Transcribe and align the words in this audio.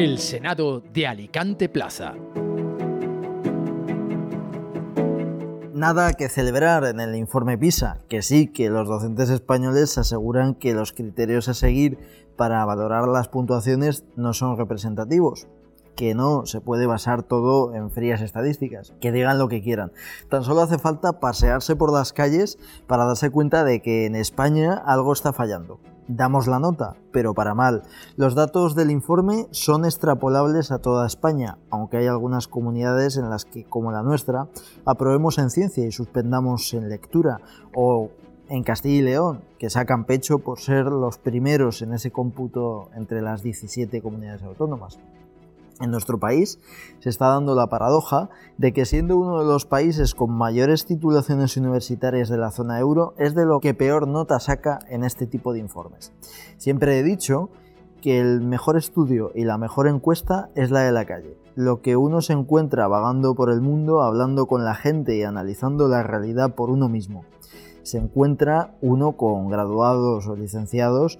El 0.00 0.18
Senado 0.18 0.80
de 0.80 1.06
Alicante 1.06 1.68
Plaza. 1.68 2.14
Nada 5.74 6.14
que 6.14 6.30
celebrar 6.30 6.84
en 6.84 7.00
el 7.00 7.14
informe 7.14 7.58
PISA, 7.58 7.98
que 8.08 8.22
sí 8.22 8.46
que 8.46 8.70
los 8.70 8.88
docentes 8.88 9.28
españoles 9.28 9.98
aseguran 9.98 10.54
que 10.54 10.72
los 10.72 10.94
criterios 10.94 11.50
a 11.50 11.54
seguir 11.54 11.98
para 12.38 12.64
valorar 12.64 13.08
las 13.08 13.28
puntuaciones 13.28 14.06
no 14.16 14.32
son 14.32 14.56
representativos, 14.56 15.48
que 15.96 16.14
no 16.14 16.46
se 16.46 16.62
puede 16.62 16.86
basar 16.86 17.22
todo 17.22 17.74
en 17.74 17.90
frías 17.90 18.22
estadísticas, 18.22 18.94
que 19.02 19.12
digan 19.12 19.38
lo 19.38 19.48
que 19.48 19.60
quieran. 19.60 19.92
Tan 20.30 20.44
solo 20.44 20.62
hace 20.62 20.78
falta 20.78 21.20
pasearse 21.20 21.76
por 21.76 21.92
las 21.92 22.14
calles 22.14 22.58
para 22.86 23.04
darse 23.04 23.28
cuenta 23.28 23.64
de 23.64 23.82
que 23.82 24.06
en 24.06 24.16
España 24.16 24.82
algo 24.82 25.12
está 25.12 25.34
fallando. 25.34 25.78
Damos 26.12 26.48
la 26.48 26.58
nota, 26.58 26.96
pero 27.12 27.34
para 27.34 27.54
mal. 27.54 27.84
Los 28.16 28.34
datos 28.34 28.74
del 28.74 28.90
informe 28.90 29.46
son 29.52 29.84
extrapolables 29.84 30.72
a 30.72 30.80
toda 30.80 31.06
España, 31.06 31.58
aunque 31.70 31.98
hay 31.98 32.08
algunas 32.08 32.48
comunidades 32.48 33.16
en 33.16 33.30
las 33.30 33.44
que, 33.44 33.62
como 33.62 33.92
la 33.92 34.02
nuestra, 34.02 34.48
aprobemos 34.84 35.38
en 35.38 35.50
ciencia 35.50 35.86
y 35.86 35.92
suspendamos 35.92 36.74
en 36.74 36.88
lectura, 36.88 37.38
o 37.76 38.10
en 38.48 38.64
Castilla 38.64 38.96
y 38.96 39.02
León, 39.02 39.42
que 39.56 39.70
sacan 39.70 40.04
pecho 40.04 40.40
por 40.40 40.58
ser 40.58 40.86
los 40.86 41.18
primeros 41.18 41.80
en 41.80 41.92
ese 41.92 42.10
cómputo 42.10 42.90
entre 42.96 43.22
las 43.22 43.44
17 43.44 44.02
comunidades 44.02 44.42
autónomas. 44.42 44.98
En 45.80 45.90
nuestro 45.90 46.20
país 46.20 46.60
se 46.98 47.08
está 47.08 47.28
dando 47.28 47.54
la 47.54 47.68
paradoja 47.68 48.28
de 48.58 48.72
que 48.72 48.84
siendo 48.84 49.16
uno 49.16 49.40
de 49.40 49.46
los 49.46 49.64
países 49.64 50.14
con 50.14 50.30
mayores 50.30 50.84
titulaciones 50.84 51.56
universitarias 51.56 52.28
de 52.28 52.36
la 52.36 52.50
zona 52.50 52.78
euro, 52.78 53.14
es 53.16 53.34
de 53.34 53.46
lo 53.46 53.60
que 53.60 53.72
peor 53.72 54.06
nota 54.06 54.38
saca 54.40 54.78
en 54.88 55.04
este 55.04 55.26
tipo 55.26 55.52
de 55.52 55.60
informes. 55.60 56.12
Siempre 56.58 56.98
he 56.98 57.02
dicho 57.02 57.48
que 58.00 58.20
el 58.20 58.40
mejor 58.40 58.76
estudio 58.76 59.32
y 59.34 59.44
la 59.44 59.58
mejor 59.58 59.88
encuesta 59.88 60.50
es 60.54 60.70
la 60.70 60.80
de 60.80 60.92
la 60.92 61.04
calle. 61.04 61.36
Lo 61.54 61.80
que 61.80 61.96
uno 61.96 62.20
se 62.20 62.32
encuentra 62.32 62.88
vagando 62.88 63.34
por 63.34 63.50
el 63.50 63.60
mundo, 63.60 64.02
hablando 64.02 64.46
con 64.46 64.64
la 64.64 64.74
gente 64.74 65.16
y 65.16 65.22
analizando 65.22 65.88
la 65.88 66.02
realidad 66.02 66.54
por 66.54 66.70
uno 66.70 66.88
mismo. 66.88 67.24
Se 67.82 67.98
encuentra 67.98 68.74
uno 68.80 69.12
con 69.12 69.48
graduados 69.48 70.26
o 70.26 70.36
licenciados 70.36 71.18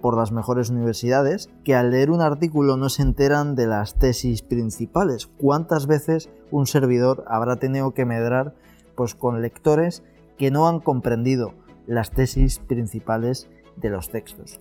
por 0.00 0.16
las 0.16 0.32
mejores 0.32 0.70
universidades 0.70 1.50
que 1.64 1.74
al 1.74 1.90
leer 1.90 2.10
un 2.10 2.20
artículo 2.20 2.76
no 2.76 2.88
se 2.88 3.02
enteran 3.02 3.54
de 3.54 3.66
las 3.66 3.94
tesis 3.94 4.42
principales. 4.42 5.26
¿Cuántas 5.26 5.86
veces 5.86 6.30
un 6.50 6.66
servidor 6.66 7.24
habrá 7.28 7.56
tenido 7.56 7.92
que 7.92 8.04
medrar 8.04 8.54
pues, 8.96 9.14
con 9.14 9.42
lectores 9.42 10.02
que 10.36 10.50
no 10.50 10.68
han 10.68 10.80
comprendido 10.80 11.54
las 11.86 12.10
tesis 12.10 12.58
principales 12.58 13.48
de 13.76 13.90
los 13.90 14.10
textos? 14.10 14.60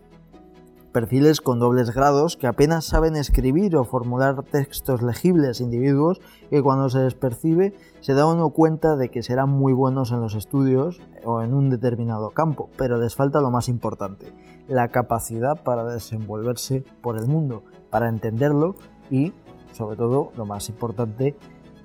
Perfiles 0.91 1.41
con 1.41 1.59
dobles 1.59 1.91
grados 1.91 2.37
que 2.37 2.47
apenas 2.47 2.85
saben 2.85 3.15
escribir 3.15 3.75
o 3.75 3.83
formular 3.83 4.43
textos 4.43 5.01
legibles, 5.01 5.61
individuos 5.61 6.19
que 6.49 6.61
cuando 6.61 6.89
se 6.89 6.99
les 6.99 7.13
percibe 7.13 7.73
se 7.99 8.13
da 8.13 8.25
uno 8.25 8.49
cuenta 8.49 8.95
de 8.95 9.09
que 9.09 9.23
serán 9.23 9.49
muy 9.49 9.73
buenos 9.73 10.11
en 10.11 10.21
los 10.21 10.35
estudios 10.35 10.99
o 11.23 11.41
en 11.41 11.53
un 11.53 11.69
determinado 11.69 12.29
campo, 12.31 12.69
pero 12.77 12.97
les 12.97 13.15
falta 13.15 13.41
lo 13.41 13.51
más 13.51 13.69
importante, 13.69 14.33
la 14.67 14.89
capacidad 14.89 15.61
para 15.63 15.83
desenvolverse 15.83 16.83
por 17.01 17.17
el 17.17 17.27
mundo, 17.27 17.63
para 17.89 18.09
entenderlo 18.09 18.75
y, 19.11 19.33
sobre 19.73 19.97
todo, 19.97 20.31
lo 20.35 20.45
más 20.45 20.69
importante 20.69 21.35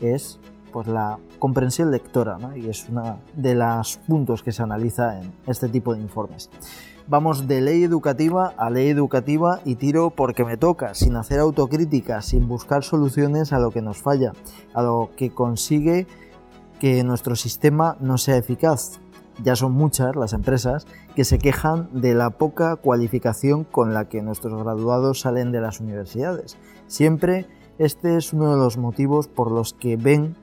es 0.01 0.39
pues 0.73 0.87
la 0.87 1.19
comprensión 1.39 1.91
lectora, 1.91 2.39
y 2.57 2.69
es 2.69 2.89
uno 2.89 3.19
de 3.35 3.55
los 3.55 3.99
puntos 3.99 4.43
que 4.43 4.53
se 4.53 4.63
analiza 4.63 5.21
en 5.21 5.33
este 5.47 5.69
tipo 5.69 5.95
de 5.95 6.01
informes. 6.01 6.51
Vamos 7.09 7.49
de 7.49 7.61
ley 7.61 7.83
educativa 7.83 8.55
a 8.57 8.71
ley 8.71 8.89
educativa 8.89 9.61
y 9.65 9.75
tiro 9.75 10.11
porque 10.11 10.45
me 10.45 10.57
toca, 10.57 10.95
sin 10.95 11.17
hacer 11.17 11.41
autocrítica, 11.41 12.23
sin 12.23 12.47
buscar 12.47 12.85
soluciones 12.85 13.53
a 13.53 13.59
lo 13.59 13.71
que 13.71 13.83
nos 13.83 13.99
falla, 13.99 14.33
a 14.73 14.83
lo 14.83 15.11
que 15.17 15.31
consigue 15.31 16.07
que 16.79 17.03
nuestro 17.03 17.35
sistema 17.35 17.97
no 18.01 18.19
sea 18.19 18.37
eficaz. 18.37 19.01
Ya 19.43 19.57
son 19.57 19.73
muchas 19.73 20.15
las 20.15 20.33
empresas 20.33 20.87
que 21.17 21.25
se 21.25 21.39
quejan 21.39 21.89
de 21.93 22.15
la 22.15 22.31
poca 22.31 22.77
cualificación 22.77 23.65
con 23.65 23.95
la 23.95 24.09
que 24.09 24.23
nuestros 24.23 24.63
graduados 24.63 25.21
salen 25.21 25.51
de 25.51 25.61
las 25.61 25.81
universidades. 25.81 26.57
Siempre 26.87 27.47
este 27.79 28.17
es 28.17 28.33
uno 28.33 28.53
de 28.53 28.59
los 28.59 28.77
motivos 28.77 29.27
por 29.27 29.51
los 29.51 29.73
que 29.73 29.97
ven 29.97 30.37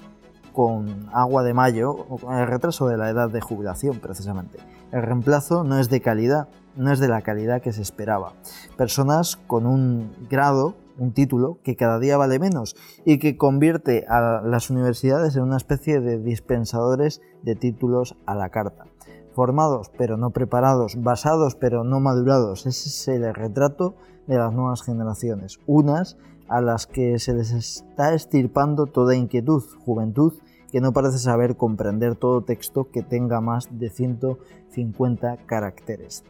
con 0.51 1.07
agua 1.13 1.43
de 1.43 1.53
mayo 1.53 1.95
con 2.21 2.37
el 2.37 2.47
retraso 2.47 2.87
de 2.87 2.97
la 2.97 3.09
edad 3.09 3.29
de 3.29 3.39
jubilación 3.39 3.99
precisamente. 3.99 4.59
El 4.91 5.03
reemplazo 5.03 5.63
no 5.63 5.77
es 5.77 5.89
de 5.89 6.01
calidad, 6.01 6.47
no 6.75 6.91
es 6.91 6.99
de 6.99 7.07
la 7.07 7.21
calidad 7.21 7.61
que 7.61 7.73
se 7.73 7.83
esperaba. 7.83 8.33
Personas 8.75 9.37
con 9.47 9.67
un 9.67 10.11
grado, 10.29 10.73
un 10.97 11.13
título, 11.13 11.59
que 11.63 11.75
cada 11.75 11.99
día 11.99 12.17
vale 12.17 12.39
menos 12.39 12.75
y 13.05 13.19
que 13.19 13.37
convierte 13.37 14.05
a 14.09 14.41
las 14.43 14.71
universidades 14.71 15.35
en 15.35 15.43
una 15.43 15.57
especie 15.57 15.99
de 15.99 16.17
dispensadores 16.17 17.21
de 17.43 17.55
títulos 17.55 18.15
a 18.25 18.33
la 18.33 18.49
carta. 18.49 18.85
Formados 19.33 19.91
pero 19.95 20.17
no 20.17 20.31
preparados, 20.31 20.95
basados 21.01 21.53
pero 21.53 21.83
no 21.83 21.99
madurados, 21.99 22.65
ese 22.65 22.89
es 22.89 23.07
el 23.07 23.33
retrato 23.35 23.93
de 24.25 24.37
las 24.37 24.53
nuevas 24.53 24.81
generaciones. 24.81 25.59
Unas 25.67 26.17
a 26.47 26.61
las 26.61 26.87
que 26.87 27.19
se 27.19 27.35
les 27.35 27.51
está 27.51 28.15
estirpando 28.15 28.87
toda 28.87 29.15
inquietud, 29.15 29.63
juventud 29.85 30.33
que 30.71 30.81
no 30.81 30.93
parece 30.93 31.17
saber 31.17 31.55
comprender 31.55 32.15
todo 32.15 32.41
texto 32.41 32.89
que 32.91 33.01
tenga 33.01 33.41
más 33.41 33.67
de 33.71 33.89
150 33.89 35.37
caracteres. 35.45 36.23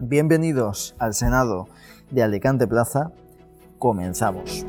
Bienvenidos 0.00 0.96
al 0.98 1.14
Senado 1.14 1.68
de 2.10 2.22
Alicante 2.22 2.66
Plaza. 2.66 3.12
Comenzamos. 3.78 4.66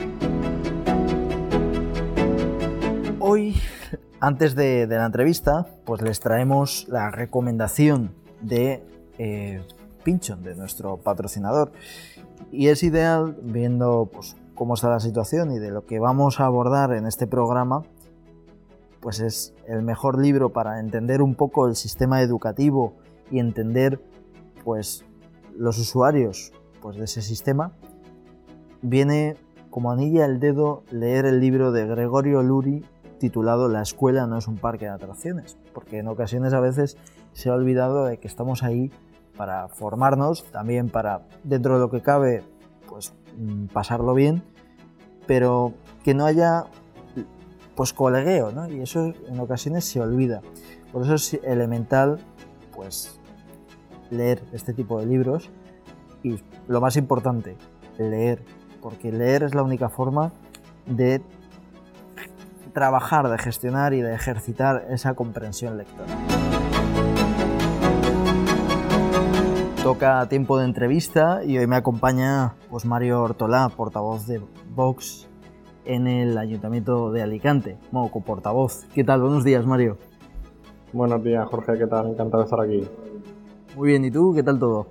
Hoy, 3.19 3.55
antes 4.19 4.55
de, 4.55 4.85
la 4.87 5.05
entrevista, 5.05 5.67
pues 5.85 6.01
les 6.01 6.19
traemos 6.19 6.87
la 6.87 7.09
recomendación 7.09 8.13
de 8.41 8.83
eh, 9.17 9.61
Pinchon, 10.03 10.43
de 10.43 10.55
nuestro 10.55 10.97
patrocinador. 10.97 11.71
Y 12.51 12.67
es 12.67 12.83
ideal, 12.83 13.35
viendo 13.41 14.09
pues, 14.11 14.35
cómo 14.53 14.75
está 14.75 14.89
la 14.89 14.99
situación 14.99 15.51
y 15.51 15.59
de 15.59 15.71
lo 15.71 15.85
que 15.85 15.99
vamos 15.99 16.39
a 16.39 16.45
abordar 16.45 16.93
en 16.93 17.07
este 17.07 17.25
programa, 17.25 17.83
pues 19.01 19.19
es 19.19 19.53
el 19.67 19.81
mejor 19.81 20.19
libro 20.19 20.49
para 20.49 20.79
entender 20.79 21.21
un 21.21 21.35
poco 21.35 21.67
el 21.67 21.75
sistema 21.75 22.21
educativo 22.21 22.93
y 23.29 23.39
entender 23.39 23.99
pues 24.63 25.03
los 25.57 25.77
usuarios 25.77 26.53
pues, 26.81 26.97
de 26.97 27.05
ese 27.05 27.21
sistema, 27.21 27.73
viene 28.81 29.35
como 29.69 29.91
anilla 29.91 30.25
al 30.25 30.39
dedo 30.39 30.83
leer 30.91 31.25
el 31.25 31.39
libro 31.39 31.71
de 31.71 31.87
Gregorio 31.87 32.43
Luri 32.43 32.83
titulado 33.19 33.69
La 33.69 33.81
escuela 33.81 34.25
no 34.27 34.37
es 34.37 34.47
un 34.47 34.57
parque 34.57 34.85
de 34.85 34.91
atracciones, 34.91 35.57
porque 35.73 35.99
en 35.99 36.07
ocasiones 36.07 36.53
a 36.53 36.59
veces 36.59 36.97
se 37.33 37.49
ha 37.49 37.53
olvidado 37.53 38.05
de 38.05 38.17
que 38.17 38.27
estamos 38.27 38.63
ahí 38.63 38.91
para 39.37 39.67
formarnos, 39.69 40.43
también 40.51 40.89
para, 40.89 41.21
dentro 41.43 41.75
de 41.75 41.79
lo 41.79 41.89
que 41.89 42.01
cabe, 42.01 42.43
pues 42.89 43.13
mm, 43.37 43.67
pasarlo 43.67 44.13
bien, 44.13 44.43
pero 45.27 45.73
que 46.03 46.13
no 46.13 46.25
haya 46.25 46.65
pues 47.75 47.93
colegueo, 47.93 48.51
¿no? 48.51 48.69
Y 48.69 48.81
eso 48.81 49.13
en 49.27 49.39
ocasiones 49.39 49.85
se 49.85 50.01
olvida. 50.01 50.41
Por 50.91 51.03
eso 51.03 51.15
es 51.15 51.33
elemental, 51.43 52.19
pues, 52.75 53.19
leer 54.09 54.43
este 54.51 54.73
tipo 54.73 54.99
de 54.99 55.05
libros 55.05 55.49
y 56.23 56.39
lo 56.67 56.81
más 56.81 56.97
importante, 56.97 57.57
leer, 57.97 58.43
porque 58.81 59.11
leer 59.11 59.43
es 59.43 59.55
la 59.55 59.63
única 59.63 59.89
forma 59.89 60.31
de 60.85 61.21
trabajar, 62.73 63.29
de 63.29 63.37
gestionar 63.37 63.93
y 63.93 64.01
de 64.01 64.13
ejercitar 64.13 64.85
esa 64.89 65.13
comprensión 65.13 65.77
lectora. 65.77 66.07
Toca 69.83 70.27
tiempo 70.29 70.59
de 70.59 70.65
entrevista 70.65 71.43
y 71.43 71.57
hoy 71.57 71.65
me 71.65 71.75
acompaña 71.75 72.53
pues 72.69 72.85
Mario 72.85 73.21
Ortolá, 73.21 73.69
portavoz 73.69 74.27
de 74.27 74.39
Vox 74.75 75.27
en 75.85 76.07
el 76.07 76.37
Ayuntamiento 76.37 77.11
de 77.11 77.21
Alicante, 77.21 77.77
como 77.91 78.09
portavoz. 78.23 78.85
¿Qué 78.93 79.03
tal? 79.03 79.21
Buenos 79.21 79.43
días, 79.43 79.65
Mario. 79.65 79.97
Buenos 80.93 81.23
días, 81.23 81.47
Jorge, 81.47 81.77
¿qué 81.77 81.87
tal? 81.87 82.07
Encantado 82.07 82.43
de 82.43 82.45
estar 82.45 82.61
aquí. 82.61 82.83
Muy 83.75 83.89
bien, 83.89 84.03
¿y 84.03 84.11
tú? 84.11 84.33
¿Qué 84.35 84.43
tal 84.43 84.59
todo? 84.59 84.87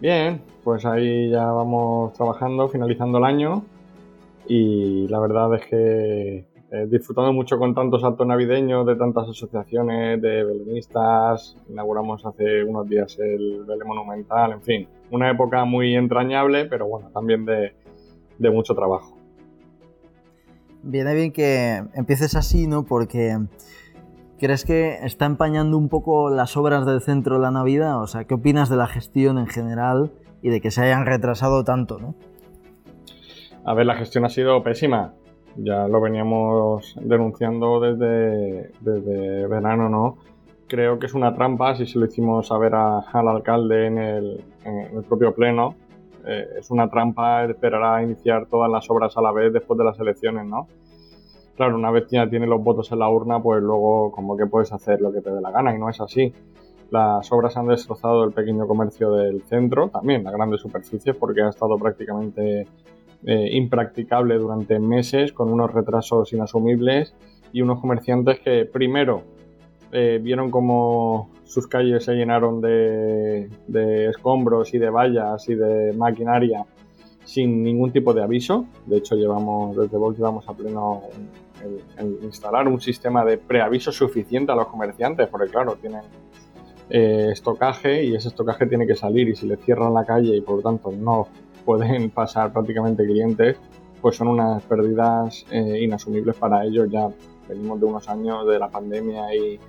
Bien, 0.00 0.42
pues 0.64 0.84
ahí 0.84 1.30
ya 1.30 1.46
vamos 1.46 2.12
trabajando, 2.14 2.68
finalizando 2.68 3.18
el 3.18 3.24
año 3.24 3.62
y 4.48 5.06
la 5.08 5.20
verdad 5.20 5.54
es 5.54 5.66
que 5.66 6.54
eh, 6.72 6.86
disfrutando 6.88 7.32
mucho 7.32 7.56
con 7.56 7.72
tantos 7.74 8.00
saltos 8.00 8.26
navideños 8.26 8.84
de 8.84 8.96
tantas 8.96 9.28
asociaciones 9.28 10.20
de 10.20 10.44
belenistas, 10.44 11.56
inauguramos 11.68 12.26
hace 12.26 12.64
unos 12.64 12.88
días 12.88 13.16
el 13.20 13.64
Belén 13.64 13.86
Monumental, 13.86 14.52
en 14.52 14.62
fin, 14.62 14.88
una 15.12 15.30
época 15.30 15.64
muy 15.64 15.94
entrañable, 15.94 16.64
pero 16.64 16.86
bueno, 16.86 17.10
también 17.14 17.44
de, 17.44 17.74
de 18.38 18.50
mucho 18.50 18.74
trabajo. 18.74 19.13
Viene 20.86 21.14
bien 21.14 21.32
que 21.32 21.82
empieces 21.94 22.36
así, 22.36 22.66
¿no? 22.66 22.84
Porque 22.84 23.38
¿crees 24.38 24.66
que 24.66 24.98
está 25.02 25.24
empañando 25.24 25.78
un 25.78 25.88
poco 25.88 26.28
las 26.28 26.58
obras 26.58 26.84
del 26.84 27.00
centro 27.00 27.36
de 27.36 27.40
la 27.40 27.50
Navidad? 27.50 28.02
O 28.02 28.06
sea, 28.06 28.24
¿qué 28.24 28.34
opinas 28.34 28.68
de 28.68 28.76
la 28.76 28.86
gestión 28.86 29.38
en 29.38 29.46
general 29.46 30.12
y 30.42 30.50
de 30.50 30.60
que 30.60 30.70
se 30.70 30.82
hayan 30.82 31.06
retrasado 31.06 31.64
tanto, 31.64 31.98
¿no? 31.98 32.14
A 33.64 33.72
ver, 33.72 33.86
la 33.86 33.94
gestión 33.94 34.26
ha 34.26 34.28
sido 34.28 34.62
pésima. 34.62 35.14
Ya 35.56 35.88
lo 35.88 36.02
veníamos 36.02 36.94
denunciando 37.00 37.80
desde, 37.80 38.70
desde 38.80 39.46
verano, 39.46 39.88
¿no? 39.88 40.18
Creo 40.68 40.98
que 40.98 41.06
es 41.06 41.14
una 41.14 41.34
trampa, 41.34 41.76
si 41.76 41.86
se 41.86 41.98
lo 41.98 42.04
hicimos 42.04 42.48
saber 42.48 42.74
al 42.74 43.28
alcalde 43.28 43.86
en 43.86 43.96
el, 43.96 44.44
en 44.64 44.96
el 44.98 45.04
propio 45.04 45.34
pleno, 45.34 45.76
eh, 46.26 46.46
es 46.58 46.70
una 46.70 46.88
trampa 46.88 47.44
esperar 47.44 47.82
a 47.82 48.02
iniciar 48.02 48.46
todas 48.46 48.70
las 48.70 48.88
obras 48.90 49.16
a 49.16 49.22
la 49.22 49.32
vez 49.32 49.52
después 49.52 49.78
de 49.78 49.84
las 49.84 49.98
elecciones, 49.98 50.46
¿no? 50.46 50.68
Claro, 51.56 51.76
una 51.76 51.90
vez 51.90 52.06
ya 52.10 52.28
tienes 52.28 52.48
los 52.48 52.62
votos 52.62 52.90
en 52.90 52.98
la 52.98 53.08
urna, 53.08 53.40
pues 53.40 53.62
luego 53.62 54.10
como 54.10 54.36
que 54.36 54.46
puedes 54.46 54.72
hacer 54.72 55.00
lo 55.00 55.12
que 55.12 55.20
te 55.20 55.30
dé 55.30 55.40
la 55.40 55.50
gana 55.50 55.74
y 55.74 55.78
no 55.78 55.88
es 55.88 56.00
así. 56.00 56.32
Las 56.90 57.30
obras 57.32 57.56
han 57.56 57.66
destrozado 57.68 58.24
el 58.24 58.32
pequeño 58.32 58.66
comercio 58.66 59.12
del 59.12 59.42
centro, 59.42 59.88
también 59.88 60.24
las 60.24 60.32
grandes 60.32 60.60
superficies, 60.60 61.14
porque 61.16 61.42
ha 61.42 61.48
estado 61.48 61.76
prácticamente 61.78 62.66
eh, 63.24 63.48
impracticable 63.52 64.36
durante 64.36 64.78
meses, 64.78 65.32
con 65.32 65.52
unos 65.52 65.72
retrasos 65.72 66.32
inasumibles 66.32 67.14
y 67.52 67.62
unos 67.62 67.80
comerciantes 67.80 68.40
que 68.40 68.64
primero 68.64 69.22
eh, 69.96 70.18
vieron 70.20 70.50
como 70.50 71.30
sus 71.44 71.68
calles 71.68 72.04
se 72.04 72.14
llenaron 72.14 72.60
de, 72.60 73.48
escombros 74.10 74.74
y 74.74 74.78
de 74.78 74.90
vallas 74.90 75.48
y 75.48 75.54
de 75.54 75.92
maquinaria 75.92 76.66
sin 77.24 77.62
ningún 77.62 77.92
tipo 77.92 78.12
de 78.12 78.22
aviso. 78.22 78.66
De 78.86 78.96
hecho, 78.96 79.14
llevamos, 79.14 79.76
desde 79.76 79.96
Vox 79.96 80.18
llevamos 80.18 80.48
a 80.48 80.52
pleno 80.52 81.02
instalar 82.22 82.66
un 82.66 82.80
sistema 82.80 83.24
de 83.24 83.38
preaviso 83.38 83.92
suficiente 83.92 84.50
a 84.50 84.56
los 84.56 84.66
comerciantes, 84.66 85.28
porque 85.28 85.48
claro, 85.48 85.76
tienen 85.80 86.02
eh, 86.90 87.28
estocaje 87.30 88.04
y 88.04 88.16
ese 88.16 88.28
estocaje 88.28 88.66
tiene 88.66 88.86
que 88.86 88.96
salir 88.96 89.28
y 89.28 89.36
si 89.36 89.46
le 89.46 89.56
cierran 89.56 89.94
la 89.94 90.04
calle 90.04 90.36
y 90.36 90.40
por 90.40 90.56
lo 90.56 90.62
tanto 90.62 90.90
no 90.90 91.28
pueden 91.64 92.10
pasar 92.20 92.52
prácticamente 92.52 93.06
clientes, 93.06 93.56
pues 94.02 94.16
son 94.16 94.26
unas 94.26 94.60
pérdidas 94.64 95.46
eh, 95.52 95.80
inasumibles 95.82 96.34
para 96.34 96.64
ellos. 96.64 96.90
Ya 96.90 97.08
venimos 97.48 97.80
de 97.80 97.86
unos 97.86 98.08
años 98.08 98.46
de 98.46 98.58
la 98.58 98.68
pandemia 98.68 99.34
y, 99.34 99.60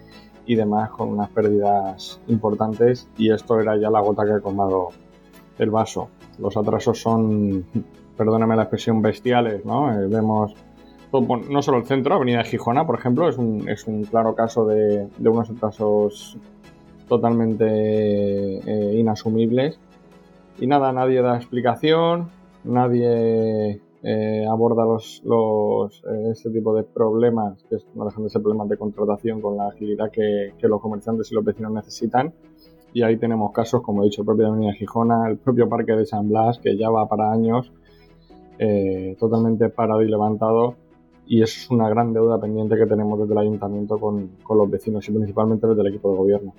y 0.45 0.55
demás 0.55 0.89
con 0.91 1.09
unas 1.09 1.29
pérdidas 1.29 2.19
importantes 2.27 3.07
y 3.17 3.31
esto 3.31 3.59
era 3.59 3.77
ya 3.77 3.89
la 3.89 4.01
gota 4.01 4.25
que 4.25 4.33
ha 4.33 4.39
colmado 4.39 4.89
el 5.57 5.69
vaso. 5.69 6.09
Los 6.39 6.57
atrasos 6.57 7.01
son, 7.01 7.65
perdóname 8.17 8.55
la 8.55 8.63
expresión, 8.63 9.01
bestiales, 9.01 9.65
¿no? 9.65 9.91
Eh, 9.91 10.07
vemos 10.07 10.53
no 11.49 11.61
solo 11.61 11.77
el 11.77 11.85
centro, 11.85 12.15
Avenida 12.15 12.43
Gijona, 12.43 12.85
por 12.85 12.99
ejemplo, 12.99 13.29
es 13.29 13.37
un, 13.37 13.69
es 13.69 13.85
un 13.87 14.03
claro 14.03 14.35
caso 14.35 14.65
de, 14.65 15.07
de 15.17 15.29
unos 15.29 15.49
atrasos 15.49 16.37
totalmente 17.07 17.65
eh, 17.65 18.99
inasumibles. 18.99 19.79
Y 20.59 20.67
nada, 20.67 20.91
nadie 20.91 21.21
da 21.21 21.37
explicación, 21.37 22.29
nadie 22.63 23.81
eh, 24.07 24.45
aborda 24.47 24.85
los, 24.85 25.23
los 25.25 26.03
eh, 26.03 26.29
ese 26.29 26.51
tipo 26.51 26.75
de 26.75 26.83
problemas, 26.83 27.63
que 27.67 27.77
no 27.95 28.05
dejan 28.05 28.23
de 28.23 28.29
ser 28.29 28.39
problemas 28.39 28.69
de 28.69 28.77
contratación 28.77 29.41
con 29.41 29.57
la 29.57 29.69
agilidad 29.69 30.11
que, 30.11 30.53
los 30.61 30.79
comerciantes 30.79 31.31
y 31.31 31.35
los 31.35 31.43
vecinos 31.43 31.71
necesitan. 31.71 32.31
Y 32.93 33.01
ahí 33.01 33.17
tenemos 33.17 33.51
casos, 33.51 33.81
como 33.81 34.03
he 34.03 34.05
dicho, 34.05 34.21
el 34.21 34.27
propio 34.27 34.45
Avenida 34.45 34.73
Gijona, 34.73 35.27
el 35.27 35.37
propio 35.37 35.67
Parque 35.67 35.93
de 35.93 36.05
San 36.05 36.29
Blas, 36.29 36.59
que 36.59 36.77
ya 36.77 36.91
va 36.91 37.07
para 37.07 37.31
años 37.31 37.71
eh, 38.59 39.17
totalmente 39.19 39.69
parado 39.69 40.03
y 40.03 40.07
levantado. 40.07 40.75
Y 41.25 41.41
es 41.41 41.67
una 41.71 41.89
gran 41.89 42.13
deuda 42.13 42.39
pendiente 42.39 42.75
que 42.77 42.85
tenemos 42.85 43.17
desde 43.17 43.33
el 43.33 43.39
ayuntamiento 43.39 43.97
con, 43.97 44.33
con 44.43 44.59
los 44.59 44.69
vecinos 44.69 45.09
y 45.09 45.13
principalmente 45.13 45.65
desde 45.65 45.81
el 45.81 45.87
equipo 45.87 46.11
de 46.11 46.17
gobierno. 46.17 46.53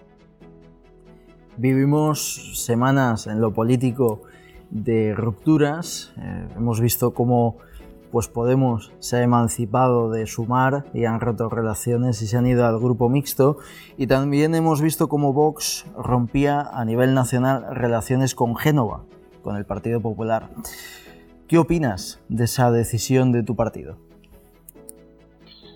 Vivimos 1.56 2.60
semanas 2.60 3.28
en 3.28 3.40
lo 3.40 3.52
político 3.52 4.22
de 4.70 5.14
rupturas. 5.14 6.12
Eh, 6.18 6.48
hemos 6.56 6.80
visto 6.80 7.12
cómo 7.12 7.58
pues 8.10 8.28
Podemos 8.28 8.92
se 8.98 9.16
ha 9.16 9.22
emancipado 9.22 10.10
de 10.10 10.26
Sumar 10.26 10.86
y 10.94 11.04
han 11.04 11.20
roto 11.20 11.48
relaciones 11.48 12.22
y 12.22 12.26
se 12.26 12.36
han 12.36 12.46
ido 12.46 12.64
al 12.64 12.78
grupo 12.78 13.08
mixto. 13.08 13.58
Y 13.96 14.06
también 14.06 14.54
hemos 14.54 14.80
visto 14.80 15.08
cómo 15.08 15.32
Vox 15.32 15.86
rompía 15.98 16.62
a 16.62 16.84
nivel 16.84 17.14
nacional 17.14 17.66
relaciones 17.74 18.34
con 18.34 18.56
Génova, 18.56 19.04
con 19.42 19.56
el 19.56 19.66
Partido 19.66 20.00
Popular. 20.00 20.48
¿Qué 21.46 21.58
opinas 21.58 22.20
de 22.28 22.44
esa 22.44 22.70
decisión 22.70 23.32
de 23.32 23.42
tu 23.42 23.54
partido? 23.54 23.98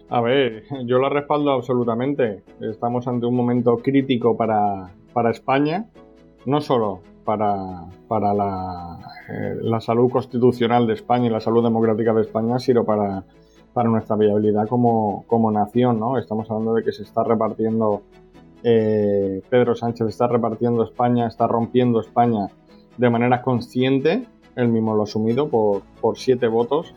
A 0.09 0.21
ver, 0.21 0.65
yo 0.87 0.99
la 0.99 1.09
respaldo 1.09 1.53
absolutamente. 1.53 2.43
Estamos 2.61 3.07
ante 3.07 3.27
un 3.27 3.37
momento 3.37 3.77
crítico 3.77 4.37
para, 4.37 4.91
para 5.13 5.31
España, 5.31 5.87
no 6.47 6.61
solo 6.61 7.03
para, 7.25 7.85
para 8.09 8.33
eh, 9.29 9.57
la, 9.63 9.81
salud 9.81 10.11
constitucional 10.11 10.87
de 10.87 10.95
España 10.95 11.27
y 11.27 11.31
la 11.31 11.41
salud 11.41 11.63
democrática 11.63 12.13
de 12.13 12.23
España, 12.23 12.59
sino 12.59 12.85
para, 12.85 13.25
para 13.73 13.89
nuestra 13.89 14.17
viabilidad 14.17 14.69
como, 14.69 15.25
como, 15.27 15.51
nación. 15.51 16.01
¿no? 16.01 16.19
Estamos 16.19 16.51
hablando 16.51 16.75
de 16.75 16.83
que 16.83 16.93
se 16.93 17.03
está 17.03 17.23
repartiendo, 17.25 18.03
eh, 18.63 19.43
Pedro 19.49 19.75
Sánchez 19.75 20.09
está 20.09 20.27
repartiendo 20.27 20.85
España, 20.85 21.27
está 21.27 21.47
rompiendo 21.47 22.01
España 22.01 22.49
de 22.97 23.11
manera 23.11 23.43
consciente, 23.43 24.27
él 24.57 24.69
mismo 24.69 24.95
lo 24.95 25.03
ha 25.03 25.05
asumido, 25.05 25.49
por, 25.49 25.83
por 26.01 26.19
siete 26.19 26.49
votos. 26.49 26.95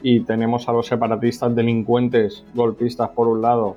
Y 0.00 0.20
tenemos 0.20 0.68
a 0.68 0.72
los 0.72 0.86
separatistas 0.86 1.54
delincuentes, 1.56 2.44
golpistas 2.54 3.10
por 3.10 3.26
un 3.26 3.42
lado, 3.42 3.74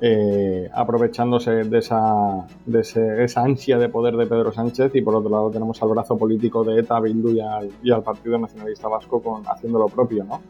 eh, 0.00 0.68
aprovechándose 0.74 1.50
de, 1.64 1.78
esa, 1.78 2.46
de 2.66 2.80
esa 3.24 3.42
ansia 3.42 3.78
de 3.78 3.88
poder 3.88 4.16
de 4.16 4.26
Pedro 4.26 4.52
Sánchez 4.52 4.94
y 4.94 5.00
por 5.00 5.14
otro 5.14 5.30
lado 5.30 5.50
tenemos 5.50 5.82
al 5.82 5.88
brazo 5.88 6.18
político 6.18 6.64
de 6.64 6.80
ETA, 6.80 7.00
Bildu 7.00 7.30
y 7.82 7.90
al, 7.90 8.02
Partido 8.02 8.36
Nacionalista 8.36 8.88
Vasco 8.88 9.22
con, 9.22 9.44
haciendo 9.46 9.78
lo 9.78 9.88
propio. 9.88 10.24
¿no? 10.24 10.42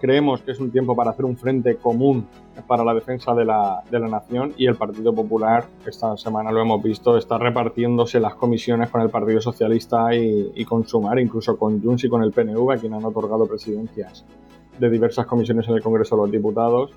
Creemos 0.00 0.42
que 0.42 0.50
es 0.50 0.58
un 0.58 0.72
tiempo 0.72 0.96
para 0.96 1.10
hacer 1.10 1.26
un 1.26 1.36
frente 1.36 1.76
común 1.76 2.26
para 2.66 2.82
la 2.82 2.92
defensa 2.92 3.34
de 3.34 3.44
la, 3.44 3.84
de 3.88 4.00
la 4.00 4.08
nación 4.08 4.52
y 4.56 4.66
el 4.66 4.74
Partido 4.74 5.14
Popular, 5.14 5.66
esta 5.86 6.16
semana 6.16 6.50
lo 6.50 6.60
hemos 6.60 6.82
visto, 6.82 7.16
está 7.16 7.38
repartiéndose 7.38 8.18
las 8.18 8.34
comisiones 8.34 8.90
con 8.90 9.00
el 9.00 9.10
Partido 9.10 9.40
Socialista 9.40 10.12
y, 10.14 10.50
y 10.56 10.64
con 10.64 10.84
Sumar, 10.86 11.20
incluso 11.20 11.56
con 11.56 11.80
Junts 11.80 12.02
y 12.04 12.08
con 12.08 12.24
el 12.24 12.32
PNV, 12.32 12.72
a 12.72 12.76
quien 12.78 12.94
han 12.94 13.04
otorgado 13.04 13.46
presidencias 13.46 14.24
de 14.78 14.90
diversas 14.90 15.26
comisiones 15.26 15.68
en 15.68 15.74
el 15.74 15.82
Congreso 15.82 16.16
de 16.16 16.22
los 16.22 16.30
Diputados 16.32 16.90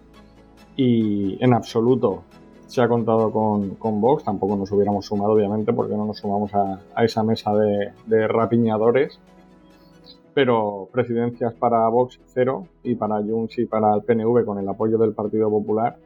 y 0.75 1.43
en 1.43 1.53
absoluto 1.53 2.23
se 2.67 2.81
ha 2.81 2.87
contado 2.87 3.31
con, 3.31 4.01
Vox, 4.01 4.23
tampoco 4.23 4.55
nos 4.55 4.71
hubiéramos 4.71 5.05
sumado 5.05 5.33
obviamente 5.33 5.73
porque 5.73 5.95
no 5.95 6.05
nos 6.05 6.17
sumamos 6.17 6.51
a, 6.55 6.79
esa 7.03 7.23
mesa 7.23 7.51
de, 7.53 8.27
rapiñadores, 8.27 9.19
pero 10.33 10.89
presidencias 10.91 11.53
para 11.53 11.87
Vox 11.89 12.19
cero 12.25 12.67
y 12.83 12.95
para 12.95 13.17
Junts 13.17 13.59
y 13.59 13.65
para 13.65 13.93
el 13.93 14.01
PNV 14.01 14.43
con 14.45 14.57
el 14.57 14.67
apoyo 14.67 14.97
del 14.97 15.13
Partido 15.13 15.49
Popular 15.51 15.97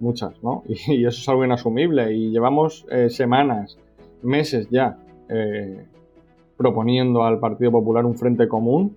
muchas, 0.00 0.42
¿no? 0.42 0.62
Y, 0.68 1.06
eso 1.06 1.20
es 1.20 1.28
algo 1.28 1.44
inasumible 1.44 2.12
y 2.12 2.30
llevamos 2.30 2.84
eh, 2.90 3.08
semanas, 3.08 3.78
meses 4.22 4.68
ya 4.70 4.98
eh, 5.28 5.86
proponiendo 6.56 7.22
al 7.22 7.38
Partido 7.38 7.72
Popular 7.72 8.04
un 8.04 8.16
frente 8.16 8.46
común 8.46 8.96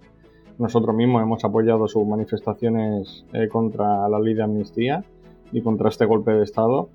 nosotros 0.59 0.95
mismos 0.95 1.21
hemos 1.21 1.43
apoyado 1.45 1.87
sus 1.87 2.05
manifestaciones 2.05 3.25
eh, 3.33 3.47
contra 3.47 4.09
la 4.09 4.19
ley 4.19 4.33
de 4.33 4.43
amnistía 4.43 5.03
y 5.51 5.61
contra 5.61 5.89
este 5.89 6.05
golpe 6.05 6.31
de 6.31 6.43
Estado. 6.43 6.89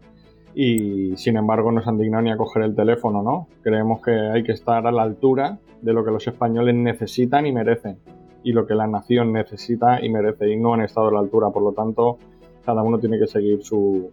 Y 0.54 1.16
sin 1.16 1.36
embargo 1.36 1.72
no 1.72 1.80
se 1.80 1.88
han 1.88 1.98
dignado 1.98 2.22
ni 2.22 2.30
a 2.30 2.36
coger 2.36 2.62
el 2.64 2.74
teléfono, 2.74 3.22
¿no? 3.22 3.48
Creemos 3.62 4.02
que 4.02 4.10
hay 4.10 4.42
que 4.42 4.52
estar 4.52 4.86
a 4.86 4.92
la 4.92 5.02
altura 5.02 5.58
de 5.80 5.92
lo 5.92 6.04
que 6.04 6.10
los 6.10 6.26
españoles 6.26 6.74
necesitan 6.74 7.46
y 7.46 7.52
merecen 7.52 7.98
y 8.44 8.52
lo 8.52 8.66
que 8.66 8.74
la 8.74 8.86
nación 8.86 9.32
necesita 9.32 10.04
y 10.04 10.10
merece 10.10 10.52
y 10.52 10.56
no 10.56 10.74
han 10.74 10.82
estado 10.82 11.08
a 11.08 11.12
la 11.12 11.20
altura, 11.20 11.50
por 11.50 11.62
lo 11.62 11.72
tanto 11.72 12.18
cada 12.64 12.82
uno 12.82 12.98
tiene 12.98 13.18
que 13.18 13.26
seguir 13.26 13.62
su, 13.62 14.10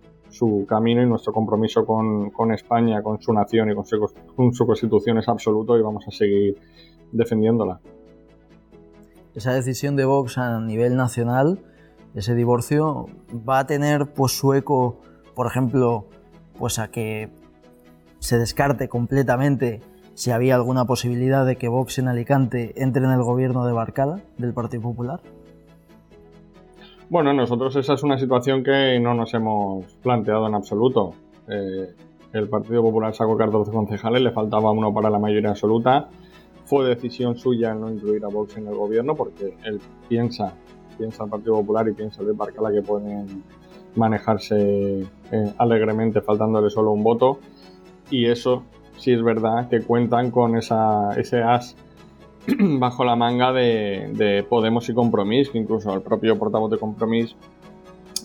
camino 0.68 1.02
y 1.02 1.08
nuestro 1.08 1.34
compromiso 1.34 1.86
con, 1.86 2.30
con, 2.30 2.54
España, 2.54 3.02
con 3.02 3.20
su 3.22 3.34
nación 3.34 3.72
y 3.72 3.76
con 3.76 3.86
su, 3.86 4.00
con 4.36 4.54
su 4.54 4.66
constitución 4.66 5.18
es 5.18 5.28
absoluto 5.28 5.78
y 5.78 5.82
vamos 5.82 6.08
a 6.08 6.12
seguir 6.12 6.56
defendiéndola 7.12 7.80
esa 9.40 9.54
decisión 9.54 9.96
de 9.96 10.04
Vox 10.04 10.38
a 10.38 10.60
nivel 10.60 10.98
nacional, 10.98 11.60
ese 12.14 12.36
divorcio, 12.36 13.08
va 13.48 13.60
a 13.60 13.68
tener 13.68 14.08
pues 14.08 14.38
su 14.38 14.54
eco, 14.54 15.00
por 15.34 15.48
ejemplo, 15.48 16.08
pues 16.58 16.78
a 16.78 16.92
que 16.92 17.30
se 18.20 18.38
descarte 18.38 18.90
completamente 18.90 19.82
si 20.14 20.32
había 20.32 20.56
alguna 20.56 20.84
posibilidad 20.84 21.46
de 21.46 21.56
que 21.56 21.70
Vox 21.70 22.00
en 22.00 22.10
Alicante 22.10 22.74
entre 22.76 23.06
en 23.06 23.12
el 23.12 23.24
gobierno 23.24 23.66
de 23.66 23.72
Barcala 23.72 24.20
del 24.38 24.54
Partido 24.54 24.84
Popular. 24.84 25.22
Bueno, 27.10 27.34
nosotros 27.34 27.78
esa 27.78 27.94
es 27.94 28.04
una 28.04 28.20
situación 28.20 28.62
que 28.62 29.00
no 29.00 29.14
nos 29.14 29.34
hemos 29.34 29.86
planteado 30.04 30.48
en 30.48 30.56
absoluto. 30.56 31.14
Eh, 31.48 31.96
el 32.34 32.50
Partido 32.50 32.84
Popular 32.84 33.16
sacó 33.16 33.38
14 33.38 33.72
concejales, 33.72 34.22
le 34.22 34.32
faltaba 34.32 34.72
uno 34.72 34.94
para 34.94 35.10
la 35.10 35.18
mayoría 35.18 35.52
absoluta 35.52 36.10
fue 36.70 36.88
decisión 36.88 37.36
suya 37.36 37.74
no 37.74 37.90
incluir 37.90 38.24
a 38.24 38.28
Vox 38.28 38.56
en 38.58 38.68
el 38.68 38.76
gobierno 38.76 39.16
porque 39.16 39.56
él 39.64 39.82
piensa, 40.08 40.54
piensa 41.00 41.24
el 41.24 41.30
Partido 41.32 41.56
Popular 41.56 41.88
y 41.88 41.94
piensa 41.94 42.22
el 42.22 42.34
Barcala 42.34 42.72
que 42.72 42.84
pueden 42.84 43.44
manejarse 43.96 45.02
eh, 45.02 45.54
alegremente 45.58 46.22
faltándole 46.22 46.70
solo 46.70 46.92
un 46.92 47.04
voto. 47.04 47.40
Y 48.12 48.28
eso 48.28 48.62
sí 48.98 49.12
es 49.12 49.24
verdad 49.24 49.68
que 49.68 49.82
cuentan 49.82 50.30
con 50.30 50.58
esa, 50.58 51.20
ese 51.20 51.42
as 51.42 51.76
bajo 52.60 53.04
la 53.04 53.16
manga 53.16 53.52
de, 53.52 54.46
Podemos 54.48 54.88
y 54.90 54.94
Compromís, 54.94 55.50
que 55.50 55.58
incluso 55.58 55.92
el 55.92 56.04
propio 56.04 56.38
portavoz 56.38 56.70
de 56.70 56.78
Compromís, 56.78 57.36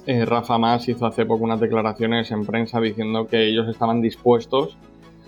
eh, 0.04 0.26
Rafa 0.26 0.58
Más, 0.58 0.86
hizo 0.86 1.06
hace 1.06 1.24
poco 1.24 1.44
unas 1.44 1.60
declaraciones 1.60 2.30
en 2.30 2.44
prensa 2.44 2.78
diciendo 2.78 3.26
que 3.26 3.48
ellos 3.48 3.68
estaban 3.68 4.02
dispuestos 4.02 4.76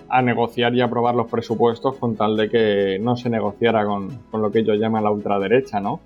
a 0.09 0.23
negociar 0.23 0.75
y 0.75 0.81
aprobar 0.81 1.15
los 1.15 1.29
presupuestos 1.29 1.97
con 1.97 2.17
tal 2.17 2.37
de 2.37 2.49
que 2.49 2.99
no 3.01 3.17
se 3.17 3.31
negociara 3.31 3.85
con, 3.85 4.09
con 4.31 4.43
lo 4.43 4.51
que 4.51 4.61
ellos 4.61 4.79
llaman 4.79 5.05
la 5.05 5.11
ultraderecha, 5.11 5.81
¿no? 5.81 6.01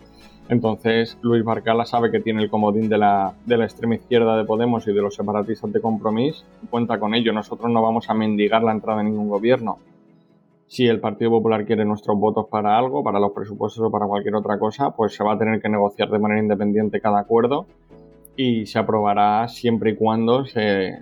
Entonces, 0.48 1.16
Luis 1.22 1.44
Barcala 1.44 1.86
sabe 1.86 2.10
que 2.10 2.18
tiene 2.18 2.42
el 2.42 2.50
comodín 2.50 2.88
de 2.88 2.98
la, 2.98 3.34
de 3.46 3.56
la 3.56 3.66
extrema 3.66 3.94
izquierda 3.94 4.36
de 4.36 4.44
Podemos 4.44 4.84
y 4.88 4.92
de 4.92 5.00
los 5.00 5.14
separatistas 5.14 5.72
de 5.72 5.80
Compromís, 5.80 6.44
cuenta 6.68 6.98
con 6.98 7.14
ello. 7.14 7.32
Nosotros 7.32 7.70
no 7.70 7.80
vamos 7.80 8.10
a 8.10 8.14
mendigar 8.14 8.64
la 8.64 8.72
entrada 8.72 8.98
de 8.98 9.04
ningún 9.04 9.28
gobierno. 9.28 9.78
Si 10.66 10.88
el 10.88 10.98
Partido 10.98 11.30
Popular 11.30 11.64
quiere 11.64 11.84
nuestros 11.84 12.18
votos 12.18 12.46
para 12.50 12.76
algo, 12.76 13.04
para 13.04 13.20
los 13.20 13.30
presupuestos 13.30 13.84
o 13.84 13.90
para 13.92 14.06
cualquier 14.06 14.34
otra 14.34 14.58
cosa, 14.58 14.90
pues 14.90 15.14
se 15.14 15.22
va 15.22 15.34
a 15.34 15.38
tener 15.38 15.60
que 15.60 15.68
negociar 15.68 16.10
de 16.10 16.18
manera 16.18 16.40
independiente 16.40 17.00
cada 17.00 17.20
acuerdo 17.20 17.66
y 18.36 18.66
se 18.66 18.78
aprobará 18.78 19.46
siempre 19.48 19.90
y 19.90 19.96
cuando 19.96 20.44
se, 20.46 20.92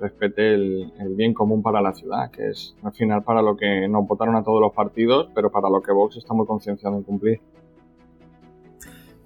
respete 0.00 0.54
el, 0.54 0.92
el, 0.98 1.14
bien 1.14 1.34
común 1.34 1.62
para 1.62 1.80
la 1.80 1.92
ciudad, 1.92 2.30
que 2.30 2.48
es 2.48 2.76
al 2.82 2.92
final 2.92 3.22
para 3.22 3.42
lo 3.42 3.56
que 3.56 3.86
nos 3.88 4.06
votaron 4.06 4.36
a 4.36 4.42
todos 4.42 4.60
los 4.60 4.72
partidos, 4.72 5.28
pero 5.34 5.50
para 5.50 5.68
lo 5.68 5.82
que 5.82 5.92
Vox 5.92 6.16
está 6.16 6.32
muy 6.32 6.46
concienciado 6.46 6.96
en 6.96 7.02
cumplir. 7.02 7.40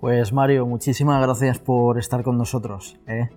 Pues 0.00 0.32
Mario, 0.32 0.66
muchísimas 0.66 1.22
gracias 1.22 1.58
por 1.58 1.98
estar 1.98 2.22
con 2.22 2.38
nosotros. 2.38 2.98
¿eh? 3.06 3.28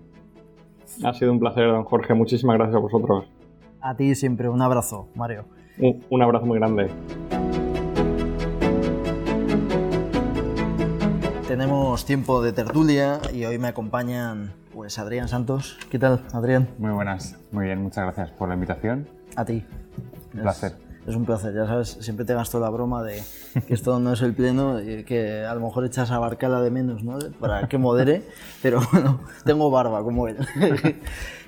Ha 1.03 1.13
sido 1.13 1.31
un 1.31 1.39
placer, 1.39 1.67
don 1.67 1.83
Jorge. 1.83 2.13
Muchísimas 2.13 2.55
gracias 2.55 2.77
a 2.77 2.79
vosotros. 2.79 3.25
A 3.81 3.95
ti 3.95 4.15
siempre. 4.15 4.47
Un 4.47 4.61
abrazo, 4.61 5.09
Mario. 5.13 5.43
Un, 5.77 6.21
abrazo 6.21 6.45
muy 6.45 6.59
grande. 6.59 6.89
Tenemos 11.53 12.03
tiempo 12.05 12.41
de 12.41 12.51
tertulia 12.51 13.21
y 13.31 13.45
hoy 13.45 13.59
me 13.59 13.67
acompañan 13.67 14.53
pues 14.73 14.97
Adrián 14.97 15.27
Santos. 15.27 15.77
¿Qué 15.91 15.99
tal, 15.99 16.23
Adrián? 16.33 16.67
Muy 16.79 16.89
buenas. 16.89 17.37
Muy 17.51 17.65
bien, 17.65 17.79
muchas 17.79 18.05
gracias 18.05 18.31
por 18.31 18.47
la 18.47 18.55
invitación. 18.55 19.07
A 19.35 19.45
ti. 19.45 19.63
Un 20.33 20.41
placer 20.41 20.73
es 21.05 21.15
un 21.15 21.25
placer. 21.25 21.53
Ya 21.53 21.67
sabes, 21.67 21.89
siempre 22.01 22.25
te 22.25 22.33
gasto 22.33 22.59
la 22.59 22.71
broma 22.71 23.03
de 23.03 23.21
que 23.67 23.75
esto 23.75 23.99
no 23.99 24.13
es 24.13 24.23
el 24.23 24.33
pleno, 24.33 24.81
y 24.81 25.03
que 25.03 25.45
a 25.45 25.53
lo 25.53 25.61
mejor 25.61 25.85
echas 25.85 26.09
a 26.09 26.17
Barcala 26.17 26.59
de 26.59 26.71
menos, 26.71 27.03
¿no? 27.03 27.19
Para 27.39 27.67
que 27.67 27.77
modere, 27.77 28.23
pero 28.63 28.81
bueno, 28.91 29.19
tengo 29.45 29.69
barba 29.69 30.03
como 30.03 30.27
él. 30.27 30.37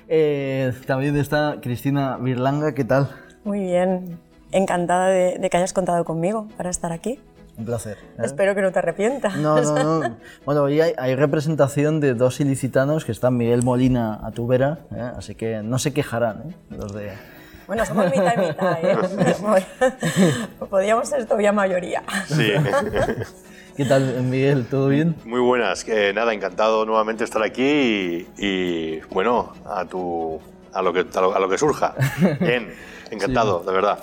Eh, 0.08 0.72
también 0.86 1.16
está 1.16 1.56
Cristina 1.60 2.16
Virlanga, 2.16 2.74
¿qué 2.76 2.84
tal? 2.84 3.10
Muy 3.42 3.58
bien, 3.58 4.20
encantada 4.52 5.08
de, 5.08 5.48
que 5.50 5.56
hayas 5.56 5.72
contado 5.72 6.04
conmigo 6.04 6.46
para 6.56 6.70
estar 6.70 6.92
aquí. 6.92 7.18
Un 7.58 7.64
placer. 7.64 7.98
¿eh? 8.18 8.22
Espero 8.24 8.54
que 8.54 8.62
no 8.62 8.72
te 8.72 8.78
arrepientas. 8.78 9.36
No, 9.36 9.60
no, 9.60 10.00
no. 10.00 10.16
Bueno, 10.44 10.62
hoy 10.62 10.80
hay, 10.80 11.14
representación 11.14 12.00
de 12.00 12.14
dos 12.14 12.40
ilicitanos 12.40 13.04
que 13.04 13.12
están 13.12 13.36
Miguel 13.36 13.62
Molina 13.62 14.20
a 14.22 14.30
tu 14.30 14.46
vera, 14.46 14.80
¿eh? 14.94 15.10
así 15.16 15.34
que 15.34 15.62
no 15.62 15.78
se 15.78 15.92
quejarán 15.92 16.54
los 16.70 16.92
de 16.92 17.12
bueno, 17.66 17.84
somos 17.84 18.06
mitad 18.06 18.34
y 18.36 18.46
mitad, 18.46 18.78
¿eh? 18.80 18.96
Podríamos 20.70 21.08
ser 21.08 21.24
todavía 21.24 21.52
mayoría. 21.52 22.02
Sí. 22.26 22.52
¿Qué 23.76 23.84
tal, 23.84 24.22
Miguel? 24.22 24.66
¿Todo 24.66 24.88
bien? 24.88 25.16
Muy 25.24 25.40
buenas. 25.40 25.84
Que 25.84 26.12
nada, 26.12 26.32
encantado 26.32 26.86
nuevamente 26.86 27.24
estar 27.24 27.42
aquí 27.42 28.26
y, 28.38 29.00
bueno, 29.10 29.52
a 29.66 29.84
tu 29.84 30.40
a 30.72 30.82
lo 30.82 30.92
que 30.92 31.06
a 31.12 31.38
lo, 31.40 31.48
que 31.48 31.58
surja. 31.58 31.94
Bien, 32.38 32.72
encantado, 33.10 33.62
de 33.64 33.72
verdad. 33.72 33.98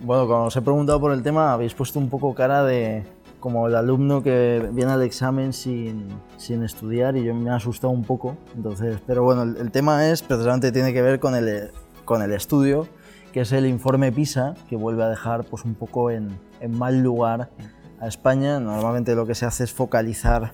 Bueno, 0.00 0.26
cuando 0.26 0.46
os 0.46 0.56
he 0.56 0.62
preguntado 0.62 1.00
por 1.00 1.12
el 1.12 1.22
tema, 1.22 1.52
habéis 1.52 1.74
puesto 1.74 1.98
un 1.98 2.08
poco 2.08 2.34
cara 2.34 2.64
de 2.64 3.04
como 3.40 3.66
el 3.66 3.74
alumno 3.74 4.22
que 4.22 4.68
viene 4.72 4.92
al 4.92 5.02
examen 5.02 5.52
sin, 5.52 6.08
sin 6.36 6.62
estudiar 6.62 7.16
y 7.16 7.24
yo 7.24 7.34
me 7.34 7.50
he 7.50 7.52
asustado 7.52 7.92
un 7.92 8.04
poco. 8.04 8.36
Entonces, 8.54 8.98
pero 9.06 9.24
bueno, 9.24 9.42
el, 9.42 9.56
el 9.56 9.70
tema 9.70 10.08
es 10.08 10.22
precisamente 10.22 10.70
tiene 10.70 10.92
que 10.92 11.02
ver 11.02 11.18
con 11.18 11.34
el 11.34 11.72
con 12.04 12.22
el 12.22 12.32
estudio 12.32 12.88
que 13.32 13.40
es 13.40 13.52
el 13.52 13.66
informe 13.66 14.12
PISA, 14.12 14.54
que 14.68 14.76
vuelve 14.76 15.02
a 15.02 15.08
dejar 15.08 15.44
pues, 15.44 15.64
un 15.64 15.74
poco 15.74 16.10
en, 16.10 16.38
mal 16.68 17.02
lugar 17.02 17.50
a 17.98 18.06
España. 18.06 18.60
Normalmente 18.60 19.14
lo 19.14 19.26
que 19.26 19.34
se 19.34 19.46
hace 19.46 19.64
es 19.64 19.72
focalizar 19.72 20.52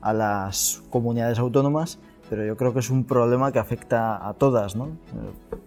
a 0.00 0.12
las 0.14 0.82
comunidades 0.90 1.38
autónomas, 1.38 1.98
pero 2.30 2.46
yo 2.46 2.56
creo 2.56 2.72
que 2.72 2.78
es 2.78 2.90
un 2.90 3.04
problema 3.04 3.50
que 3.50 3.58
afecta 3.58 4.26
a 4.26 4.34
todas. 4.34 4.76
¿no? 4.76 4.96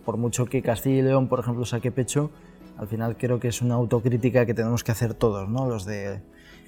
Por 0.05 0.15
mucho 0.15 0.45
que 0.45 0.61
Castilla 0.61 0.99
y 0.99 1.01
León, 1.01 1.27
por 1.27 1.41
ejemplo, 1.41 1.65
saque 1.65 1.91
pecho, 1.91 2.31
al 2.77 2.87
final 2.87 3.17
creo 3.17 3.39
que 3.41 3.49
es 3.49 3.61
una 3.61 3.75
autocrítica 3.75 4.45
que 4.45 4.53
tenemos 4.53 4.83
que 4.83 4.93
hacer 4.93 5.13
todos, 5.13 5.49
¿no? 5.49 5.67
los 5.67 5.85
de 5.85 6.21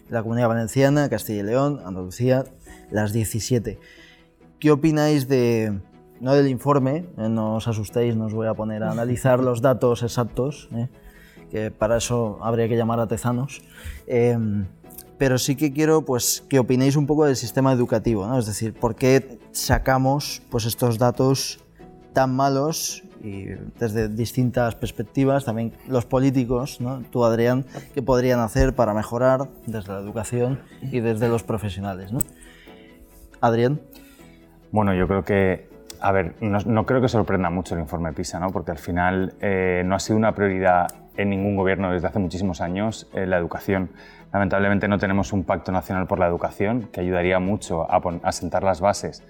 la 0.09 0.21
Comunidad 0.21 0.49
Valenciana, 0.49 1.09
Castilla 1.09 1.39
y 1.39 1.43
León, 1.43 1.81
Andalucía, 1.85 2.43
las 2.91 3.13
17. 3.13 3.79
¿Qué 4.59 4.71
opináis 4.71 5.29
de, 5.29 5.79
no 6.19 6.33
del 6.33 6.49
informe, 6.49 7.05
eh, 7.17 7.29
no 7.29 7.55
os 7.55 7.67
asustéis, 7.67 8.17
no 8.17 8.25
os 8.25 8.33
voy 8.33 8.47
a 8.47 8.53
poner 8.53 8.83
a 8.83 8.91
analizar 8.91 9.39
los 9.39 9.61
datos 9.61 10.03
exactos, 10.03 10.69
eh, 10.73 10.89
que 11.49 11.71
para 11.71 11.97
eso 11.97 12.37
habría 12.41 12.67
que 12.67 12.75
llamar 12.75 12.99
a 12.99 13.07
tezanos. 13.07 13.61
Pero 15.17 15.37
sí 15.37 15.55
que 15.55 15.71
quiero 15.71 16.03
pues, 16.03 16.43
que 16.49 16.59
opinéis 16.59 16.95
un 16.95 17.07
poco 17.07 17.25
del 17.25 17.35
sistema 17.35 17.71
educativo, 17.71 18.27
¿no? 18.27 18.37
es 18.37 18.45
decir, 18.45 18.73
por 18.73 18.95
qué 18.95 19.39
sacamos 19.51 20.41
pues, 20.49 20.65
estos 20.65 20.97
datos 20.97 21.59
tan 22.13 22.35
malos 22.35 23.03
y 23.21 23.45
desde 23.79 24.07
distintas 24.07 24.75
perspectivas, 24.75 25.45
también 25.45 25.73
los 25.87 26.05
políticos, 26.05 26.79
¿no? 26.79 27.01
tú 27.11 27.25
Adrián, 27.25 27.65
qué 27.93 28.01
podrían 28.01 28.39
hacer 28.39 28.75
para 28.75 28.93
mejorar 28.93 29.49
desde 29.65 29.93
la 29.93 29.99
educación 29.99 30.59
y 30.81 30.99
desde 30.99 31.27
los 31.27 31.43
profesionales. 31.43 32.11
¿no? 32.11 32.19
Adrián. 33.41 33.81
Bueno, 34.71 34.93
yo 34.93 35.07
creo 35.07 35.23
que 35.23 35.75
a 36.01 36.11
ver, 36.11 36.35
no, 36.41 36.85
creo 36.85 37.01
que 37.01 37.07
sorprenda 37.07 37.49
mucho 37.49 37.73
el 37.73 37.81
informe 37.81 38.13
PISA, 38.13 38.39
¿no? 38.39 38.51
porque 38.51 38.71
al 38.71 38.77
final 38.77 39.33
eh, 39.41 39.81
no 39.85 39.95
ha 39.95 39.99
sido 39.99 40.17
una 40.17 40.33
prioridad 40.33 40.87
en 41.17 41.29
ningún 41.29 41.55
gobierno 41.55 41.91
desde 41.91 42.07
hace 42.07 42.19
muchísimos 42.19 42.61
años 42.61 43.09
eh, 43.13 43.25
la 43.25 43.37
educación. 43.37 43.89
Lamentablemente 44.35 44.89
no 44.89 44.97
tenemos 44.97 45.31
un 45.31 45.45
pacto 45.45 45.71
nacional 45.71 46.07
por 46.07 46.19
la 46.19 46.27
educación 46.27 46.89
que 46.91 46.99
ayudaría 46.99 47.39
mucho 47.39 47.87
a, 47.89 48.31
sentar 48.33 48.63
las 48.63 48.81
bases 48.81 49.23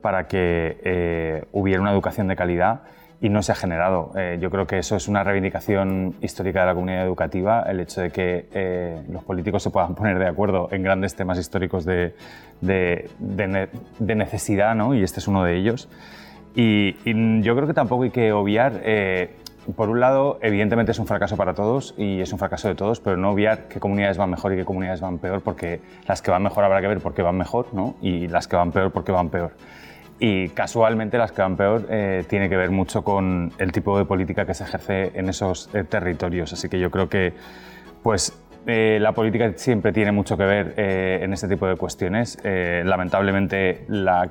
para 0.00 0.28
que 0.28 0.78
eh, 0.84 1.44
hubiera 1.50 1.80
una 1.80 1.90
educación 1.90 2.28
de 2.28 2.36
calidad 2.36 2.82
y 3.20 3.30
no 3.30 3.42
se 3.42 3.50
ha 3.50 3.56
generado. 3.56 4.12
yo 4.38 4.50
creo 4.50 4.68
que 4.68 4.78
eso 4.78 4.94
es 4.94 5.08
una 5.08 5.24
reivindicación 5.24 6.14
histórica 6.20 6.60
de 6.60 6.66
la 6.66 6.74
comunidad 6.74 7.02
educativa, 7.04 7.62
el 7.62 7.80
hecho 7.80 8.00
de 8.00 8.10
que 8.10 9.02
los 9.08 9.24
políticos 9.24 9.60
se 9.64 9.70
puedan 9.70 9.94
poner 9.96 10.20
de 10.20 10.28
acuerdo 10.28 10.68
en 10.70 10.84
grandes 10.84 11.16
temas 11.16 11.36
históricos 11.36 11.84
de, 11.84 12.14
de, 12.60 13.08
de 13.18 14.14
necesidad, 14.14 14.76
¿no? 14.76 14.94
y 14.94 15.02
este 15.02 15.18
es 15.18 15.26
uno 15.26 15.42
de 15.42 15.56
ellos. 15.56 15.88
Y, 16.54 17.42
yo 17.42 17.56
creo 17.56 17.66
que 17.66 17.74
tampoco 17.74 18.04
hay 18.04 18.10
que 18.10 18.32
obviar, 18.32 18.80
eh, 18.84 19.30
por 19.76 19.88
un 19.88 20.00
lado, 20.00 20.38
evidentemente 20.42 20.92
es 20.92 20.98
un 20.98 21.06
fracaso 21.06 21.36
para 21.36 21.54
todos 21.54 21.94
y 21.96 22.20
es 22.20 22.32
un 22.32 22.38
fracaso 22.38 22.68
de 22.68 22.74
todos, 22.74 23.00
pero 23.00 23.16
no 23.16 23.30
obviar 23.30 23.68
qué 23.68 23.80
comunidades 23.80 24.18
van 24.18 24.30
mejor 24.30 24.52
y 24.52 24.56
qué 24.56 24.64
comunidades 24.64 25.00
van 25.00 25.18
peor, 25.18 25.40
porque 25.42 25.80
las 26.06 26.20
que 26.20 26.30
van 26.30 26.42
mejor 26.42 26.64
habrá 26.64 26.80
que 26.80 26.88
ver 26.88 27.00
por 27.00 27.14
qué 27.14 27.22
van 27.22 27.36
mejor, 27.36 27.72
¿no? 27.72 27.94
y 28.02 28.28
las 28.28 28.46
que 28.46 28.56
van 28.56 28.72
peor 28.72 28.92
por 28.92 29.04
qué 29.04 29.12
van 29.12 29.30
peor. 29.30 29.52
Y 30.18 30.50
casualmente 30.50 31.18
las 31.18 31.32
que 31.32 31.42
van 31.42 31.56
peor 31.56 31.86
eh, 31.90 32.24
tiene 32.28 32.48
que 32.48 32.56
ver 32.56 32.70
mucho 32.70 33.02
con 33.02 33.52
el 33.58 33.72
tipo 33.72 33.98
de 33.98 34.04
política 34.04 34.46
que 34.46 34.54
se 34.54 34.64
ejerce 34.64 35.12
en 35.14 35.28
esos 35.28 35.68
eh, 35.74 35.82
territorios. 35.84 36.52
Así 36.52 36.68
que 36.68 36.78
yo 36.78 36.90
creo 36.90 37.08
que 37.08 37.32
pues, 38.02 38.38
la 38.66 39.12
política 39.12 39.52
siempre 39.56 39.92
tiene 39.92 40.12
mucho 40.12 40.38
que 40.38 40.44
ver 40.44 40.74
en 40.78 41.34
este 41.34 41.48
tipo 41.48 41.66
de 41.66 41.76
cuestiones. 41.76 42.38
lamentablemente 42.42 43.84
la 43.88 44.30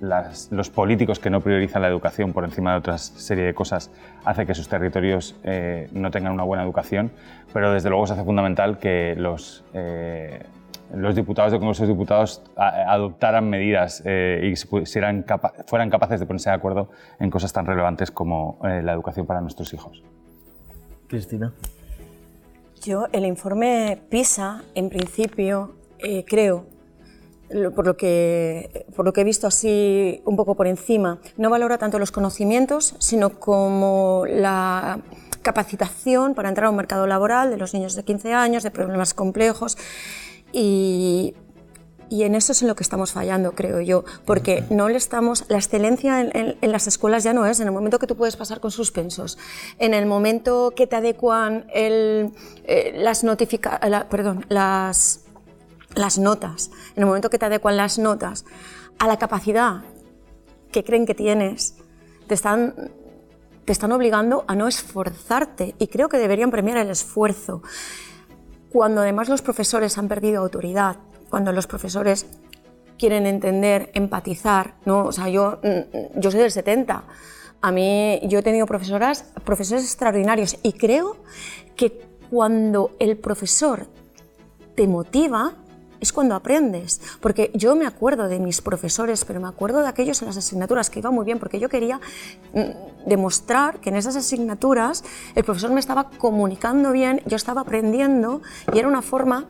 los 0.00 0.70
políticos 0.70 1.18
que 1.18 1.28
no 1.28 1.40
priorizan 1.40 1.82
la 1.82 1.88
educación 1.88 2.32
por 2.32 2.44
encima 2.44 2.72
de 2.72 2.78
otra 2.78 2.98
serie 2.98 3.44
de 3.44 3.54
cosas 3.54 3.90
hace 4.24 4.46
que 4.46 4.54
sus 4.54 4.68
territorios 4.68 5.36
eh, 5.44 5.88
no 5.92 6.10
tengan 6.10 6.32
una 6.32 6.42
buena 6.42 6.62
educación, 6.62 7.10
pero 7.52 7.72
desde 7.72 7.90
luego 7.90 8.06
se 8.06 8.14
hace 8.14 8.24
fundamental 8.24 8.78
que 8.78 9.14
los, 9.16 9.62
eh, 9.74 10.42
los 10.94 11.14
diputados 11.14 11.52
de 11.52 11.58
Congreso 11.58 11.82
de 11.82 11.88
Diputados 11.90 12.42
adoptaran 12.56 13.48
medidas 13.50 14.02
eh, 14.06 14.50
y 14.52 14.56
fueran 14.56 15.22
capaces 15.90 16.18
de 16.18 16.26
ponerse 16.26 16.48
de 16.48 16.56
acuerdo 16.56 16.88
en 17.18 17.30
cosas 17.30 17.52
tan 17.52 17.66
relevantes 17.66 18.10
como 18.10 18.58
la 18.62 18.92
educación 18.92 19.26
para 19.26 19.42
nuestros 19.42 19.72
hijos. 19.74 20.02
Cristina. 21.08 21.52
Yo, 22.82 23.08
el 23.12 23.26
informe 23.26 23.98
PISA, 24.08 24.62
en 24.74 24.88
principio, 24.88 25.74
creo 26.26 26.64
por 27.74 27.86
lo, 27.86 27.96
que, 27.96 28.86
por 28.94 29.04
lo 29.04 29.12
que 29.12 29.22
he 29.22 29.24
visto 29.24 29.46
así 29.46 30.22
un 30.24 30.36
poco 30.36 30.54
por 30.54 30.66
encima, 30.66 31.18
no 31.36 31.50
valora 31.50 31.78
tanto 31.78 31.98
los 31.98 32.12
conocimientos, 32.12 32.94
sino 32.98 33.40
como 33.40 34.24
la 34.28 35.00
capacitación 35.42 36.34
para 36.34 36.48
entrar 36.48 36.66
a 36.66 36.70
un 36.70 36.76
mercado 36.76 37.06
laboral 37.06 37.50
de 37.50 37.56
los 37.56 37.74
niños 37.74 37.94
de 37.94 38.04
15 38.04 38.32
años, 38.34 38.62
de 38.62 38.70
problemas 38.70 39.14
complejos. 39.14 39.78
Y 40.52 41.34
y 42.10 42.24
en 42.24 42.34
eso 42.34 42.52
es 42.52 42.60
en 42.60 42.68
lo 42.68 42.74
que 42.74 42.82
estamos 42.82 43.12
fallando, 43.12 43.52
creo 43.52 43.80
yo, 43.80 44.04
porque 44.24 44.64
no 44.68 44.88
le 44.88 44.96
estamos, 44.96 45.44
la 45.48 45.58
excelencia 45.58 46.20
en, 46.20 46.56
las 46.60 46.88
escuelas 46.88 47.22
ya 47.22 47.32
no 47.32 47.46
es 47.46 47.60
en 47.60 47.68
el 47.68 47.72
momento 47.72 48.00
que 48.00 48.08
tú 48.08 48.16
puedes 48.16 48.36
pasar 48.36 48.58
con 48.58 48.72
suspensos, 48.72 49.38
en 49.78 49.94
el 49.94 50.06
momento 50.06 50.72
que 50.74 50.88
te 50.88 50.96
adecuan 50.96 51.66
el, 51.72 52.32
eh, 52.64 52.92
las 52.96 53.22
notifica, 53.22 53.78
perdón, 54.10 54.44
las, 54.48 55.20
las 55.94 56.18
notas, 56.18 56.70
en 56.94 57.02
el 57.02 57.06
momento 57.06 57.30
que 57.30 57.38
te 57.38 57.46
adecuan 57.46 57.76
las 57.76 57.98
notas 57.98 58.44
a 58.98 59.06
la 59.06 59.18
capacidad 59.18 59.82
que 60.70 60.84
creen 60.84 61.06
que 61.06 61.14
tienes, 61.14 61.76
te 62.26 62.34
están, 62.34 62.92
te 63.64 63.72
están 63.72 63.92
obligando 63.92 64.44
a 64.46 64.54
no 64.54 64.68
esforzarte 64.68 65.74
y 65.78 65.88
creo 65.88 66.08
que 66.08 66.18
deberían 66.18 66.50
premiar 66.50 66.76
el 66.76 66.90
esfuerzo. 66.90 67.62
Cuando 68.70 69.00
además 69.00 69.28
los 69.28 69.42
profesores 69.42 69.98
han 69.98 70.06
perdido 70.06 70.42
autoridad, 70.42 70.98
cuando 71.28 71.52
los 71.52 71.66
profesores 71.66 72.26
quieren 72.98 73.26
entender, 73.26 73.90
empatizar, 73.94 74.74
¿no? 74.84 75.06
O 75.06 75.12
sea, 75.12 75.28
yo, 75.28 75.58
mm, 75.62 76.20
yo 76.20 76.30
soy 76.30 76.40
del 76.40 76.52
70. 76.52 77.04
A 77.62 77.72
mí, 77.72 78.20
yo 78.24 78.38
he 78.38 78.42
tenido 78.42 78.66
profesoras, 78.66 79.24
profesores 79.44 79.84
extraordinarios 79.84 80.56
y 80.62 80.72
creo 80.74 81.16
que 81.76 82.06
cuando 82.30 82.92
el 82.98 83.16
profesor 83.16 83.86
te 84.76 84.86
motiva, 84.86 85.54
es 86.00 86.12
cuando 86.12 86.34
aprendes. 86.34 87.00
Porque 87.20 87.50
yo 87.54 87.76
me 87.76 87.86
acuerdo 87.86 88.28
de 88.28 88.38
mis 88.38 88.60
profesores, 88.60 89.24
pero 89.24 89.40
me 89.40 89.48
acuerdo 89.48 89.82
de 89.82 89.88
aquellos 89.88 90.20
en 90.22 90.28
las 90.28 90.36
asignaturas 90.36 90.90
que 90.90 90.98
iba 90.98 91.10
muy 91.10 91.24
bien, 91.24 91.38
porque 91.38 91.60
yo 91.60 91.68
quería 91.68 92.00
mm, 92.54 93.06
demostrar 93.06 93.80
que 93.80 93.90
en 93.90 93.96
esas 93.96 94.16
asignaturas 94.16 95.04
el 95.34 95.44
profesor 95.44 95.70
me 95.70 95.80
estaba 95.80 96.10
comunicando 96.10 96.92
bien, 96.92 97.22
yo 97.26 97.36
estaba 97.36 97.62
aprendiendo 97.62 98.42
y 98.72 98.78
era 98.78 98.88
una 98.88 99.02
forma 99.02 99.46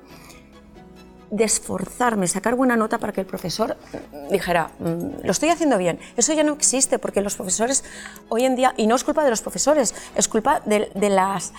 de 1.30 1.45
esforzarme, 1.45 2.26
sacar 2.26 2.57
buena 2.57 2.76
nota 2.76 2.99
para 2.99 3.12
que 3.12 3.21
el 3.21 3.26
profesor 3.26 3.76
mm, 3.92 4.33
dijera, 4.33 4.73
mm, 4.78 5.25
lo 5.25 5.30
estoy 5.30 5.50
haciendo 5.50 5.78
bien. 5.78 5.99
Eso 6.16 6.33
ya 6.33 6.42
no 6.42 6.52
existe 6.52 6.99
porque 6.99 7.21
los 7.21 7.37
profesores 7.37 7.85
hoy 8.28 8.45
en 8.45 8.57
día, 8.57 8.75
y 8.76 8.87
no 8.87 8.97
es 8.97 9.04
culpa 9.04 9.25
de 9.25 9.30
los 9.30 9.40
profesores, 9.40 9.95
es 10.16 10.28
culpa 10.28 10.61
de, 10.66 10.90
las, 11.09 11.52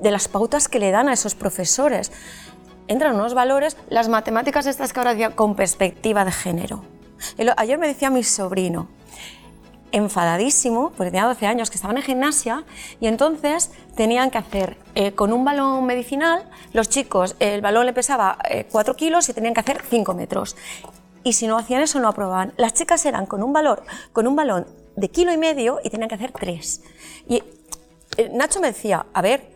de 0.00 0.10
las 0.10 0.28
pautas 0.28 0.68
que 0.68 0.78
le 0.78 0.90
dan 0.92 1.08
a 1.08 1.12
esos 1.12 1.34
profesores 1.34 2.12
entran 2.90 3.14
unos 3.14 3.34
valores, 3.34 3.76
las 3.88 4.08
matemáticas 4.08 4.66
estas 4.66 4.92
que 4.92 4.98
ahora 4.98 5.12
decía 5.12 5.36
con 5.36 5.54
perspectiva 5.54 6.24
de 6.24 6.32
género. 6.32 6.82
Ayer 7.56 7.78
me 7.78 7.86
decía 7.86 8.10
mi 8.10 8.24
sobrino, 8.24 8.88
enfadadísimo, 9.92 10.90
porque 10.96 11.12
tenía 11.12 11.26
12 11.26 11.46
años, 11.46 11.70
que 11.70 11.76
estaban 11.76 11.96
en 11.96 12.02
gimnasia 12.02 12.64
y 13.00 13.06
entonces 13.06 13.70
tenían 13.94 14.30
que 14.30 14.38
hacer 14.38 14.76
eh, 14.96 15.12
con 15.12 15.32
un 15.32 15.44
balón 15.44 15.86
medicinal, 15.86 16.48
los 16.72 16.88
chicos, 16.88 17.36
el 17.38 17.60
balón 17.60 17.86
le 17.86 17.92
pesaba 17.92 18.38
4 18.70 18.92
eh, 18.92 18.96
kilos 18.96 19.28
y 19.28 19.34
tenían 19.34 19.54
que 19.54 19.60
hacer 19.60 19.82
5 19.88 20.12
metros. 20.14 20.56
Y 21.22 21.34
si 21.34 21.46
no 21.46 21.58
hacían 21.58 21.82
eso, 21.82 22.00
no 22.00 22.08
aprobaban. 22.08 22.54
Las 22.56 22.74
chicas 22.74 23.04
eran 23.06 23.26
con 23.26 23.42
un, 23.42 23.52
valor, 23.52 23.84
con 24.12 24.26
un 24.26 24.34
balón 24.34 24.66
de 24.96 25.10
kilo 25.10 25.32
y 25.32 25.36
medio 25.36 25.78
y 25.84 25.90
tenían 25.90 26.08
que 26.08 26.16
hacer 26.16 26.32
3. 26.32 26.82
Y 27.28 27.42
eh, 28.16 28.30
Nacho 28.32 28.60
me 28.60 28.68
decía, 28.68 29.06
a 29.12 29.22
ver, 29.22 29.48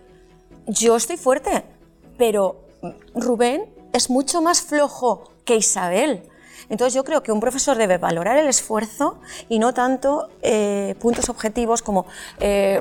yo 0.67 0.95
estoy 0.95 1.17
fuerte, 1.17 1.65
pero 2.17 2.64
Rubén 3.15 3.67
es 3.93 4.11
mucho 4.11 4.43
más 4.43 4.63
flojo 4.63 5.31
que 5.45 5.57
Isabel. 5.57 6.29
Entonces 6.69 6.95
yo 6.95 7.05
creo 7.05 7.23
que 7.23 7.33
un 7.33 7.41
profesor 7.41 7.77
debe 7.77 7.99
valorar 7.99 8.39
el 8.39 8.47
esfuerzo 8.47 9.21
y 9.49 9.59
no 9.59 9.75
tanto 9.75 10.29
eh, 10.43 10.95
puntos 10.99 11.29
objetivos 11.29 11.83
como 11.83 12.07
5 12.39 12.41
eh, 12.41 12.81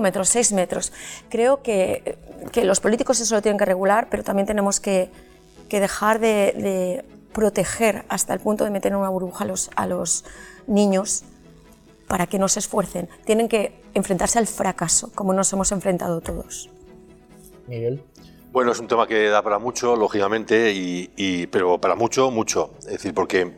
metros, 0.00 0.28
6 0.28 0.52
metros. 0.52 0.92
Creo 1.28 1.62
que, 1.62 2.18
los 2.62 2.80
políticos 2.80 3.20
eso 3.20 3.34
lo 3.34 3.42
tienen 3.42 3.58
que 3.58 3.64
regular, 3.64 4.08
pero 4.10 4.22
también 4.22 4.46
tenemos 4.46 4.80
que, 4.80 5.10
dejar 5.68 6.20
de, 6.20 7.04
proteger 7.32 8.04
hasta 8.08 8.34
el 8.34 8.40
punto 8.40 8.64
de 8.64 8.70
meter 8.70 8.92
en 8.92 8.98
una 8.98 9.08
burbuja 9.08 9.46
a 9.76 9.86
los 9.86 10.24
niños 10.66 11.22
para 12.08 12.26
que 12.26 12.38
no 12.40 12.48
se 12.48 12.58
esfuercen. 12.58 13.08
Tienen 13.24 13.48
que 13.48 13.80
enfrentarse 13.94 14.38
al 14.38 14.48
fracaso, 14.48 15.12
como 15.14 15.32
nos 15.32 15.52
hemos 15.52 15.70
enfrentado 15.70 16.20
todos. 16.20 16.68
Miguel. 17.68 18.02
Bueno, 18.52 18.72
es 18.72 18.80
un 18.80 18.88
tema 18.88 19.06
que 19.06 19.28
da 19.28 19.42
para 19.42 19.60
mucho, 19.60 19.94
lógicamente, 19.94 20.72
y, 20.74 21.46
pero 21.46 21.80
para 21.80 21.94
mucho, 21.94 22.32
mucho. 22.32 22.72
Es 22.80 22.86
decir, 22.86 23.14
porque 23.14 23.48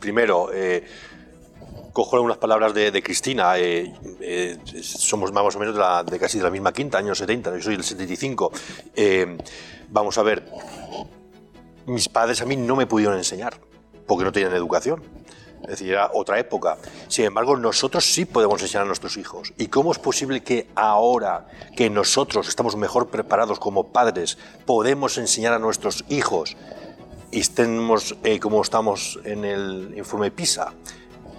primero, 0.00 0.48
eh, 0.54 0.86
cojo 1.92 2.16
algunas 2.16 2.38
palabras 2.38 2.72
de, 2.72 3.02
Cristina, 3.02 3.58
eh, 3.58 3.92
eh, 4.22 4.56
somos 4.80 5.32
más 5.32 5.54
o 5.54 5.58
menos 5.58 5.74
de, 5.74 5.80
la, 5.80 6.02
de, 6.02 6.18
casi 6.18 6.38
de 6.38 6.44
la 6.44 6.50
misma 6.50 6.72
quinta, 6.72 6.96
años 6.96 7.18
70, 7.18 7.56
yo 7.56 7.62
soy 7.62 7.74
del 7.74 7.84
75. 7.84 8.50
vamos 9.90 10.16
a 10.16 10.22
ver, 10.22 10.50
mis 11.84 12.08
padres 12.08 12.40
a 12.40 12.46
mí 12.46 12.56
no 12.56 12.74
me 12.74 12.86
pudieron 12.86 13.18
enseñar, 13.18 13.60
porque 14.06 14.24
no 14.24 14.32
tenían 14.32 14.54
educación. 14.54 15.02
Es 15.62 15.68
decir, 15.68 15.90
era 15.90 16.10
otra 16.14 16.38
época. 16.38 16.78
Sin 17.08 17.24
embargo, 17.26 17.56
nosotros 17.56 18.04
sí 18.04 18.24
podemos 18.24 18.60
enseñar 18.62 18.84
a 18.84 18.86
nuestros 18.86 19.16
hijos. 19.16 19.52
¿Y 19.58 19.68
cómo 19.68 19.92
es 19.92 19.98
posible 19.98 20.42
que 20.42 20.68
ahora 20.74 21.46
que 21.76 21.90
nosotros 21.90 22.48
estamos 22.48 22.76
mejor 22.76 23.08
preparados 23.08 23.58
como 23.58 23.88
padres, 23.88 24.38
podemos 24.66 25.18
enseñar 25.18 25.52
a 25.52 25.58
nuestros 25.58 26.04
hijos 26.08 26.56
y 27.30 27.40
estemos 27.40 28.16
eh, 28.24 28.40
como 28.40 28.62
estamos 28.62 29.18
en 29.24 29.44
el 29.44 29.94
informe 29.96 30.30
PISA? 30.30 30.72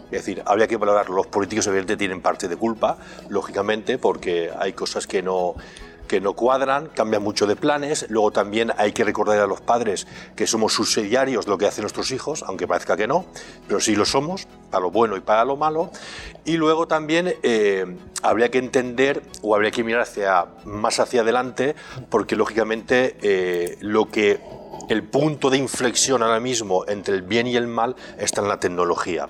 Es 0.05 0.25
decir, 0.25 0.41
habría 0.45 0.67
que 0.67 0.77
valorar, 0.77 1.09
los 1.09 1.27
políticos 1.27 1.67
evidentemente 1.67 1.97
tienen 1.97 2.21
parte 2.21 2.47
de 2.47 2.55
culpa, 2.55 2.97
lógicamente, 3.29 3.99
porque 3.99 4.51
hay 4.57 4.73
cosas 4.73 5.05
que 5.05 5.21
no, 5.21 5.53
que 6.09 6.19
no 6.19 6.33
cuadran, 6.33 6.87
cambian 6.87 7.23
mucho 7.23 7.47
de 7.47 7.55
planes. 7.55 8.07
Luego 8.09 8.31
también 8.31 8.73
hay 8.77 8.91
que 8.91 9.05
recordar 9.05 9.39
a 9.39 9.47
los 9.47 9.61
padres 9.61 10.07
que 10.35 10.47
somos 10.47 10.73
subsidiarios 10.73 11.45
de 11.45 11.51
lo 11.51 11.57
que 11.57 11.67
hacen 11.67 11.83
nuestros 11.83 12.11
hijos, 12.11 12.43
aunque 12.45 12.67
parezca 12.67 12.97
que 12.97 13.07
no, 13.07 13.25
pero 13.67 13.79
sí 13.79 13.95
lo 13.95 14.03
somos, 14.03 14.47
para 14.69 14.81
lo 14.81 14.91
bueno 14.91 15.15
y 15.15 15.21
para 15.21 15.45
lo 15.45 15.55
malo. 15.55 15.91
Y 16.43 16.57
luego 16.57 16.87
también 16.87 17.35
eh, 17.43 17.85
habría 18.23 18.49
que 18.49 18.57
entender 18.57 19.21
o 19.41 19.55
habría 19.55 19.71
que 19.71 19.83
mirar 19.83 20.01
hacia, 20.01 20.47
más 20.65 20.99
hacia 20.99 21.21
adelante, 21.21 21.75
porque 22.09 22.35
lógicamente 22.35 23.15
eh, 23.21 23.77
lo 23.79 24.09
que 24.09 24.58
el 24.89 25.03
punto 25.03 25.49
de 25.49 25.57
inflexión 25.57 26.23
ahora 26.23 26.39
mismo 26.39 26.83
entre 26.87 27.15
el 27.15 27.21
bien 27.21 27.47
y 27.47 27.55
el 27.55 27.67
mal 27.67 27.95
está 28.17 28.41
en 28.41 28.49
la 28.49 28.59
tecnología. 28.59 29.29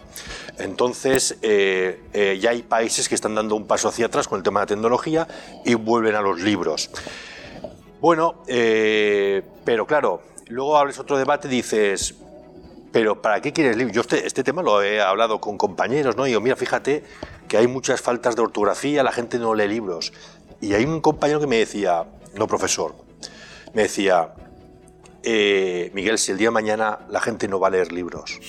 Entonces, 0.58 1.38
eh, 1.42 2.02
eh, 2.14 2.40
ya 2.42 2.52
hay 2.52 2.64
países 2.64 3.08
que 3.08 3.16
están 3.16 3.36
dando 3.36 3.56
un 3.56 3.68
paso 3.68 3.90
hacia 3.90 4.08
atrás 4.08 4.28
con 4.28 4.38
el 4.38 4.44
tema 4.44 4.62
de 4.62 4.64
la 4.64 4.68
tecnología 4.68 5.28
y 5.66 5.76
vuelven 5.76 6.16
a 6.16 6.22
los 6.22 6.40
libros. 6.42 6.90
Bueno, 8.00 8.44
eh, 8.48 9.44
pero 9.66 9.86
claro, 9.86 10.22
luego 10.48 10.78
abres 10.78 10.98
otro 10.98 11.18
debate 11.18 11.50
y 11.50 11.52
dices, 11.52 12.16
pero 12.94 13.22
¿para 13.22 13.42
qué 13.42 13.52
quieres 13.52 13.76
libros? 13.76 13.94
Yo 13.94 14.02
este, 14.02 14.26
este, 14.26 14.44
tema 14.44 14.62
lo 14.62 14.82
he 14.82 15.02
hablado 15.02 15.42
con 15.42 15.58
compañeros, 15.58 16.16
¿no? 16.16 16.26
Y 16.26 16.30
digo, 16.30 16.42
mira, 16.42 16.56
fíjate 16.56 17.04
que 17.50 17.58
hay 17.58 17.68
muchas 17.68 18.00
faltas 18.00 18.38
de 18.38 18.42
ortografía, 18.44 19.04
la 19.04 19.12
gente 19.12 19.38
no 19.38 19.54
lee 19.54 19.68
libros. 19.68 20.14
Y 20.62 20.74
hay 20.74 20.86
un 20.86 21.02
compañero 21.02 21.42
que 21.42 21.48
me 21.48 21.58
decía, 21.58 22.06
no 22.36 22.48
profesor, 22.48 22.96
me 23.74 23.84
decía, 23.84 24.34
eh, 25.24 25.92
Miguel, 25.94 26.18
si 26.18 26.32
el 26.32 26.38
día 26.38 26.48
de 26.48 26.52
mañana 26.52 27.00
la 27.10 27.20
gente 27.20 27.48
no 27.48 27.60
va 27.60 27.68
a 27.68 27.72
leer 27.72 27.92
libros. 27.92 28.40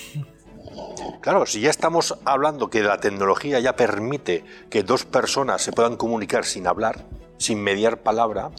Claro, 1.21 1.45
si 1.45 1.61
ya 1.61 1.69
estamos 1.69 2.17
hablando 2.25 2.69
que 2.69 2.81
la 2.81 2.99
tecnología 2.99 3.59
ya 3.59 3.75
permite 3.75 4.43
que 4.69 4.83
dos 4.83 5.05
personas 5.05 5.61
se 5.61 5.71
puedan 5.71 5.97
comunicar 5.97 6.45
sin 6.45 6.67
hablar, 6.67 7.05
sin 7.37 7.61
mediar 7.61 8.01
palabra, 8.01 8.51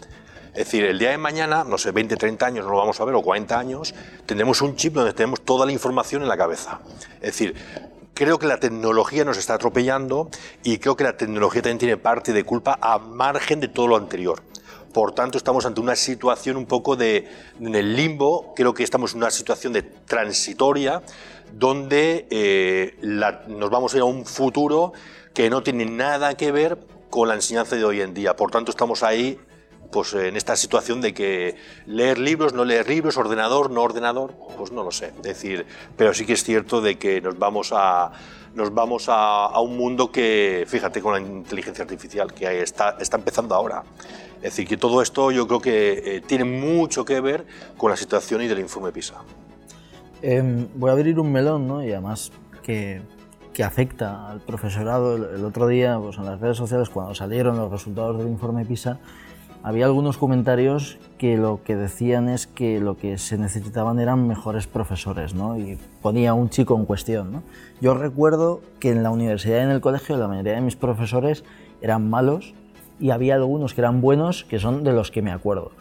es 0.53 0.65
decir, 0.65 0.85
el 0.85 0.99
día 0.99 1.09
de 1.09 1.17
mañana, 1.17 1.63
no 1.63 1.79
sé, 1.79 1.91
20, 1.91 2.15
30 2.15 2.45
años 2.45 2.65
no 2.65 2.71
lo 2.71 2.77
vamos 2.77 2.99
a 2.99 3.05
ver, 3.05 3.15
o 3.15 3.23
40 3.23 3.57
años, 3.57 3.95
tendremos 4.27 4.61
un 4.61 4.75
chip 4.75 4.93
donde 4.93 5.13
tenemos 5.13 5.41
toda 5.41 5.65
la 5.65 5.71
información 5.71 6.21
en 6.21 6.27
la 6.27 6.37
cabeza. 6.37 6.79
Es 7.15 7.31
decir, 7.31 7.55
creo 8.13 8.37
que 8.37 8.45
la 8.45 8.59
tecnología 8.59 9.25
nos 9.25 9.37
está 9.37 9.55
atropellando 9.55 10.29
y 10.63 10.77
creo 10.77 10.95
que 10.95 11.05
la 11.05 11.17
tecnología 11.17 11.63
también 11.63 11.79
tiene 11.79 11.97
parte 11.97 12.33
de 12.33 12.43
culpa 12.43 12.77
a 12.79 12.99
margen 12.99 13.61
de 13.61 13.67
todo 13.67 13.87
lo 13.87 13.97
anterior. 13.97 14.43
Por 14.93 15.13
tanto, 15.13 15.39
estamos 15.39 15.65
ante 15.65 15.81
una 15.81 15.95
situación 15.95 16.55
un 16.55 16.67
poco 16.67 16.95
de, 16.95 17.27
en 17.59 17.73
el 17.73 17.95
limbo, 17.95 18.53
creo 18.55 18.75
que 18.75 18.83
estamos 18.83 19.13
en 19.13 19.17
una 19.17 19.31
situación 19.31 19.73
de 19.73 19.81
transitoria, 19.81 21.01
donde 21.51 22.27
eh, 22.29 22.97
nos 23.47 23.69
vamos 23.71 23.93
a 23.93 23.97
ir 23.97 24.01
a 24.01 24.05
un 24.05 24.25
futuro 24.25 24.93
que 25.33 25.49
no 25.49 25.63
tiene 25.63 25.85
nada 25.85 26.35
que 26.35 26.51
ver 26.51 26.77
con 27.09 27.27
la 27.27 27.33
enseñanza 27.33 27.75
de 27.75 27.83
hoy 27.83 28.01
en 28.01 28.13
día. 28.13 28.35
Por 28.35 28.51
tanto, 28.51 28.69
estamos 28.69 29.01
ahí 29.01 29.39
pues 29.91 30.13
en 30.13 30.35
esta 30.35 30.55
situación 30.55 31.01
de 31.01 31.13
que 31.13 31.55
leer 31.85 32.17
libros, 32.17 32.53
no 32.53 32.65
leer 32.65 32.87
libros, 32.87 33.17
ordenador, 33.17 33.71
no 33.71 33.81
ordenador, 33.81 34.33
pues 34.57 34.71
no 34.71 34.83
lo 34.83 34.91
sé. 34.91 35.07
Es 35.17 35.23
decir, 35.23 35.65
pero 35.97 36.13
sí 36.13 36.25
que 36.25 36.33
es 36.33 36.43
cierto 36.43 36.81
de 36.81 36.97
que 36.97 37.21
nos 37.21 37.37
vamos 37.37 37.71
a 37.73 38.11
nos 38.55 38.73
vamos 38.73 39.05
a, 39.07 39.59
un 39.59 39.77
mundo 39.77 40.11
que, 40.11 40.65
fíjate, 40.67 41.01
con 41.01 41.13
la 41.13 41.19
inteligencia 41.19 41.83
artificial 41.83 42.33
que 42.33 42.61
está, 42.61 42.97
está 42.99 43.17
empezando 43.17 43.55
ahora. 43.55 43.83
Es 44.43 44.51
decir, 44.51 44.67
que 44.67 44.75
todo 44.75 45.01
esto 45.01 45.31
yo 45.31 45.47
creo 45.47 45.61
que 45.61 46.17
eh, 46.17 46.21
tiene 46.21 46.43
mucho 46.43 47.05
que 47.05 47.21
ver 47.21 47.45
con 47.77 47.89
la 47.89 47.95
situación 47.95 48.41
y 48.41 48.47
del 48.47 48.59
informe 48.59 48.91
PISA. 48.91 49.15
Em, 50.21 50.67
voy 50.75 50.89
a 50.89 50.93
abrir 50.93 51.17
un 51.17 51.31
melón, 51.31 51.65
¿no? 51.65 51.81
Y 51.81 51.93
además 51.93 52.29
que, 52.61 53.01
que 53.53 53.63
afecta 53.63 54.29
al 54.29 54.41
profesorado. 54.41 55.15
El, 55.15 55.45
otro 55.45 55.65
día, 55.67 55.97
pues 55.97 56.17
en 56.17 56.25
las 56.25 56.41
redes 56.41 56.57
sociales, 56.57 56.89
cuando 56.89 57.15
salieron 57.15 57.55
los 57.55 57.71
resultados 57.71 58.17
del 58.17 58.27
informe 58.27 58.65
PISA, 58.65 58.99
había 59.63 59.85
algunos 59.85 60.17
comentarios 60.17 60.97
que 61.17 61.37
lo 61.37 61.63
que 61.63 61.77
decían 61.77 62.27
es 62.27 62.45
que 62.45 62.81
lo 62.81 62.97
que 62.97 63.17
se 63.19 63.37
necesitaban 63.37 63.97
eran 63.97 64.27
mejores 64.27 64.67
profesores, 64.67 65.33
¿no? 65.33 65.57
Y 65.57 65.77
ponía 66.01 66.33
un 66.33 66.49
chico 66.49 66.75
en 66.75 66.83
cuestión, 66.83 67.31
¿no? 67.31 67.43
Yo 67.79 67.93
recuerdo 67.93 68.59
que 68.81 68.89
en 68.89 69.03
la 69.03 69.09
universidad 69.09 69.59
y 69.59 69.63
en 69.63 69.69
el 69.69 69.79
colegio 69.79 70.17
la 70.17 70.27
mayoría 70.27 70.55
de 70.55 70.61
mis 70.61 70.75
profesores 70.75 71.45
eran 71.81 72.09
malos 72.09 72.53
y 72.99 73.11
había 73.11 73.35
algunos 73.35 73.73
que 73.73 73.81
eran 73.81 74.01
buenos, 74.01 74.43
que 74.45 74.59
son 74.59 74.83
de 74.83 74.93
los 74.93 75.11
que 75.11 75.21
me 75.21 75.31
acuerdo. 75.31 75.71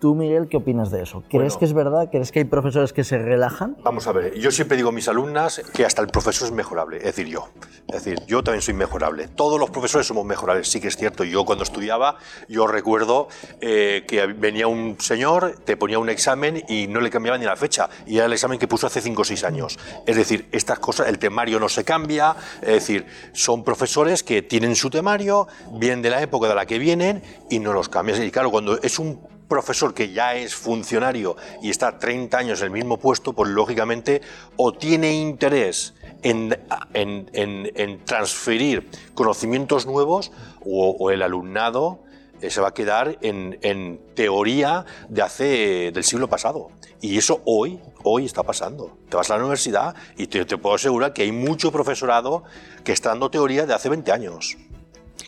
Tú, 0.00 0.14
Miguel, 0.14 0.48
¿qué 0.48 0.56
opinas 0.56 0.90
de 0.90 1.02
eso? 1.02 1.22
¿Crees 1.28 1.54
Bueno. 1.54 1.58
que 1.58 1.64
es 1.66 1.72
verdad? 1.72 2.08
¿Crees 2.10 2.32
que 2.32 2.38
hay 2.40 2.44
profesores 2.44 2.92
que 2.92 3.04
se 3.04 3.18
relajan? 3.18 3.76
Vamos 3.82 4.06
a 4.06 4.12
ver, 4.12 4.34
yo 4.38 4.50
siempre 4.50 4.76
digo 4.76 4.88
a 4.88 4.92
mis 4.92 5.08
alumnas 5.08 5.60
que 5.74 5.84
hasta 5.84 6.00
el 6.02 6.08
profesor 6.08 6.48
es 6.48 6.52
mejorable, 6.54 6.98
es 6.98 7.04
decir, 7.04 7.26
yo. 7.26 7.48
Es 7.88 8.04
decir, 8.04 8.18
yo 8.26 8.42
también 8.42 8.62
soy 8.62 8.74
mejorable. 8.74 9.28
Todos 9.28 9.58
los 9.60 9.70
profesores 9.70 10.06
somos 10.06 10.24
mejorables, 10.24 10.68
sí 10.68 10.80
que 10.80 10.88
es 10.88 10.96
cierto. 10.96 11.24
Yo 11.24 11.44
cuando 11.44 11.64
estudiaba, 11.64 12.16
yo 12.48 12.66
recuerdo 12.66 13.28
eh, 13.60 14.04
que 14.06 14.26
venía 14.26 14.66
un 14.68 14.96
señor, 15.00 15.56
te 15.64 15.76
ponía 15.76 15.98
un 15.98 16.08
examen 16.08 16.62
y 16.68 16.86
no 16.86 17.00
le 17.00 17.10
cambiaba 17.10 17.36
ni 17.36 17.44
la 17.44 17.56
fecha. 17.56 17.88
Y 18.06 18.16
era 18.16 18.26
el 18.26 18.32
examen 18.32 18.58
que 18.58 18.68
puso 18.68 18.86
hace 18.86 19.00
5 19.00 19.22
o 19.22 19.24
6 19.24 19.44
años. 19.44 19.78
Es 20.06 20.16
decir, 20.16 20.48
estas 20.52 20.78
cosas, 20.78 21.08
el 21.08 21.18
temario 21.18 21.58
no 21.60 21.68
se 21.68 21.84
cambia. 21.84 22.36
Es 22.62 22.68
decir, 22.68 23.06
son 23.32 23.64
profesores 23.64 24.22
que 24.22 24.42
tienen 24.42 24.76
su 24.76 24.88
temario, 24.88 25.48
vienen 25.72 26.00
de 26.02 26.10
la 26.10 26.22
época 26.22 26.48
de 26.48 26.54
la 26.54 26.64
que 26.66 26.78
vienen 26.78 27.22
y 27.50 27.58
no 27.58 27.72
los 27.72 27.88
cambian. 27.88 28.22
Y 28.22 28.30
claro, 28.30 28.50
cuando 28.50 28.80
es 28.80 28.98
un 28.98 29.20
profesor 29.50 29.92
que 29.92 30.12
ya 30.12 30.34
es 30.34 30.54
funcionario 30.54 31.36
y 31.60 31.68
está 31.68 31.98
30 31.98 32.38
años 32.38 32.60
en 32.60 32.66
el 32.66 32.70
mismo 32.70 32.96
puesto, 32.98 33.34
pues 33.34 33.50
lógicamente 33.50 34.22
o 34.56 34.72
tiene 34.72 35.12
interés 35.12 35.92
en, 36.22 36.58
en- 36.94 37.28
en- 37.34 37.70
en 37.74 38.04
transferir 38.06 38.88
conocimientos 39.14 39.84
nuevos 39.84 40.32
o, 40.64 41.10
el 41.10 41.20
alumnado 41.22 42.00
eh, 42.40 42.48
se 42.48 42.60
va 42.62 42.68
a 42.68 42.74
quedar 42.74 43.18
en, 43.20 43.58
en 43.60 44.00
teoría 44.14 44.86
de 45.10 45.20
hace 45.22 45.90
del 45.92 46.04
siglo 46.04 46.28
pasado. 46.28 46.68
Y 47.02 47.18
eso 47.18 47.42
hoy, 47.44 47.80
hoy 48.02 48.24
está 48.26 48.42
pasando. 48.42 48.96
Te 49.08 49.16
vas 49.16 49.30
a 49.30 49.34
la 49.34 49.40
universidad 49.40 49.94
y 50.16 50.26
te 50.26 50.44
puedo 50.58 50.74
asegurar 50.76 51.12
que 51.12 51.22
hay 51.22 51.32
mucho 51.32 51.72
profesorado 51.72 52.44
que 52.84 52.92
está 52.92 53.10
dando 53.10 53.30
teoría 53.30 53.66
de 53.66 53.74
hace 53.74 53.88
20 53.88 54.12
años 54.12 54.56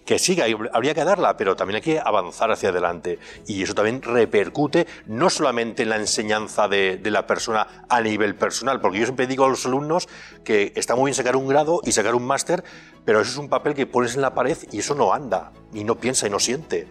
que 0.05 0.19
hay- 0.43 0.57
habría 0.73 0.95
que 0.95 1.05
darla, 1.05 1.37
pero 1.37 1.57
también 1.57 1.77
hay 1.77 1.83
que 1.83 2.01
avanzar 2.01 2.51
hacia 2.51 2.71
adelante. 2.71 3.19
Y 3.47 3.63
eso 3.63 3.75
también 3.75 4.03
repercute 4.03 4.87
no 5.07 5.31
solamente 5.31 5.83
en 5.83 5.91
la 5.91 5.97
enseñanza 5.97 6.69
de, 6.69 7.01
la 7.05 7.27
persona 7.27 7.67
a 7.89 8.01
nivel 8.01 8.35
personal, 8.35 8.81
porque 8.81 8.99
yo 8.99 9.05
siempre 9.05 9.27
digo 9.27 9.45
a 9.45 9.49
los 9.49 9.67
alumnos 9.67 10.09
que 10.45 10.73
está 10.77 10.97
muy 10.97 11.11
bien 11.11 11.15
sacar 11.15 11.37
un 11.37 11.47
grado 11.49 11.81
y 11.85 11.93
sacar 11.93 12.15
un 12.15 12.25
máster, 12.25 12.65
pero 13.05 13.21
eso 13.21 13.31
es 13.33 13.37
un 13.37 13.49
papel 13.49 13.75
que 13.75 13.87
pones 13.87 14.15
en 14.15 14.23
la 14.23 14.35
pared 14.35 14.57
y 14.71 14.79
eso 14.79 14.95
no 14.95 15.13
anda, 15.13 15.53
y 15.75 15.85
no 15.85 15.97
piensa 15.97 16.27
y 16.27 16.31
no 16.31 16.39
siente. 16.39 16.87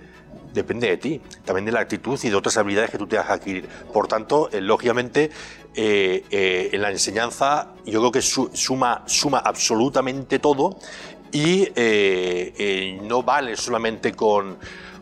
Depende 0.53 0.87
de 0.89 0.97
ti, 0.97 1.21
también 1.45 1.65
de 1.65 1.71
la 1.71 1.79
actitud 1.79 2.19
y 2.21 2.29
de 2.29 2.35
otras 2.35 2.57
habilidades 2.57 2.91
que 2.91 2.97
tú 2.97 3.07
te 3.07 3.15
vas 3.15 3.29
adquirir. 3.29 3.67
Por 3.93 4.07
tanto, 4.07 4.49
eh, 4.51 4.59
lógicamente, 4.59 5.31
eh, 5.75 6.25
eh, 6.29 6.69
en 6.73 6.81
la 6.81 6.91
enseñanza 6.91 7.69
yo 7.85 7.99
creo 8.01 8.11
que 8.11 8.21
su- 8.21 8.49
suma, 8.53 9.03
suma 9.05 9.39
absolutamente 9.39 10.39
todo 10.39 10.77
y 11.31 11.63
eh, 11.75 12.53
eh, 12.57 12.99
no 13.03 13.23
vale 13.23 13.55
solamente 13.55 14.13
con, 14.13 14.57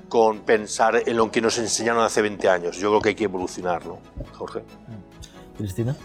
con 0.07 0.39
pensar 0.41 1.03
en 1.07 1.17
lo 1.17 1.31
que 1.31 1.41
nos 1.41 1.57
enseñaron 1.57 2.03
hace 2.03 2.21
20 2.21 2.47
años. 2.49 2.77
Yo 2.77 2.89
creo 2.89 3.01
que 3.01 3.09
hay 3.09 3.15
que 3.15 3.23
evolucionar, 3.25 3.85
¿no, 3.85 3.99
Jorge? 4.37 4.61
Cristina. 5.57 5.95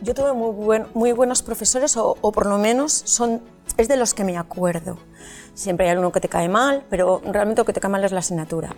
Yo 0.00 0.14
tuve 0.14 0.32
muy, 0.32 0.52
buen- 0.52 0.86
muy 0.94 1.12
buenos 1.12 1.42
profesores, 1.42 1.96
o, 1.96 2.16
o 2.20 2.32
por 2.32 2.46
lo 2.46 2.56
menos 2.58 2.92
son, 2.92 3.42
es 3.76 3.88
de 3.88 3.96
los 3.96 4.14
que 4.14 4.22
me 4.24 4.36
acuerdo. 4.38 4.96
Siempre 5.54 5.86
hay 5.86 5.90
alguno 5.92 6.12
que 6.12 6.20
te 6.20 6.28
cae 6.28 6.48
mal, 6.48 6.84
pero 6.88 7.20
realmente 7.24 7.60
lo 7.60 7.64
que 7.64 7.72
te 7.72 7.80
cae 7.80 7.90
mal 7.90 8.04
es 8.04 8.12
la 8.12 8.20
asignatura. 8.20 8.74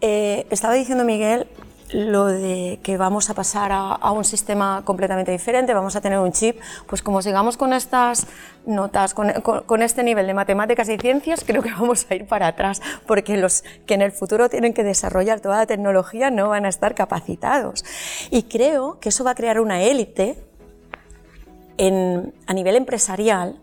Eh, 0.00 0.46
estaba 0.48 0.72
diciendo 0.74 1.04
Miguel 1.04 1.48
lo 1.92 2.26
de 2.26 2.80
que 2.82 2.96
vamos 2.96 3.30
a 3.30 3.34
pasar 3.34 3.70
a, 3.72 4.12
un 4.12 4.24
sistema 4.24 4.82
completamente 4.84 5.30
diferente, 5.32 5.74
vamos 5.74 5.96
a 5.96 6.00
tener 6.00 6.18
un 6.18 6.32
chip, 6.32 6.60
pues 6.86 7.02
como 7.02 7.22
sigamos 7.22 7.56
con 7.56 7.72
estas 7.72 8.26
notas, 8.66 9.14
con, 9.14 9.82
este 9.82 10.02
nivel 10.02 10.26
de 10.26 10.34
matemáticas 10.34 10.88
y 10.88 10.98
ciencias, 10.98 11.44
creo 11.46 11.62
que 11.62 11.70
vamos 11.72 12.06
a 12.10 12.14
ir 12.14 12.26
para 12.26 12.48
atrás, 12.48 12.82
porque 13.06 13.36
los 13.36 13.62
que 13.86 13.94
en 13.94 14.02
el 14.02 14.12
futuro 14.12 14.48
tienen 14.48 14.74
que 14.74 14.84
desarrollar 14.84 15.40
toda 15.40 15.56
la 15.58 15.66
tecnología 15.66 16.30
no 16.30 16.48
van 16.48 16.66
a 16.66 16.68
estar 16.68 16.94
capacitados. 16.94 17.84
Y 18.30 18.44
creo 18.44 18.98
que 19.00 19.10
eso 19.10 19.24
va 19.24 19.32
a 19.32 19.34
crear 19.34 19.60
una 19.60 19.82
élite 19.82 20.36
a 22.46 22.54
nivel 22.54 22.76
empresarial 22.76 23.60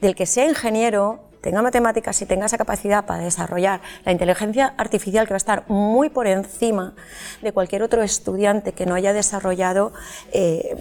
del 0.00 0.14
que 0.14 0.26
sea 0.26 0.46
ingeniero, 0.48 1.27
tenga 1.48 1.62
matemáticas 1.62 2.20
y 2.20 2.26
tenga 2.26 2.44
esa 2.44 2.58
capacidad 2.58 3.06
para 3.06 3.22
desarrollar 3.24 3.80
la 4.04 4.12
inteligencia 4.12 4.74
artificial 4.76 5.26
que 5.26 5.32
va 5.32 5.36
a 5.36 5.38
estar 5.38 5.64
muy 5.68 6.10
por 6.10 6.26
encima 6.26 6.92
de 7.40 7.52
cualquier 7.52 7.82
otro 7.82 8.02
estudiante 8.02 8.72
que 8.72 8.84
no 8.84 8.94
haya 8.94 9.14
desarrollado 9.14 9.92
eh, 10.32 10.76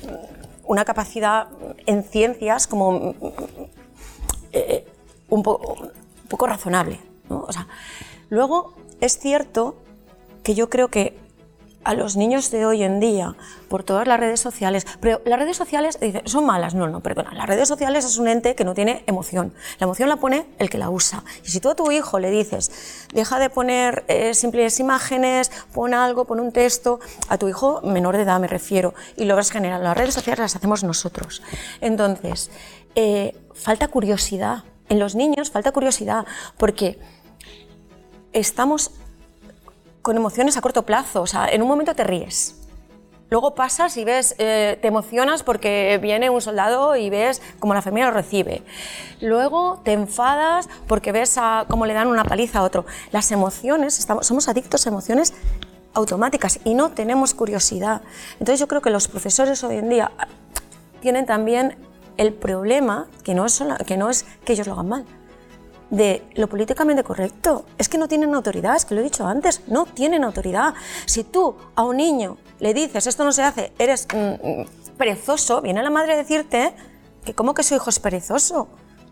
una 0.66 0.84
capacidad 0.84 1.48
en 1.86 2.04
ciencias 2.04 2.68
como 2.68 3.16
eh, 4.52 4.86
un, 5.30 5.42
po- 5.42 5.58
un 6.24 6.28
poco 6.28 6.48
razonable. 6.48 7.00
luego 8.30 8.74
es 9.00 9.18
cierto 9.20 9.78
que 10.44 10.54
yo 10.54 10.70
creo 10.70 10.90
que 10.90 11.18
a 11.88 11.94
los 11.94 12.18
niños 12.18 12.52
de 12.52 12.66
hoy 12.66 12.84
en 12.84 13.00
día, 13.00 13.36
por 13.70 13.82
todas 13.82 14.06
las 14.06 14.20
redes 14.20 14.42
sociales, 14.42 14.86
pero 15.00 15.22
las 15.24 15.40
redes 15.40 15.56
sociales 15.56 15.98
son 16.26 16.46
malas, 16.46 16.76
no, 16.76 16.90
no, 16.90 17.00
perdona, 17.00 17.34
las 17.34 17.48
redes 17.48 17.70
sociales 17.70 18.04
es 18.04 18.18
un 18.18 18.28
ente 18.28 18.56
que 18.56 18.66
no 18.66 18.74
tiene 18.74 19.06
emoción, 19.08 19.54
la 19.80 19.86
emoción 19.86 20.10
la 20.10 20.18
pone 20.18 20.48
el 20.60 20.70
que 20.70 20.78
la 20.78 20.90
usa. 20.90 21.24
Y 21.46 21.50
si 21.50 21.62
tú 21.62 21.70
a 21.70 21.76
tu 21.76 21.90
hijo 21.90 22.20
le 22.20 22.30
dices, 22.30 23.08
deja 23.14 23.40
de 23.40 23.50
poner 23.50 24.04
eh, 24.10 24.34
simples 24.34 24.82
imágenes, 24.82 25.50
pon 25.74 25.94
algo, 25.94 26.26
pon 26.26 26.42
un 26.42 26.52
texto, 26.52 27.00
a 27.30 27.38
tu 27.38 27.48
hijo 27.48 27.80
menor 27.84 28.18
de 28.18 28.24
edad 28.24 28.38
me 28.42 28.48
refiero, 28.48 28.94
y 29.16 29.24
lo 29.24 29.38
vas 29.38 29.50
generando, 29.50 29.86
las 29.86 29.96
redes 29.96 30.14
sociales 30.14 30.40
las 30.40 30.58
hacemos 30.58 30.84
nosotros. 30.84 31.42
Entonces, 31.80 32.52
eh, 32.96 33.34
falta 33.54 33.88
curiosidad, 33.88 34.66
en 34.90 35.00
los 35.00 35.16
niños 35.16 35.52
falta 35.52 35.72
curiosidad, 35.72 36.26
porque 36.58 37.00
estamos 38.34 38.92
con 40.08 40.16
emociones 40.16 40.56
a 40.56 40.62
corto 40.62 40.84
plazo. 40.84 41.22
O 41.22 41.28
sea, 41.28 41.50
en 41.50 41.62
un 41.62 41.68
momento 41.68 41.94
te 41.94 42.06
ríes. 42.06 42.56
Luego 43.30 43.56
pasas 43.56 43.98
y 43.98 44.06
ves, 44.06 44.36
eh, 44.38 44.80
te 44.82 44.88
emocionas 44.88 45.44
porque 45.44 46.00
viene 46.02 46.30
un 46.30 46.40
soldado 46.40 46.96
y 46.96 47.10
ves 47.10 47.42
cómo 47.60 47.74
la 47.74 47.82
familia 47.82 48.08
lo 48.08 48.14
recibe. 48.14 48.64
Luego 49.20 49.82
te 49.84 49.92
enfadas 49.92 50.70
porque 50.88 51.12
ves 51.12 51.38
a 51.38 51.66
cómo 51.68 51.86
le 51.86 51.94
dan 51.94 52.08
una 52.08 52.24
paliza 52.24 52.60
a 52.60 52.64
otro. 52.64 52.86
Las 53.12 53.34
emociones, 53.34 54.00
estamos, 54.00 54.26
somos 54.26 54.48
adictos 54.48 54.88
a 54.88 54.92
emociones 54.92 55.34
automáticas 55.94 56.62
y 56.64 56.74
no 56.74 56.92
tenemos 56.92 57.34
curiosidad. 57.34 58.02
Entonces 58.40 58.62
yo 58.62 58.70
creo 58.70 58.82
que 58.82 58.92
los 58.92 59.10
profesores 59.10 59.62
hoy 59.66 59.76
en 59.76 59.90
día 59.90 60.14
tienen 61.02 61.26
también 61.26 61.76
el 62.16 62.34
problema, 62.34 63.08
que 63.26 63.34
no 63.34 63.46
es, 63.46 63.62
que, 63.86 63.98
no 63.98 64.10
es 64.10 64.26
que 64.46 64.54
ellos 64.54 64.68
lo 64.68 64.74
hagan 64.74 64.88
mal, 64.88 65.06
de 65.90 66.24
lo 66.36 66.48
políticamente 66.48 67.04
correcto. 67.04 67.66
Es 67.78 67.90
que 67.90 67.98
no 67.98 68.08
tienen 68.08 68.34
autoridad, 68.34 68.76
es 68.76 68.86
que 68.86 68.96
lo 68.96 69.02
he 69.02 69.04
dicho 69.04 69.26
antes, 69.26 69.62
no 69.68 69.86
tienen 69.86 70.24
autoridad. 70.24 70.74
Si 71.06 71.24
tú 71.24 71.56
a 71.76 71.84
un 71.84 71.98
niño 71.98 72.38
le 72.60 72.74
dices 72.74 73.08
esto 73.08 73.24
no 73.24 73.32
se 73.32 73.44
hace, 73.44 73.72
eres 73.80 74.08
mm, 74.14 74.62
mm, 74.62 74.66
perezoso, 74.98 75.62
viene 75.62 75.82
la 75.84 75.90
madre 75.90 76.14
a 76.14 76.18
decirte 76.18 76.74
que 77.24 77.34
cómo 77.34 77.54
que 77.54 77.64
su 77.64 77.76
hijo 77.76 77.90
es 77.90 78.00
perezoso, 78.00 78.68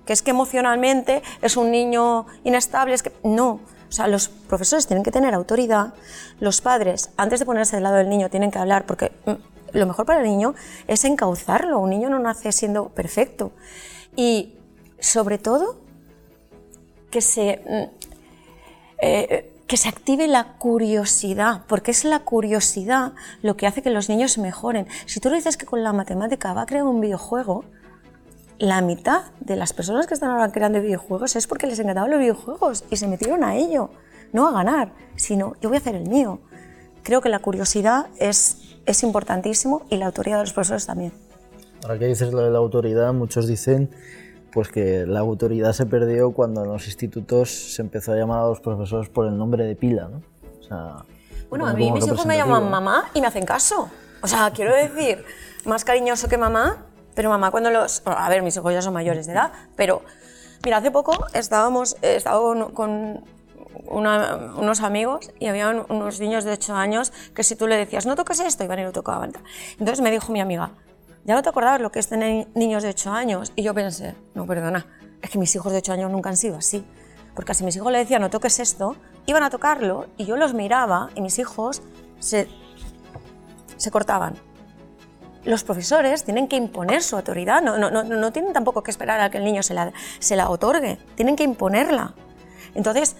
que 0.05 0.13
es 0.13 0.21
que 0.21 0.31
emocionalmente 0.31 1.21
es 1.41 1.57
un 1.57 1.71
niño 1.71 2.25
inestable, 2.43 2.93
es 2.93 3.03
que 3.03 3.13
no. 3.23 3.59
O 3.87 3.91
sea, 3.91 4.07
los 4.07 4.29
profesores 4.29 4.87
tienen 4.87 5.03
que 5.03 5.11
tener 5.11 5.33
autoridad, 5.33 5.93
los 6.39 6.61
padres, 6.61 7.11
antes 7.17 7.39
de 7.39 7.45
ponerse 7.45 7.75
del 7.75 7.83
lado 7.83 7.95
del 7.95 8.09
niño, 8.09 8.29
tienen 8.29 8.51
que 8.51 8.59
hablar, 8.59 8.85
porque 8.85 9.11
mm, 9.25 9.77
lo 9.77 9.85
mejor 9.85 10.05
para 10.05 10.21
el 10.21 10.27
niño 10.27 10.55
es 10.87 11.05
encauzarlo. 11.05 11.79
Un 11.79 11.89
niño 11.89 12.09
no 12.09 12.19
nace 12.19 12.51
siendo 12.51 12.89
perfecto. 12.89 13.51
Y 14.15 14.55
sobre 14.99 15.37
todo, 15.37 15.77
que 17.15 17.21
se, 17.21 17.61
mm, 17.65 18.05
eh, 18.97 19.53
que 19.67 19.77
se 19.77 19.87
active 19.87 20.27
la 20.27 20.57
curiosidad, 20.57 21.61
porque 21.65 21.91
es 21.91 22.03
la 22.03 22.19
curiosidad 22.19 23.13
lo 23.41 23.55
que 23.55 23.67
hace 23.67 23.81
que 23.81 23.89
los 23.89 24.09
niños 24.09 24.37
mejoren. 24.37 24.85
Si 25.05 25.21
tú 25.21 25.29
le 25.29 25.37
dices 25.37 25.55
que 25.55 25.65
con 25.65 25.81
la 25.81 25.93
matemática 25.93 26.51
va 26.51 26.63
a 26.63 26.65
crear 26.65 26.83
un 26.83 26.99
videojuego, 26.99 27.63
la 28.57 28.81
mitad 28.81 29.21
de 29.39 29.55
las 29.55 29.71
personas 29.71 30.07
que 30.07 30.13
están 30.13 30.31
ahora 30.31 30.51
creando 30.51 30.81
videojuegos 30.81 31.37
es 31.37 31.47
porque 31.47 31.67
les 31.67 31.79
encantaban 31.79 32.11
los 32.11 32.19
videojuegos 32.19 32.83
y 32.91 32.97
se 32.97 33.07
metieron 33.07 33.45
a 33.45 33.55
ello, 33.55 33.91
no 34.33 34.49
a 34.49 34.51
ganar, 34.51 34.91
sino 35.15 35.55
yo 35.61 35.69
voy 35.69 35.77
a 35.77 35.79
hacer 35.79 35.95
el 35.95 36.09
mío. 36.09 36.41
Creo 37.03 37.21
que 37.21 37.29
la 37.29 37.39
curiosidad 37.39 38.07
es, 38.19 38.75
es 38.85 39.03
importantísimo 39.03 39.83
y 39.89 39.95
la 39.95 40.07
autoridad 40.07 40.39
de 40.39 40.43
los 40.43 40.51
profesores 40.51 40.85
también. 40.85 41.13
Ahora 41.81 41.97
que 41.97 42.07
dices 42.07 42.33
lo 42.33 42.41
de 42.41 42.49
la 42.49 42.57
autoridad, 42.57 43.13
muchos 43.13 43.47
dicen 43.47 43.89
pues 44.55 44.69
que 44.69 45.05
la 45.05 45.19
autoridad 45.19 45.73
se 45.73 45.85
perdió 45.85 46.31
cuando 46.31 46.63
en 46.63 46.69
los 46.69 46.85
institutos 46.85 47.73
se 47.73 47.81
empezó 47.81 48.13
a 48.13 48.15
llamar 48.15 48.39
a 48.39 48.47
los 48.47 48.61
profesores 48.61 49.09
por 49.09 49.27
el 49.27 49.37
nombre 49.37 49.65
de 49.65 49.75
pila, 49.75 50.07
¿no? 50.07 50.21
O 50.61 50.63
sea, 50.63 50.95
Bueno, 51.49 51.67
a 51.67 51.73
mí 51.73 51.91
mis 51.91 52.07
hijos 52.07 52.25
me 52.25 52.37
llaman 52.37 52.71
mamá 52.71 53.09
y 53.13 53.19
me 53.19 53.27
hacen 53.27 53.45
caso. 53.45 53.89
O 54.21 54.27
sea, 54.27 54.51
quiero 54.51 54.73
decir, 54.73 55.25
más 55.65 55.83
cariñoso 55.83 56.29
que 56.29 56.37
mamá, 56.37 56.85
pero 57.15 57.29
mamá 57.29 57.51
cuando 57.51 57.69
los... 57.69 58.01
bueno, 58.05 58.17
a 58.17 58.29
ver, 58.29 58.43
mis 58.43 58.55
hijos 58.55 58.71
ya 58.71 58.81
son 58.81 58.93
mayores 58.93 59.27
de 59.27 59.33
edad, 59.33 59.51
pero... 59.75 60.01
Mira, 60.63 60.77
hace 60.77 60.89
poco 60.89 61.27
estábamos, 61.33 61.97
estaba 62.01 62.39
con, 62.39 62.71
con 62.71 63.23
unos 63.87 64.81
amigos 64.81 65.31
y 65.37 65.47
había 65.47 65.69
unos 65.89 66.19
niños 66.21 66.45
de 66.45 66.53
8 66.53 66.75
años 66.75 67.11
que 67.35 67.43
si 67.43 67.57
tú 67.57 67.67
le 67.67 67.75
decías, 67.75 68.05
no 68.05 68.15
toques 68.15 68.39
esto, 68.39 68.63
iban 68.63 68.79
y 68.79 68.83
lo 68.83 68.93
tocaban. 68.93 69.33
Entonces 69.73 70.01
me 70.01 70.11
dijo 70.11 70.31
mi 70.31 70.39
amiga, 70.39 70.71
¿ya 71.25 71.35
no 71.35 71.41
te 71.41 71.49
acordabas 71.49 71.81
lo 71.81 71.91
que 71.91 71.99
es 71.99 72.07
tener 72.07 72.47
niños 72.55 72.83
de 72.83 72.89
8 72.89 73.11
años? 73.11 73.51
Y 73.55 73.63
yo 73.63 73.73
pensé, 73.73 74.15
no, 74.33 74.45
perdona, 74.45 74.85
es 75.21 75.29
que 75.29 75.37
mis 75.37 75.53
hijos 75.55 75.71
de 75.71 75.79
8 75.79 75.93
años 75.93 76.11
nunca 76.11 76.29
han 76.29 76.37
sido 76.37 76.57
así. 76.57 76.85
Porque 77.33 77.53
si 77.53 77.63
mis 77.63 77.75
hijos 77.75 77.91
le 77.91 77.97
decían, 77.97 78.21
no 78.21 78.29
toques 78.29 78.59
esto, 78.59 78.95
iban 79.25 79.43
a 79.43 79.49
tocarlo 79.49 80.07
y 80.17 80.25
yo 80.25 80.37
los 80.37 80.53
miraba 80.53 81.09
y 81.15 81.21
mis 81.21 81.37
hijos 81.39 81.81
se, 82.19 82.47
se 83.75 83.91
cortaban. 83.91 84.35
Los 85.43 85.63
profesores 85.63 86.23
tienen 86.23 86.47
que 86.47 86.55
imponer 86.55 87.03
su 87.03 87.15
autoridad, 87.17 87.61
no, 87.61 87.77
no, 87.77 87.91
no, 87.91 88.03
no 88.03 88.31
tienen 88.31 88.53
tampoco 88.53 88.81
que 88.81 88.89
esperar 88.89 89.19
a 89.19 89.29
que 89.29 89.37
el 89.37 89.43
niño 89.43 89.61
se 89.61 89.73
la, 89.73 89.91
se 90.19 90.35
la 90.35 90.49
otorgue, 90.49 90.97
tienen 91.15 91.35
que 91.35 91.43
imponerla. 91.43 92.15
Entonces, 92.73 93.15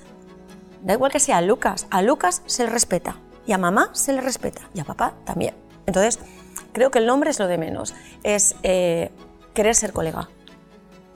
da 0.82 0.94
igual 0.94 1.12
que 1.12 1.20
sea 1.20 1.38
a 1.38 1.42
Lucas, 1.42 1.86
a 1.92 2.02
Lucas 2.02 2.42
se 2.46 2.64
le 2.64 2.70
respeta, 2.72 3.18
y 3.46 3.52
a 3.52 3.60
mamá 3.60 3.90
se 3.94 4.12
le 4.14 4.22
respeta, 4.22 4.62
y 4.74 4.80
a 4.80 4.86
papá 4.86 5.14
también. 5.24 5.54
Entonces, 5.86 6.20
creo 6.76 6.92
que 6.92 7.00
el 7.00 7.06
nombre 7.08 7.30
es 7.30 7.40
lo 7.40 7.48
de 7.48 7.58
menos, 7.58 7.96
es 8.24 8.56
eh, 8.62 9.10
querer 9.54 9.74
ser 9.76 9.94
colega. 9.94 10.28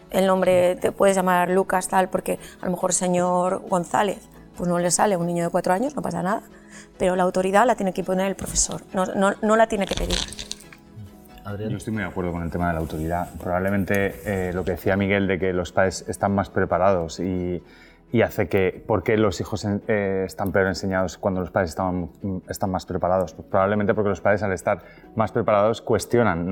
El 0.09 0.25
nombre 0.25 0.77
te 0.77 0.93
puedes 0.93 1.17
llamar 1.17 1.49
Lucas 1.49 1.89
tal 1.89 2.09
porque 2.09 2.39
a 2.61 2.65
lo 2.65 2.71
mejor 2.71 2.93
señor 2.93 3.61
González, 3.67 4.29
pues 4.55 4.69
no 4.69 4.79
le 4.79 4.89
sale 4.89 5.15
a 5.15 5.17
un 5.17 5.27
niño 5.27 5.43
de 5.43 5.49
cuatro 5.49 5.73
años, 5.73 5.97
no 5.97 6.01
pasa 6.01 6.23
nada, 6.23 6.43
pero 6.97 7.17
la 7.17 7.23
autoridad 7.23 7.67
la 7.67 7.75
tiene 7.75 7.91
que 7.91 8.05
poner 8.05 8.27
el 8.27 8.35
profesor, 8.35 8.83
no, 8.93 9.05
no, 9.05 9.33
no 9.41 9.55
la 9.57 9.67
tiene 9.67 9.85
que 9.85 9.95
pedir. 9.95 10.17
Yo 11.57 11.77
estoy 11.77 11.93
muy 11.93 12.03
de 12.03 12.09
acuerdo 12.09 12.31
con 12.31 12.43
el 12.43 12.51
tema 12.51 12.67
de 12.67 12.73
la 12.73 12.79
autoridad. 12.79 13.27
Probablemente 13.41 14.21
eh, 14.23 14.53
lo 14.53 14.63
que 14.63 14.71
decía 14.71 14.95
Miguel 14.95 15.27
de 15.27 15.39
que 15.39 15.51
los 15.51 15.71
padres 15.71 16.05
están 16.07 16.35
más 16.35 16.49
preparados 16.51 17.19
y, 17.19 17.63
y 18.11 18.21
hace 18.21 18.47
que, 18.47 18.83
¿por 18.85 19.03
qué 19.03 19.17
los 19.17 19.39
hijos 19.39 19.65
eh, 19.65 20.23
están 20.25 20.51
peor 20.51 20.67
enseñados 20.67 21.17
cuando 21.17 21.41
los 21.41 21.51
padres 21.51 21.71
están, 21.71 22.09
están 22.49 22.71
más 22.71 22.85
preparados? 22.85 23.33
Pues 23.33 23.47
probablemente 23.47 23.93
porque 23.93 24.09
los 24.09 24.21
padres 24.21 24.41
al 24.41 24.51
estar 24.51 24.79
más 25.15 25.31
preparados 25.31 25.81
cuestionan 25.81 26.49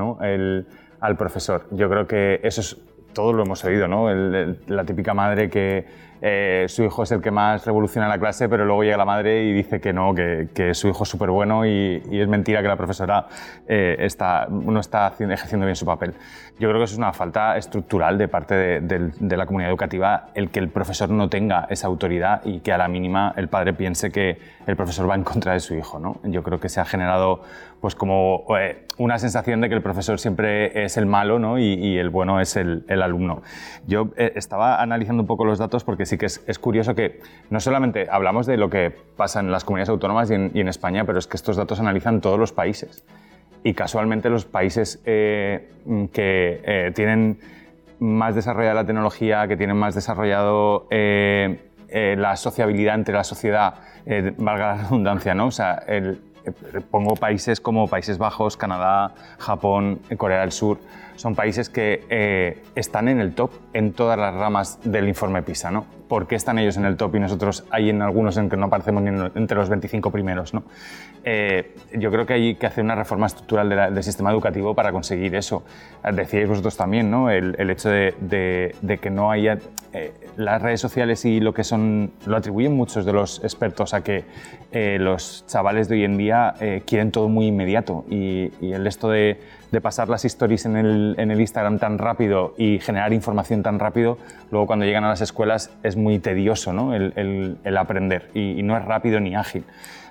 al 1.00 1.18
profesor. 1.18 1.66
Yo 1.72 1.90
creo 1.90 2.08
que 2.08 2.40
eso 2.44 2.62
es, 2.62 2.78
todos 3.14 3.34
lo 3.34 3.44
hemos 3.44 3.64
oído, 3.66 3.88
¿no? 3.88 4.10
la 4.12 4.86
típica 4.86 5.14
madre 5.16 5.50
que 5.50 5.86
eh, 6.22 6.66
su 6.68 6.84
hijo 6.84 7.04
es 7.04 7.12
el 7.12 7.22
que 7.22 7.32
más 7.32 7.66
revoluciona 7.66 8.08
la 8.08 8.20
clase, 8.20 8.50
pero 8.50 8.66
luego 8.66 8.84
llega 8.84 8.98
la 8.98 9.06
madre 9.06 9.44
y 9.44 9.54
dice 9.54 9.80
que 9.80 9.94
no, 9.94 10.14
que, 10.16 10.72
su 10.74 10.88
hijo 10.88 11.04
es 11.04 11.10
súper 11.10 11.30
bueno 11.30 11.66
y, 11.66 12.02
es 12.12 12.28
mentira 12.28 12.62
que 12.62 12.68
la 12.68 12.76
profesora 12.76 13.28
eh, 13.68 14.08
no 14.50 14.80
está 14.80 15.08
ejerciendo 15.08 15.66
bien 15.66 15.76
su 15.76 15.86
papel. 15.86 16.14
Yo 16.60 16.70
creo 16.70 16.80
que 16.80 16.86
eso 16.86 16.96
es 16.96 16.98
una 16.98 17.14
falta 17.14 17.56
estructural 17.56 18.18
de 18.18 18.28
parte 18.28 18.56
de, 18.56 19.12
de, 19.16 19.38
la 19.38 19.46
comunidad 19.46 19.70
educativa 19.70 20.30
el 20.34 20.50
que 20.50 20.60
el 20.60 20.70
profesor 20.70 21.10
no 21.10 21.30
tenga 21.30 21.68
esa 21.70 21.86
autoridad 21.88 22.42
y 22.46 22.62
que 22.62 22.72
a 22.72 22.80
la 22.80 22.88
mínima 22.88 23.34
el 23.38 23.48
padre 23.48 23.74
piense 23.74 24.12
que 24.12 24.40
el 24.66 24.76
profesor 24.76 25.08
va 25.08 25.16
en 25.16 25.24
contra 25.24 25.54
de 25.54 25.60
su 25.60 25.76
hijo. 25.76 26.00
¿no? 26.00 26.20
Yo 26.24 26.42
creo 26.42 26.60
que 26.60 26.70
se 26.70 26.80
ha 26.80 26.86
generado 26.86 27.42
pues 27.80 27.94
como 27.94 28.46
eh, 28.58 28.88
una 28.98 29.20
sensación 29.20 29.62
de 29.62 29.70
que 29.70 29.76
el 29.76 29.84
profesor 29.84 30.20
siempre 30.20 30.84
es 30.84 30.98
el 30.98 31.06
malo 31.06 31.38
¿no? 31.38 31.60
y, 31.60 31.74
y 31.74 31.98
el 32.00 32.10
bueno 32.10 32.42
es 32.42 32.56
el, 32.56 32.86
el 32.88 33.04
alumno. 33.04 33.44
Yo 33.86 34.10
estaba 34.16 34.82
analizando 34.82 35.22
un 35.22 35.28
poco 35.28 35.46
los 35.46 35.60
datos 35.60 35.84
porque 35.84 36.06
sí 36.06 36.18
que 36.18 36.26
es, 36.26 36.60
curioso 36.60 36.96
que 36.96 37.22
no 37.50 37.60
solamente 37.60 38.08
hablamos 38.10 38.48
de 38.48 38.58
lo 38.58 38.70
que 38.70 38.92
pasa 39.16 39.40
en 39.40 39.52
las 39.52 39.64
comunidades 39.64 39.90
autónomas 39.90 40.32
y 40.32 40.34
en, 40.34 40.68
España, 40.68 41.06
pero 41.06 41.20
es 41.20 41.28
que 41.28 41.38
estos 41.38 41.56
datos 41.56 41.80
analizan 41.80 42.20
todos 42.20 42.40
los 42.40 42.52
países. 42.52 43.06
Y 43.68 43.74
casualmente 43.74 44.30
los 44.30 44.46
países 44.46 45.02
eh, 45.04 45.68
que 46.14 46.62
eh, 46.64 46.92
tienen 46.96 47.38
más 48.00 48.34
desarrollada 48.34 48.76
la 48.76 48.86
tecnología, 48.86 49.46
que 49.50 49.58
tienen 49.58 49.76
más 49.76 49.94
desarrollado 49.94 50.88
eh, 50.90 51.60
la 51.90 52.38
sociabilidad 52.38 52.96
entre 52.96 53.14
la 53.14 53.26
sociedad, 53.26 53.74
valga 54.38 54.76
la 54.78 54.84
redundancia, 54.84 55.36
¿no? 55.36 55.48
O 55.48 55.52
sea, 55.52 55.84
pongo 56.90 57.18
países 57.18 57.60
como 57.60 57.88
Países 57.88 58.18
Bajos, 58.18 58.56
Canadá, 58.56 59.14
Japón, 59.38 60.00
Corea 60.16 60.40
del 60.40 60.54
Sur, 60.54 60.80
son 61.18 61.36
países 61.36 61.68
que 61.68 62.62
están 62.74 63.10
en 63.10 63.20
el 63.20 63.36
top 63.36 63.52
en 63.74 63.92
todas 63.92 64.18
las 64.18 64.34
ramas 64.34 64.80
del 64.86 65.10
informe 65.10 65.42
PISA, 65.44 65.72
¿no? 65.72 65.98
por 66.08 66.28
qué 66.28 66.36
están 66.36 66.58
ellos 66.60 66.78
en 66.78 66.86
el 66.86 66.98
top 66.98 67.16
y 67.16 67.20
nosotros 67.20 67.66
hay 67.70 67.90
en 67.90 68.02
algunos 68.02 68.38
en 68.38 68.50
que 68.50 68.58
no 68.58 68.68
aparecemos 68.68 69.04
ni 69.04 69.10
entre 69.36 69.58
los 69.58 69.70
25 69.70 70.12
primeros. 70.12 70.54
¿no? 70.54 70.64
Eh, 71.24 71.76
yo 71.94 72.12
creo 72.12 72.26
que 72.26 72.34
hay 72.34 72.56
que 72.56 72.66
hacer 72.66 72.84
una 72.84 72.96
reforma 72.96 73.28
estructural 73.28 73.94
del 73.94 74.04
sistema 74.04 74.32
educativo 74.32 74.74
para 74.74 74.92
conseguir 74.92 75.36
eso. 75.36 75.64
Decíais 76.14 76.48
vosotros 76.48 76.78
también, 76.78 77.12
¿no? 77.12 77.30
el, 77.30 77.70
hecho 77.70 77.90
de, 77.90 79.00
que 79.02 79.10
no 79.10 79.32
haya... 79.32 79.58
Eh, 79.94 80.14
las 80.38 80.62
redes 80.62 80.80
sociales 80.80 81.26
y 81.26 81.40
lo 81.40 81.54
que 81.54 81.64
son... 81.64 82.12
lo 82.26 82.38
atribuyen 82.38 82.76
muchos 82.76 83.06
de 83.06 83.14
los 83.14 83.44
expertos 83.44 83.94
a 83.94 84.04
que 84.04 84.26
eh, 84.72 84.98
los 85.00 85.46
chavales 85.48 85.90
de 85.90 85.96
hoy 85.96 86.04
en 86.04 86.18
día 86.18 86.54
quieren 86.86 87.12
todo 87.12 87.28
muy 87.28 87.48
inmediato 87.48 88.06
y, 88.10 88.52
el 88.62 88.86
esto 88.86 89.10
de, 89.10 89.40
pasar 89.82 90.10
las 90.10 90.26
stories 90.26 90.66
en 90.66 90.78
el, 90.78 91.16
en 91.18 91.32
el 91.32 91.40
Instagram 91.40 91.80
tan 91.80 91.98
rápido 91.98 92.54
y 92.58 92.80
generar 92.80 93.14
información 93.14 93.64
tan 93.64 93.80
rápido, 93.80 94.18
luego 94.52 94.68
cuando 94.68 94.86
llegan 94.86 95.04
a 95.04 95.10
las 95.10 95.22
escuelas 95.22 95.72
es 95.84 95.96
muy 95.96 96.20
tedioso 96.20 96.74
¿no? 96.74 96.94
el, 96.94 97.58
el, 97.64 97.78
aprender 97.78 98.30
y, 98.34 98.62
no 98.64 98.78
es 98.78 98.86
rápido 98.86 99.20
ni 99.20 99.36
ágil. 99.36 99.64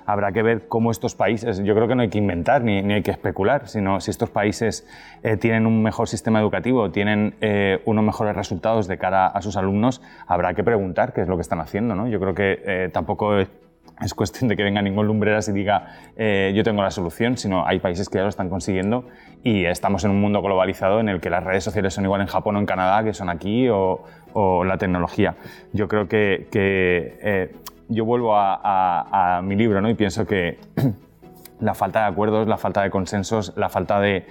Habrá 0.07 0.31
que 0.31 0.41
ver 0.41 0.67
cómo 0.67 0.89
estos 0.89 1.15
países, 1.15 1.61
yo 1.63 1.75
creo 1.75 1.87
que 1.87 1.93
no 1.93 2.01
hay 2.01 2.09
que 2.09 2.17
inventar 2.17 2.63
ni, 2.63 2.81
ni 2.81 2.95
hay 2.95 3.03
que 3.03 3.11
especular, 3.11 3.67
sino 3.67 3.99
si 3.99 4.09
estos 4.09 4.29
países 4.29 4.87
eh, 5.21 5.37
tienen 5.37 5.67
un 5.67 5.83
mejor 5.83 6.07
sistema 6.07 6.39
educativo, 6.39 6.89
tienen 6.91 7.35
eh, 7.41 7.81
unos 7.85 8.03
mejores 8.03 8.35
resultados 8.35 8.87
de 8.87 8.97
cara 8.97 9.27
a 9.27 9.41
sus 9.41 9.57
alumnos, 9.57 10.01
habrá 10.25 10.53
que 10.53 10.63
preguntar 10.63 11.13
qué 11.13 11.21
es 11.21 11.27
lo 11.27 11.35
que 11.35 11.41
están 11.41 11.59
haciendo. 11.59 11.93
¿no? 11.93 12.07
Yo 12.07 12.19
creo 12.19 12.33
que 12.33 12.59
eh, 12.65 12.89
tampoco 12.91 13.37
es 13.37 14.13
cuestión 14.15 14.47
de 14.47 14.55
que 14.55 14.63
venga 14.63 14.81
ningún 14.81 15.07
lumbreras 15.07 15.49
y 15.49 15.51
diga 15.51 15.87
yo 16.17 16.63
tengo 16.63 16.83
la 16.83 16.91
solución, 16.91 17.35
sino 17.35 17.65
hay 17.65 17.79
países 17.79 18.09
que 18.09 18.19
ya 18.19 18.23
lo 18.23 18.29
están 18.29 18.47
consiguiendo 18.47 19.05
y 19.43 19.65
estamos 19.65 20.03
en 20.03 20.11
un 20.11 20.21
mundo 20.21 20.41
globalizado 20.41 20.99
en 20.99 21.09
el 21.09 21.19
que 21.19 21.29
las 21.29 21.43
redes 21.43 21.63
sociales 21.63 21.93
son 21.93 22.05
igual 22.05 22.21
en 22.21 22.27
Japón 22.27 22.55
o 22.55 22.59
en 22.59 22.65
Canadá 22.65 23.03
que 23.03 23.13
son 23.13 23.29
aquí 23.29 23.69
o, 23.69 24.03
o 24.33 24.63
la 24.63 24.77
tecnología. 24.77 25.35
Yo 25.73 25.87
creo 25.87 26.07
que, 26.07 26.47
eh, 26.51 27.55
yo 27.89 28.05
vuelvo 28.05 28.33
a, 28.35 29.41
mi 29.43 29.55
libro 29.55 29.81
¿no? 29.81 29.89
y 29.89 29.93
pienso 29.93 30.25
que 30.25 30.59
la 31.59 31.73
falta 31.73 32.01
de 32.01 32.05
acuerdos, 32.07 32.47
la 32.47 32.57
falta 32.57 32.81
de 32.81 32.89
consensos, 32.89 33.53
la 33.55 33.69
falta 33.69 33.99
de, 33.99 34.25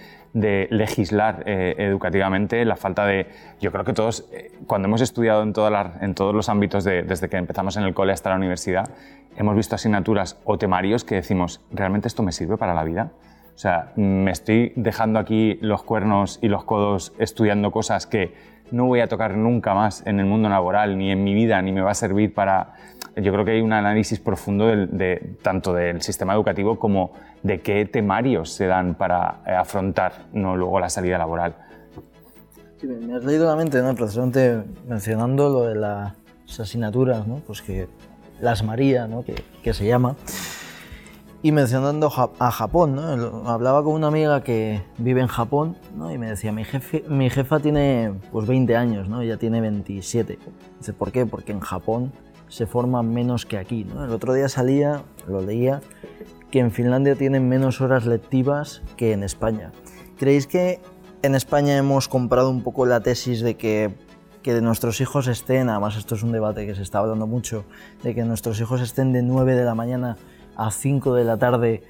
legislar 0.70 1.44
eh, 1.46 1.74
educativamente, 1.78 2.62
la 2.66 2.76
falta 2.76 3.06
de... 3.06 3.26
Yo 3.58 3.72
creo 3.72 3.84
que 3.84 3.94
todos, 3.94 4.28
eh, 4.32 4.52
cuando 4.66 4.86
hemos 4.86 5.00
estudiado 5.00 5.42
en, 5.42 5.54
en 6.02 6.14
todos 6.14 6.34
los 6.34 6.50
ámbitos, 6.50 6.84
desde 6.84 7.28
que 7.30 7.38
empezamos 7.38 7.78
en 7.78 7.84
el 7.84 7.94
cole 7.94 8.12
hasta 8.12 8.28
la 8.30 8.36
universidad, 8.36 8.90
hemos 9.36 9.56
visto 9.56 9.74
asignaturas 9.74 10.38
o 10.44 10.58
temarios 10.58 11.04
que 11.04 11.14
decimos, 11.14 11.62
¿realmente 11.70 12.08
esto 12.08 12.22
me 12.22 12.32
sirve 12.32 12.58
para 12.58 12.74
la 12.74 12.84
vida? 12.84 13.12
O 13.54 13.58
sea, 13.58 13.92
me 13.96 14.30
estoy 14.30 14.74
dejando 14.76 15.18
aquí 15.18 15.58
los 15.62 15.82
cuernos 15.82 16.38
y 16.42 16.48
los 16.48 16.64
codos 16.64 17.14
estudiando 17.18 17.70
cosas 17.70 18.06
que 18.06 18.34
no 18.70 18.86
voy 18.86 19.00
a 19.00 19.08
tocar 19.08 19.36
nunca 19.36 19.74
más 19.74 20.06
en 20.06 20.20
el 20.20 20.26
mundo 20.26 20.48
laboral, 20.48 20.98
ni 20.98 21.10
en 21.10 21.22
mi 21.24 21.34
vida, 21.34 21.60
ni 21.62 21.72
me 21.72 21.80
va 21.80 21.92
a 21.92 21.94
servir 21.94 22.34
para... 22.34 22.74
Yo 23.16 23.32
creo 23.32 23.44
que 23.44 23.52
hay 23.52 23.60
un 23.62 23.72
análisis 23.72 24.20
profundo 24.20 24.66
de, 24.66 25.36
tanto 25.42 25.72
del 25.72 26.02
sistema 26.02 26.34
educativo 26.34 26.78
como 26.78 27.12
de 27.42 27.60
qué 27.60 27.86
temarios 27.86 28.52
se 28.52 28.66
dan 28.66 28.94
para 28.94 29.36
eh, 29.46 29.52
afrontar 29.52 30.26
luego 30.34 30.78
la 30.80 30.90
salida 30.90 31.16
laboral. 31.16 31.56
me 32.82 33.14
has 33.14 33.24
leído 33.24 33.46
la 33.46 33.56
mente, 33.56 33.80
¿no? 33.80 33.94
precisamente 33.94 34.62
mencionando 34.86 35.48
lo 35.48 35.62
de 35.62 35.76
las 35.76 36.14
asignaturas, 36.60 37.26
¿no? 37.26 37.36
pues 37.46 37.62
que 37.62 37.88
las 38.40 38.62
María, 38.62 39.06
¿no? 39.06 39.24
que, 39.24 39.34
que 39.62 39.72
se 39.72 39.86
llama. 39.86 40.16
Y 41.46 41.52
mencionando 41.52 42.10
a 42.40 42.50
Japón, 42.50 42.96
¿no? 42.96 43.48
hablaba 43.48 43.84
con 43.84 43.94
una 43.94 44.08
amiga 44.08 44.42
que 44.42 44.82
vive 44.98 45.20
en 45.20 45.28
Japón 45.28 45.76
¿no? 45.94 46.10
y 46.10 46.18
me 46.18 46.28
decía, 46.28 46.50
mi, 46.50 46.64
jefe, 46.64 47.04
mi 47.08 47.30
jefa 47.30 47.60
tiene 47.60 48.14
pues 48.32 48.48
20 48.48 48.74
años, 48.74 49.08
¿no? 49.08 49.20
ella 49.20 49.36
tiene 49.36 49.60
27. 49.60 50.40
Dice, 50.80 50.92
¿por 50.92 51.12
qué? 51.12 51.24
Porque 51.24 51.52
en 51.52 51.60
Japón 51.60 52.10
se 52.48 52.66
forman 52.66 53.14
menos 53.14 53.46
que 53.46 53.58
aquí. 53.58 53.84
¿no? 53.84 54.04
El 54.04 54.10
otro 54.10 54.34
día 54.34 54.48
salía, 54.48 55.04
lo 55.28 55.40
leía, 55.40 55.82
que 56.50 56.58
en 56.58 56.72
Finlandia 56.72 57.14
tienen 57.14 57.48
menos 57.48 57.80
horas 57.80 58.06
lectivas 58.06 58.82
que 58.96 59.12
en 59.12 59.22
España. 59.22 59.70
¿Creéis 60.18 60.48
que 60.48 60.80
en 61.22 61.36
España 61.36 61.76
hemos 61.76 62.08
comprado 62.08 62.50
un 62.50 62.64
poco 62.64 62.86
la 62.86 62.98
tesis 62.98 63.40
de 63.40 63.56
que, 63.56 63.94
que 64.42 64.60
nuestros 64.60 65.00
hijos 65.00 65.28
estén, 65.28 65.68
además 65.68 65.96
esto 65.96 66.16
es 66.16 66.24
un 66.24 66.32
debate 66.32 66.66
que 66.66 66.74
se 66.74 66.82
está 66.82 66.98
hablando 66.98 67.28
mucho, 67.28 67.66
de 68.02 68.16
que 68.16 68.24
nuestros 68.24 68.60
hijos 68.60 68.80
estén 68.80 69.12
de 69.12 69.22
9 69.22 69.54
de 69.54 69.64
la 69.64 69.76
mañana 69.76 70.16
a 70.56 70.70
5 70.70 71.14
de 71.14 71.24
la 71.24 71.38
tarde 71.38 71.82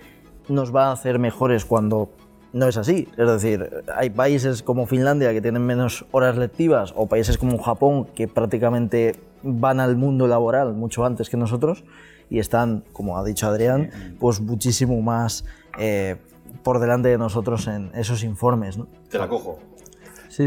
nos 0.49 0.75
va 0.75 0.89
a 0.89 0.93
hacer 0.93 1.19
mejores 1.19 1.65
cuando 1.65 2.11
no 2.53 2.69
es 2.69 2.77
así. 2.77 3.09
Es 3.17 3.27
decir, 3.29 3.85
hay 3.95 4.11
países 4.11 4.63
como 4.63 4.87
Finlandia 4.87 5.33
que 5.33 5.43
tienen 5.43 5.63
menos 5.63 6.07
horas 6.11 6.37
lectivas 6.37 6.93
o 6.97 7.07
países 7.07 7.39
como 7.39 7.59
Japón 7.59 8.07
que 8.15 8.29
prácticamente 8.29 9.17
van 9.43 9.81
al 9.81 9.97
mundo 9.97 10.27
laboral 10.27 10.73
mucho 10.73 11.05
antes 11.05 11.29
que 11.29 11.37
nosotros 11.37 11.85
y 12.31 12.39
están, 12.39 12.85
como 12.93 13.19
ha 13.19 13.25
dicho 13.25 13.47
Adrián, 13.47 14.17
pues 14.19 14.41
muchísimo 14.41 15.01
más 15.01 15.45
eh, 15.79 16.17
por 16.63 16.81
delante 16.81 17.09
de 17.09 17.19
nosotros 17.19 17.67
en 17.69 17.93
esos 17.95 18.25
informes. 18.25 18.79
¿no? 18.79 18.89
Te 19.09 19.19
la 19.19 19.29
cojo. 19.29 19.59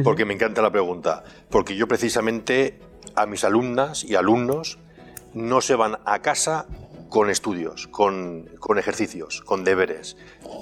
Porque 0.03 0.25
me 0.25 0.33
encanta 0.33 0.61
la 0.61 0.71
pregunta. 0.71 1.23
Porque 1.49 1.75
yo 1.75 1.87
precisamente 1.87 2.79
a 3.15 3.25
mis 3.25 3.43
alumnas 3.43 4.03
y 4.03 4.15
alumnos 4.15 4.79
no 5.33 5.61
se 5.61 5.75
van 5.75 5.97
a 6.05 6.19
casa 6.19 6.65
con 7.09 7.29
estudios, 7.29 7.87
con, 7.87 8.49
con 8.59 8.77
ejercicios, 8.77 9.41
con 9.41 9.63
deberes. 9.63 10.15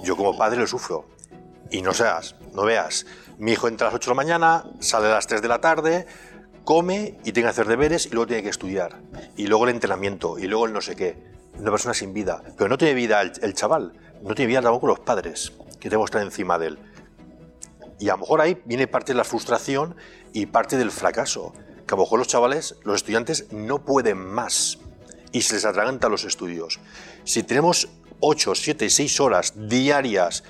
Yo 0.03 0.15
como 0.15 0.37
padre 0.37 0.59
lo 0.59 0.67
sufro. 0.67 1.05
Y 1.69 1.81
no 1.81 1.93
seas, 1.93 2.35
no 2.53 2.63
veas. 2.63 3.05
Mi 3.37 3.51
hijo 3.51 3.67
entra 3.67 3.87
a 3.87 3.89
las 3.89 3.95
8 3.95 4.09
de 4.09 4.15
la 4.15 4.23
mañana, 4.23 4.63
sale 4.79 5.07
a 5.07 5.11
las 5.11 5.27
3 5.27 5.41
de 5.41 5.47
la 5.49 5.59
tarde, 5.59 6.07
come 6.63 7.17
y 7.23 7.31
tiene 7.31 7.43
que 7.43 7.47
hacer 7.47 7.67
deberes 7.67 8.05
y 8.05 8.09
luego 8.11 8.27
tiene 8.27 8.43
que 8.43 8.49
estudiar. 8.49 9.01
Y 9.35 9.47
luego 9.47 9.65
el 9.65 9.71
entrenamiento 9.71 10.39
y 10.39 10.47
luego 10.47 10.65
el 10.65 10.73
no 10.73 10.81
sé 10.81 10.95
qué. 10.95 11.17
Una 11.59 11.71
persona 11.71 11.93
sin 11.93 12.13
vida. 12.13 12.41
Pero 12.57 12.69
no 12.69 12.77
tiene 12.77 12.93
vida 12.93 13.21
el, 13.21 13.53
chaval. 13.53 13.93
No 14.21 14.33
tiene 14.33 14.47
vida 14.47 14.61
tampoco 14.61 14.87
los 14.87 14.99
padres, 14.99 15.53
que 15.79 15.89
tenemos 15.89 16.09
que 16.09 16.19
encima 16.19 16.57
de 16.57 16.67
él. 16.67 16.79
Y 17.99 18.09
a 18.09 18.13
lo 18.13 18.19
mejor 18.19 18.41
ahí 18.41 18.61
viene 18.65 18.87
parte 18.87 19.11
de 19.11 19.17
la 19.17 19.23
frustración 19.23 19.95
y 20.33 20.45
parte 20.45 20.77
del 20.77 20.91
fracaso. 20.91 21.51
Que 21.85 21.95
a 21.95 21.97
lo 21.97 22.03
mejor 22.03 22.19
los 22.19 22.27
chavales, 22.27 22.75
los 22.83 22.97
estudiantes, 22.97 23.51
no 23.51 23.83
pueden 23.83 24.17
más 24.17 24.79
y 25.31 25.41
se 25.41 25.55
les 25.55 25.65
atragantan 25.65 26.11
los 26.11 26.23
estudios. 26.23 26.79
Si 27.23 27.43
tenemos 27.43 27.89
8, 28.19 28.55
7, 28.55 28.89
6 28.89 29.19
horas 29.19 29.53
diarias, 29.55 30.43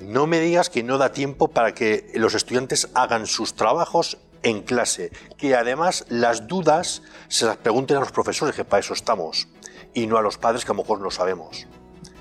no 0.00 0.26
me 0.26 0.40
digas 0.40 0.70
que 0.70 0.82
no 0.82 0.98
da 0.98 1.12
tiempo 1.12 1.48
para 1.48 1.74
que 1.74 2.10
los 2.14 2.34
estudiantes 2.34 2.88
hagan 2.94 3.26
sus 3.26 3.54
trabajos 3.54 4.18
en 4.42 4.62
clase, 4.62 5.12
que 5.36 5.54
además 5.54 6.04
las 6.08 6.48
dudas 6.48 7.02
se 7.28 7.46
las 7.46 7.56
pregunten 7.56 7.96
a 7.96 8.00
los 8.00 8.12
profesores, 8.12 8.54
que 8.54 8.64
para 8.64 8.80
eso 8.80 8.94
estamos, 8.94 9.48
y 9.94 10.06
no 10.06 10.16
a 10.16 10.22
los 10.22 10.38
padres 10.38 10.64
que 10.64 10.72
a 10.72 10.74
lo 10.74 10.82
mejor 10.82 11.00
no 11.00 11.10
sabemos. 11.10 11.66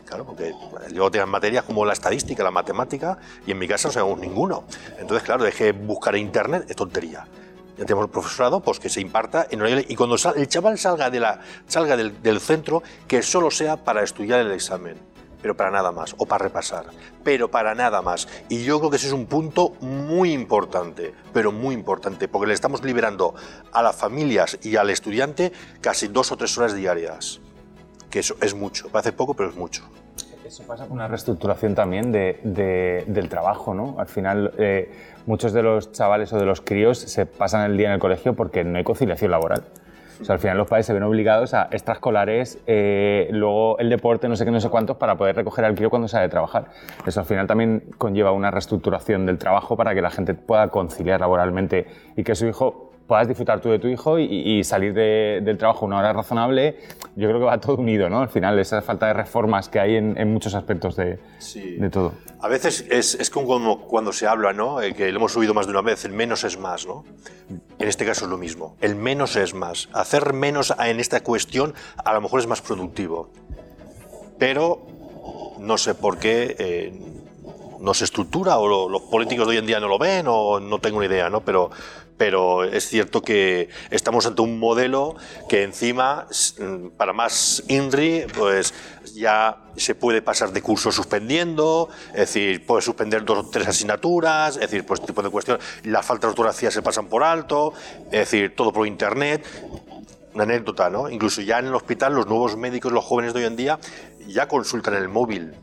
Claro, 0.05 0.25
porque 0.25 0.53
yo 0.93 1.09
tengo 1.09 1.25
materias 1.25 1.63
como 1.63 1.85
la 1.85 1.93
estadística, 1.93 2.43
la 2.43 2.51
matemática, 2.51 3.17
y 3.47 3.51
en 3.51 3.59
mi 3.59 3.67
casa 3.67 3.87
no 3.87 3.93
sabemos 3.93 4.19
ninguno. 4.19 4.65
Entonces, 4.99 5.23
claro, 5.23 5.43
dejé 5.43 5.71
buscar 5.71 6.15
en 6.15 6.23
internet, 6.23 6.65
es 6.67 6.75
tontería. 6.75 7.25
Ya 7.81 7.85
tenemos 7.87 8.11
profesorado, 8.11 8.59
pues 8.59 8.79
que 8.79 8.89
se 8.89 9.01
imparta 9.01 9.47
en 9.49 9.59
horario, 9.59 9.83
y 9.87 9.95
cuando 9.95 10.15
sal- 10.15 10.35
el 10.37 10.47
chaval 10.47 10.77
salga, 10.77 11.09
de 11.09 11.19
la, 11.19 11.39
salga 11.65 11.97
del, 11.97 12.21
del 12.21 12.39
centro, 12.39 12.83
que 13.07 13.23
solo 13.23 13.49
sea 13.49 13.75
para 13.75 14.03
estudiar 14.03 14.39
el 14.39 14.51
examen, 14.51 14.97
pero 15.41 15.57
para 15.57 15.71
nada 15.71 15.91
más, 15.91 16.13
o 16.19 16.27
para 16.27 16.43
repasar, 16.43 16.85
pero 17.23 17.49
para 17.49 17.73
nada 17.73 18.03
más. 18.03 18.27
Y 18.49 18.63
yo 18.63 18.77
creo 18.77 18.91
que 18.91 18.97
ese 18.97 19.07
es 19.07 19.13
un 19.13 19.25
punto 19.25 19.71
muy 19.81 20.31
importante, 20.31 21.11
pero 21.33 21.51
muy 21.51 21.73
importante, 21.73 22.27
porque 22.27 22.45
le 22.49 22.53
estamos 22.53 22.83
liberando 22.83 23.33
a 23.71 23.81
las 23.81 23.95
familias 23.95 24.59
y 24.61 24.75
al 24.75 24.91
estudiante 24.91 25.51
casi 25.81 26.07
dos 26.07 26.31
o 26.31 26.37
tres 26.37 26.55
horas 26.59 26.75
diarias, 26.75 27.39
que 28.11 28.19
eso 28.19 28.35
es 28.43 28.53
mucho, 28.53 28.89
parece 28.89 29.11
poco, 29.11 29.33
pero 29.33 29.49
es 29.49 29.55
mucho. 29.55 29.81
Eso 30.45 30.63
pasa 30.63 30.83
con 30.83 30.93
una 30.97 31.07
reestructuración 31.07 31.73
también 31.75 32.11
de- 32.11 32.39
de- 32.43 33.05
del 33.07 33.29
trabajo, 33.29 33.73
¿no? 33.73 33.95
Al 33.97 34.07
final, 34.07 34.53
eh, 34.57 34.91
muchos 35.25 35.53
de 35.53 35.63
los 35.63 35.91
chavales 35.91 36.31
o 36.34 36.39
de 36.39 36.45
los 36.45 36.62
críos 36.62 36.99
se 36.99 37.25
pasan 37.25 37.69
el 37.69 37.77
día 37.77 37.88
en 37.88 37.93
el 37.93 37.99
colegio 37.99 38.34
porque 38.34 38.63
no 38.63 38.77
hay 38.77 38.84
conciliación 38.84 39.31
laboral. 39.31 39.63
O 40.21 40.23
sea, 40.23 40.34
al 40.34 40.39
final 40.39 40.57
los 40.57 40.67
padres 40.67 40.86
se 40.86 40.93
ven 40.93 41.01
obligados 41.01 41.55
a 41.55 41.67
extraescolares, 41.71 42.60
eh, 42.67 43.27
luego 43.31 43.79
el 43.79 43.89
deporte, 43.89 44.29
no 44.29 44.36
sé 44.36 44.45
qué, 44.45 44.51
no 44.51 44.60
sé 44.60 44.69
cuántos, 44.69 44.97
para 44.97 45.17
poder 45.17 45.36
recoger 45.36 45.65
al 45.65 45.73
crío 45.73 45.89
cuando 45.89 46.07
sale 46.07 46.23
de 46.23 46.29
trabajar. 46.29 46.65
Eso 47.07 47.21
al 47.21 47.25
final 47.25 47.47
también 47.47 47.86
conlleva 47.97 48.31
una 48.31 48.51
reestructuración 48.51 49.25
del 49.25 49.39
trabajo 49.39 49.75
para 49.75 49.95
que 49.95 50.01
la 50.01 50.12
gente 50.12 50.36
pueda 50.36 50.67
conciliar 50.67 51.21
laboralmente 51.21 51.88
y 52.15 52.23
que 52.23 52.36
su 52.36 52.45
hijo 52.45 52.90
puedas 53.12 53.28
disfrutar 53.28 53.60
tú 53.60 53.69
de 53.69 53.78
tu 53.78 53.89
hijo 53.89 54.17
y, 54.19 54.24
y 54.26 54.63
salir 54.63 54.93
de- 54.93 55.41
del 55.43 55.58
trabajo 55.58 55.86
una 55.86 55.97
hora 56.00 56.13
razonable, 56.13 56.78
yo 57.17 57.28
creo 57.28 57.39
que 57.39 57.45
va 57.45 57.60
todo 57.60 57.76
unido, 57.76 58.10
¿no? 58.10 58.21
Al 58.21 58.30
final, 58.30 58.58
esa 58.58 58.82
falta 58.82 59.08
de 59.08 59.13
reformas 59.13 59.67
que 59.67 59.82
hay 59.82 59.97
en, 59.97 60.17
en 60.17 60.32
muchos 60.32 60.56
aspectos 60.56 60.95
de, 60.95 61.19
Sí. 61.38 61.76
de 61.76 61.89
todo. 61.89 62.13
A 62.39 62.47
veces 62.47 62.86
es, 62.89 63.15
es 63.15 63.30
como 63.30 63.82
cuando, 63.82 64.13
se 64.13 64.28
habla, 64.28 64.54
¿no? 64.54 64.82
Eh, 64.82 64.93
que 64.93 65.12
lo 65.12 65.17
hemos 65.17 65.36
oído 65.36 65.54
más 65.54 65.65
de 65.65 65.74
una 65.74 65.82
vez, 65.82 66.06
el 66.06 66.13
menos 66.13 66.45
es 66.45 66.58
más, 66.58 66.88
¿no? 66.88 67.04
En 67.80 67.89
este 67.89 68.06
caso 68.06 68.24
es 68.24 68.32
lo 68.32 68.38
mismo, 68.38 68.78
el 68.80 68.95
menos 68.95 69.36
es 69.36 69.54
más. 69.54 69.89
Hacer 69.91 70.32
menos 70.32 70.74
en 70.80 71.02
esta 71.02 71.19
cuestión 71.21 71.74
a 72.06 72.13
lo 72.13 72.21
mejor 72.21 72.39
es 72.39 72.47
más 72.47 72.62
productivo, 72.62 73.30
pero 74.39 74.80
no 75.60 75.78
sé 75.78 75.95
por 75.95 76.17
qué 76.17 76.56
eh, 76.60 76.93
no 77.81 77.93
se 77.93 78.05
estructura 78.05 78.57
o 78.59 78.67
lo- 78.67 78.87
los 78.89 79.01
políticos 79.03 79.47
de 79.47 79.51
hoy 79.51 79.57
en 79.57 79.65
día 79.65 79.79
no 79.79 79.87
lo 79.87 79.97
ven 79.97 80.25
o 80.27 80.59
no 80.59 80.79
tengo 80.79 80.99
ni 80.99 81.07
idea, 81.07 81.29
¿no? 81.29 81.41
Pero, 81.41 81.71
pero 82.17 82.63
es 82.63 82.87
cierto 82.87 83.21
que 83.21 83.69
estamos 83.89 84.25
ante 84.27 84.41
un 84.43 84.59
modelo 84.59 85.15
que 85.49 85.63
encima, 85.63 86.27
mm, 86.59 86.89
para 86.97 87.11
más 87.13 87.63
INRI, 87.67 88.25
pues 88.37 88.73
ya 89.15 89.57
se 89.75 89.95
puede 89.95 90.21
pasar 90.21 90.51
de 90.53 90.61
curso 90.61 90.91
suspendiendo, 90.91 91.89
es 92.09 92.19
decir, 92.19 92.65
puedes 92.65 92.85
suspender 92.85 93.25
dos 93.25 93.39
o 93.39 93.49
tres 93.49 93.67
asignaturas, 93.67 94.55
es 94.55 94.61
decir, 94.61 94.85
pues 94.85 94.99
este 94.99 95.11
tipo 95.11 95.23
de 95.23 95.29
cuestiones, 95.31 95.65
la 95.83 96.03
falta 96.03 96.27
de 96.27 96.31
ortografía 96.31 96.69
se 96.69 96.83
pasan 96.83 97.07
por 97.07 97.23
alto, 97.23 97.73
es 98.05 98.11
decir, 98.19 98.55
todo 98.55 98.71
por 98.71 98.85
internet 98.85 99.43
una 100.33 100.43
anécdota, 100.43 100.89
¿no? 100.89 101.09
Incluso 101.09 101.41
ya 101.41 101.59
en 101.59 101.65
el 101.65 101.75
hospital 101.75 102.13
los 102.13 102.25
nuevos 102.27 102.55
médicos, 102.55 102.91
los 102.93 103.03
jóvenes 103.03 103.33
de 103.33 103.39
hoy 103.41 103.45
en 103.47 103.55
día, 103.57 103.79
ya 104.27 104.47
consultan 104.47 104.93
el 104.93 105.09
móvil. 105.09 105.53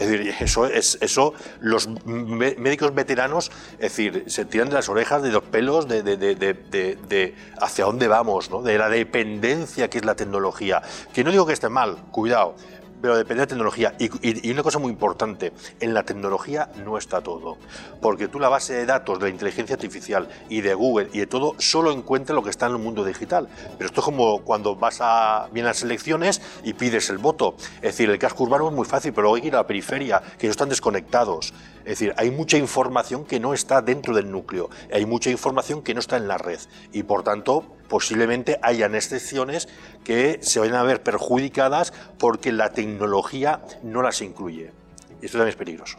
Es 0.00 0.08
decir, 0.08 0.34
eso, 0.40 0.66
es, 0.66 0.96
eso 1.02 1.34
los 1.60 1.86
mé- 2.06 2.56
médicos 2.58 2.94
veteranos, 2.94 3.52
es 3.74 3.78
decir, 3.94 4.24
se 4.28 4.46
tiran 4.46 4.68
de 4.68 4.74
las 4.74 4.88
orejas, 4.88 5.22
de 5.22 5.30
los 5.30 5.42
pelos, 5.44 5.86
de- 5.88 6.02
de- 6.02 6.16
de- 6.16 6.96
de 6.96 7.34
hacia 7.60 7.84
dónde 7.84 8.08
vamos, 8.08 8.50
¿no? 8.50 8.62
de 8.62 8.78
la 8.78 8.88
dependencia 8.88 9.88
que 9.90 9.98
es 9.98 10.04
la 10.06 10.14
tecnología. 10.16 10.80
Que 11.12 11.22
no 11.22 11.30
digo 11.30 11.46
que 11.46 11.52
esté 11.52 11.68
mal, 11.68 11.96
cuidado, 12.10 12.56
pero 13.00 13.16
depende 13.16 13.40
de 13.40 13.46
la 13.46 13.48
tecnología. 13.48 13.94
Y, 13.98 14.50
una 14.50 14.62
cosa 14.62 14.78
muy 14.78 14.90
importante, 14.90 15.52
en 15.80 15.94
la 15.94 16.02
tecnología 16.02 16.70
no 16.84 16.98
está 16.98 17.20
todo. 17.20 17.56
Porque 18.00 18.28
tú 18.28 18.38
la 18.38 18.48
base 18.48 18.74
de 18.74 18.86
datos 18.86 19.18
de 19.18 19.26
la 19.26 19.30
inteligencia 19.30 19.74
artificial 19.74 20.28
y 20.48 20.60
de 20.60 20.74
Google 20.74 21.08
y 21.12 21.20
de 21.20 21.26
todo, 21.26 21.54
solo 21.58 21.92
encuentra 21.92 22.34
lo 22.34 22.42
que 22.42 22.50
está 22.50 22.66
en 22.66 22.72
el 22.72 22.78
mundo 22.78 23.04
digital. 23.04 23.48
Pero 23.76 23.86
esto 23.86 24.00
es 24.00 24.04
como 24.04 24.42
cuando 24.42 24.76
vas 24.76 24.98
a 25.00 25.48
vienen 25.52 25.68
las 25.68 25.82
elecciones 25.82 26.40
y 26.64 26.74
pides 26.74 27.10
el 27.10 27.18
voto. 27.18 27.54
Es 27.76 27.82
decir, 27.82 28.10
el 28.10 28.18
casco 28.18 28.44
urbano 28.44 28.68
es 28.68 28.74
muy 28.74 28.86
fácil, 28.86 29.12
pero 29.12 29.34
hay 29.34 29.42
que 29.42 29.48
ir 29.48 29.54
a 29.54 29.58
la 29.58 29.66
periferia, 29.66 30.20
que 30.38 30.46
ellos 30.46 30.54
están 30.54 30.68
desconectados. 30.68 31.52
Es 31.80 31.98
decir, 31.98 32.14
hay 32.16 32.30
mucha 32.30 32.58
información 32.58 33.24
que 33.24 33.40
no 33.40 33.54
está 33.54 33.80
dentro 33.82 34.14
del 34.14 34.30
núcleo, 34.30 34.68
hay 34.92 35.06
mucha 35.06 35.30
información 35.30 35.82
que 35.82 35.94
no 35.94 36.00
está 36.00 36.16
en 36.16 36.28
la 36.28 36.36
red 36.36 36.60
y 36.92 37.02
por 37.02 37.22
tanto 37.22 37.64
posiblemente 37.90 38.58
hayan 38.62 38.94
excepciones 38.94 39.68
que 40.04 40.38
se 40.40 40.60
vayan 40.60 40.76
a 40.76 40.82
ver 40.84 41.02
perjudicadas 41.02 41.92
porque 42.18 42.52
la 42.52 42.72
tecnología 42.72 43.60
no 43.82 44.00
las 44.00 44.22
incluye. 44.22 44.70
Y 45.20 45.26
esto 45.26 45.36
también 45.36 45.50
es 45.50 45.56
peligroso. 45.56 45.98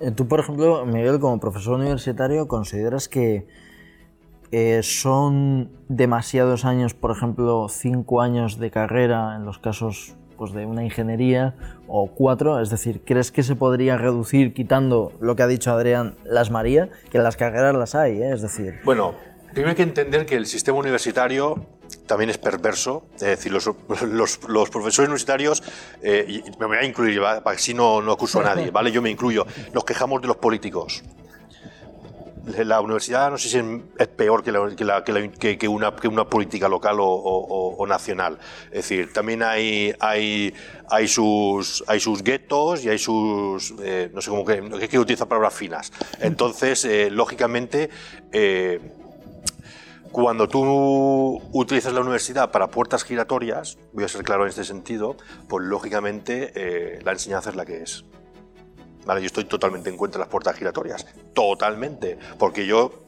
Eh, 0.00 0.10
Tú, 0.10 0.26
por 0.26 0.40
ejemplo, 0.40 0.84
Miguel, 0.86 1.20
como 1.20 1.38
profesor 1.38 1.74
universitario, 1.74 2.48
¿consideras 2.48 3.08
que 3.08 3.46
eh, 4.50 4.80
son 4.82 5.70
demasiados 5.88 6.64
años, 6.64 6.94
por 6.94 7.10
ejemplo, 7.10 7.68
cinco 7.68 8.22
años 8.22 8.58
de 8.58 8.70
carrera 8.70 9.36
en 9.36 9.44
los 9.44 9.58
casos 9.58 10.16
pues, 10.38 10.52
de 10.52 10.64
una 10.64 10.84
ingeniería 10.84 11.54
o 11.86 12.08
cuatro? 12.08 12.60
Es 12.60 12.70
decir, 12.70 13.02
¿crees 13.04 13.30
que 13.30 13.42
se 13.42 13.56
podría 13.56 13.98
reducir 13.98 14.54
quitando 14.54 15.12
lo 15.20 15.36
que 15.36 15.42
ha 15.42 15.46
dicho 15.46 15.70
Adrián, 15.70 16.16
las 16.24 16.50
María? 16.50 16.88
Que 17.10 17.18
las 17.18 17.36
carreras 17.36 17.74
las 17.74 17.94
hay, 17.94 18.22
¿eh? 18.22 18.32
es 18.32 18.40
decir, 18.42 18.80
Bueno, 18.84 19.14
primero 19.56 19.70
hay 19.70 19.76
que 19.76 19.82
entender 19.84 20.26
que 20.26 20.34
el 20.36 20.44
sistema 20.46 20.76
universitario 20.76 21.64
también 22.06 22.28
es 22.28 22.36
perverso. 22.36 23.06
Es 23.14 23.20
decir, 23.22 23.50
los, 23.52 23.64
los- 24.02 24.40
los 24.46 24.68
profesores 24.68 25.08
universitarios, 25.08 25.62
eh, 26.02 26.26
y 26.28 26.42
me 26.60 26.66
voy 26.66 26.76
a 26.76 26.84
incluir, 26.84 27.18
¿vale? 27.20 27.40
para 27.40 27.56
que 27.56 27.60
así 27.62 27.72
no, 27.72 28.02
no 28.02 28.12
acuso 28.12 28.40
a 28.40 28.44
nadie, 28.44 28.70
¿vale? 28.70 28.92
Yo 28.92 29.00
me 29.00 29.08
incluyo. 29.08 29.46
Nos 29.72 29.84
quejamos 29.84 30.20
de 30.20 30.28
los 30.28 30.36
políticos. 30.36 31.02
La 32.64 32.82
universidad 32.82 33.30
no 33.30 33.38
sé 33.38 33.48
si 33.48 33.58
es 33.98 34.08
peor 34.08 34.44
que, 34.44 34.52
la- 34.52 34.76
que 34.76 34.84
la- 34.84 35.02
que 35.02 35.12
la- 35.12 35.28
que- 35.56 35.68
una, 35.68 35.94
una 36.04 36.28
política 36.28 36.68
local 36.68 37.00
o, 37.00 37.06
o- 37.06 37.76
o 37.78 37.86
nacional. 37.86 38.38
Es 38.66 38.88
decir, 38.88 39.10
también 39.14 39.42
hay, 39.42 39.94
hay, 40.00 40.52
hay, 40.90 41.08
sus, 41.08 41.82
hay 41.86 41.98
sus 41.98 42.22
guetos 42.22 42.84
y 42.84 42.90
hay 42.90 42.98
sus... 42.98 43.72
eh, 43.82 44.10
no 44.12 44.20
sé 44.20 44.28
cómo 44.28 44.44
que... 44.44 44.86
Que 44.86 44.98
utiliza 44.98 45.26
palabras 45.26 45.54
finas. 45.54 45.90
Entonces, 46.20 46.84
eh, 46.84 47.08
lógicamente... 47.10 47.88
cuando 50.16 50.48
tú 50.48 51.42
utilizas 51.52 51.92
la 51.92 52.00
universidad 52.00 52.50
para 52.50 52.68
puertas 52.68 53.04
giratorias, 53.04 53.76
voy 53.92 54.04
a 54.04 54.08
ser 54.08 54.22
claro 54.22 54.44
en 54.44 54.48
este 54.48 54.64
sentido, 54.64 55.14
pues 55.46 55.66
lógicamente 55.66 56.52
eh, 56.54 57.00
la 57.04 57.12
enseñanza 57.12 57.50
es 57.50 57.56
la 57.56 57.66
que 57.66 57.82
es. 57.82 58.06
Vale, 59.04 59.20
yo 59.20 59.26
estoy 59.26 59.44
totalmente 59.44 59.90
en 59.90 59.98
contra 59.98 60.18
de 60.18 60.24
las 60.24 60.30
puertas 60.30 60.56
giratorias, 60.56 61.06
totalmente, 61.34 62.18
porque 62.38 62.64
yo, 62.64 63.04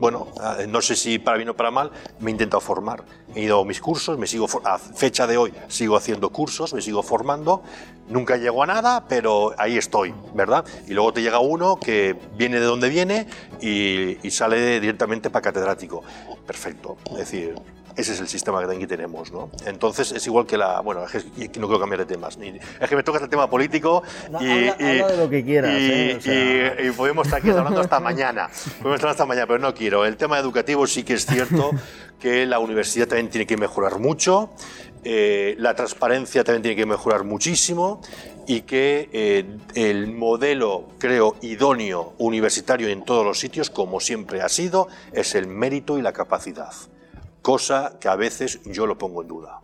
bueno, 0.00 0.28
eh, 0.58 0.66
no 0.66 0.80
sé 0.80 0.96
si 0.96 1.18
para 1.18 1.36
bien 1.36 1.50
o 1.50 1.54
para 1.54 1.70
mal, 1.70 1.92
me 2.18 2.30
he 2.30 2.32
intentado 2.32 2.60
formar. 2.60 3.04
He 3.34 3.42
ido 3.42 3.60
a 3.60 3.64
mis 3.64 3.80
cursos, 3.80 4.18
me 4.18 4.26
sigo 4.26 4.48
a 4.64 4.78
fecha 4.78 5.26
de 5.26 5.36
hoy 5.36 5.52
sigo 5.68 5.96
haciendo 5.96 6.30
cursos, 6.30 6.72
me 6.74 6.80
sigo 6.80 7.02
formando, 7.02 7.62
nunca 8.08 8.36
llego 8.36 8.62
a 8.62 8.66
nada, 8.66 9.04
pero 9.06 9.54
ahí 9.58 9.76
estoy, 9.76 10.14
¿verdad? 10.34 10.64
Y 10.88 10.94
luego 10.94 11.12
te 11.12 11.22
llega 11.22 11.38
uno 11.38 11.78
que 11.78 12.16
viene 12.36 12.58
de 12.58 12.66
donde 12.66 12.88
viene 12.88 13.26
y, 13.60 14.26
y 14.26 14.30
sale 14.30 14.80
directamente 14.80 15.30
para 15.30 15.42
catedrático. 15.42 16.02
Perfecto, 16.46 16.96
es 17.12 17.18
decir, 17.18 17.54
Ese 17.96 18.12
es 18.12 18.20
el 18.20 18.28
sistema 18.28 18.64
que 18.66 18.74
aquí 18.76 18.86
tenemos, 18.86 19.32
¿no? 19.32 19.50
Entonces 19.66 20.12
es 20.12 20.26
igual 20.26 20.46
que 20.46 20.56
la... 20.56 20.80
Bueno, 20.80 21.04
es 21.04 21.24
que 21.50 21.60
no 21.60 21.66
quiero 21.66 21.80
cambiar 21.80 22.00
de 22.00 22.06
temas. 22.06 22.38
Es 22.80 22.88
que 22.88 22.96
me 22.96 23.02
toca 23.02 23.18
el 23.18 23.28
tema 23.28 23.50
político 23.50 24.02
No, 24.30 24.40
y, 24.40 24.68
habla- 24.68 24.72
habla 24.72 25.06
de 25.08 25.16
lo 25.16 25.28
que 25.30 25.44
quieras, 25.44 25.72
y, 25.80 25.90
¿eh? 25.90 26.14
O 26.16 26.20
sea- 26.20 26.82
y- 26.84 26.88
y 26.88 26.90
podemos 26.92 27.26
estar 27.26 27.40
aquí 27.40 27.50
hablando 27.50 27.80
hasta 27.80 28.00
mañana. 28.00 28.48
Podemos 28.78 28.96
estar 28.96 29.10
hasta 29.10 29.26
mañana, 29.26 29.46
pero 29.46 29.58
no 29.58 29.74
quiero. 29.74 30.04
El 30.06 30.16
tema 30.16 30.38
educativo 30.38 30.86
sí 30.86 31.02
que 31.02 31.14
es 31.14 31.26
cierto 31.26 31.70
que 32.20 32.46
la 32.46 32.58
universidad 32.58 33.08
también 33.08 33.28
tiene 33.28 33.46
que 33.46 33.56
mejorar 33.56 33.98
mucho, 33.98 34.50
eh, 35.04 35.54
la 35.58 35.74
transparencia 35.74 36.44
también 36.44 36.62
tiene 36.62 36.76
que 36.76 36.86
mejorar 36.86 37.24
muchísimo 37.24 38.00
y 38.46 38.62
que 38.62 39.08
eh, 39.12 39.44
el 39.74 40.08
modelo, 40.12 40.88
creo, 40.98 41.36
idóneo 41.40 42.14
universitario 42.18 42.88
en 42.88 43.04
todos 43.04 43.24
los 43.24 43.38
sitios, 43.38 43.70
como 43.70 44.00
siempre 44.00 44.42
ha 44.42 44.48
sido, 44.48 44.88
es 45.12 45.34
el 45.34 45.46
mérito 45.46 45.98
y 45.98 46.02
la 46.02 46.12
capacidad. 46.12 46.70
Cosa 47.42 47.98
que 48.00 48.08
a 48.08 48.16
veces 48.16 48.60
yo 48.64 48.86
lo 48.86 48.98
pongo 48.98 49.22
en 49.22 49.28
duda. 49.28 49.60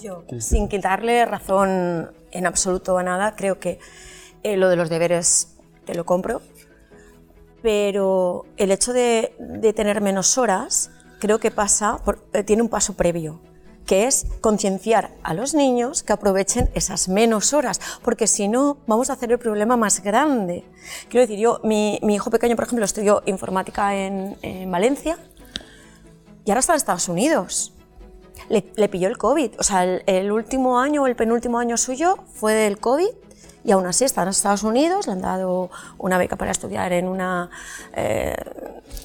Yo, 0.00 0.22
sin 0.38 0.68
quitarle 0.68 1.24
razón 1.24 2.10
en 2.30 2.46
absoluto 2.46 2.98
a 2.98 3.02
nada, 3.02 3.34
creo 3.34 3.58
que 3.58 3.78
eh, 4.42 4.56
lo 4.56 4.68
de 4.68 4.76
los 4.76 4.88
deberes 4.90 5.56
te 5.84 5.94
lo 5.94 6.04
compro, 6.04 6.42
pero 7.62 8.44
el 8.56 8.70
hecho 8.70 8.92
de, 8.92 9.34
de 9.38 9.72
tener 9.72 10.00
menos 10.00 10.38
horas 10.38 10.90
creo 11.18 11.38
que 11.40 11.50
pasa, 11.50 11.98
por- 12.04 12.18
eh, 12.32 12.42
tiene 12.42 12.62
un 12.62 12.68
paso 12.68 12.94
previo, 12.94 13.40
que 13.86 14.06
es 14.06 14.26
concienciar 14.40 15.12
a 15.22 15.32
los 15.32 15.54
niños 15.54 16.02
que 16.02 16.12
aprovechen 16.12 16.68
esas 16.74 17.08
menos 17.08 17.54
horas, 17.54 17.80
porque 18.02 18.26
si 18.26 18.48
no 18.48 18.76
vamos 18.86 19.08
a 19.10 19.14
hacer 19.14 19.32
el 19.32 19.38
problema 19.38 19.76
más 19.76 20.02
grande. 20.02 20.64
Quiero 21.08 21.26
decir, 21.26 21.38
yo, 21.38 21.60
mi, 21.64 21.98
mi 22.02 22.16
hijo 22.16 22.30
pequeño, 22.30 22.54
por 22.54 22.66
ejemplo, 22.66 22.84
estudió 22.84 23.22
informática 23.26 23.96
en, 23.96 24.36
en 24.42 24.70
Valencia 24.70 25.18
y 26.46 26.50
ahora 26.50 26.60
está 26.60 26.72
en 26.72 26.76
Estados 26.78 27.08
Unidos 27.10 27.74
le, 28.48 28.72
le 28.76 28.88
pilló 28.88 29.08
el 29.08 29.18
COVID. 29.18 29.52
O 29.58 29.62
sea, 29.62 29.82
el, 29.84 30.02
el 30.06 30.30
último 30.30 30.78
año 30.78 31.02
o 31.02 31.06
el 31.06 31.16
penúltimo 31.16 31.58
año 31.58 31.76
suyo 31.76 32.16
fue 32.34 32.54
del 32.54 32.78
COVID 32.78 33.08
y 33.64 33.72
aún 33.72 33.84
así 33.86 34.04
está 34.04 34.22
en 34.22 34.28
Estados 34.28 34.62
Unidos, 34.62 35.06
le 35.08 35.14
han 35.14 35.20
dado 35.20 35.70
una 35.98 36.16
beca 36.18 36.36
para 36.36 36.52
estudiar 36.52 36.92
en 36.92 37.08
una 37.08 37.50
eh, 37.94 38.36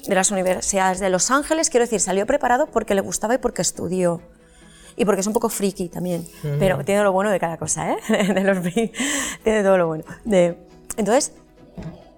de 0.06 0.14
las 0.14 0.30
universidades 0.30 1.00
de 1.00 1.10
Los 1.10 1.32
Ángeles. 1.32 1.68
Quiero 1.68 1.84
decir, 1.84 1.98
salió 2.00 2.24
preparado 2.26 2.68
porque 2.68 2.94
le 2.94 3.00
gustaba 3.00 3.34
y 3.34 3.38
porque 3.38 3.62
estudió. 3.62 4.20
Y 4.94 5.04
porque 5.04 5.22
es 5.22 5.26
un 5.26 5.32
poco 5.32 5.48
friki 5.48 5.88
también, 5.88 6.28
pero 6.60 6.84
tiene 6.84 7.02
lo 7.02 7.10
bueno 7.12 7.30
de 7.30 7.40
cada 7.40 7.56
cosa, 7.56 7.92
¿eh? 7.92 7.96
De 8.34 8.44
los 8.44 8.58
friki, 8.58 8.92
tiene 9.42 9.62
todo 9.64 9.78
lo 9.78 9.86
bueno. 9.88 10.04
De- 10.24 10.56
entonces, 10.98 11.32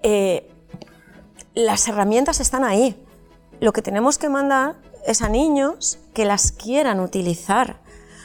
eh, 0.03 0.51
las 1.55 1.87
herramientas 1.89 2.41
están 2.41 2.65
ahí. 2.65 3.01
Lo 3.61 3.73
que 3.73 3.81
tenemos 3.81 4.19
que 4.19 4.29
mandar 4.29 4.75
es 5.05 5.23
a 5.23 5.29
niños 5.29 5.99
que 6.13 6.25
las 6.25 6.53
quieran 6.53 7.01
utilizar. 7.01 7.77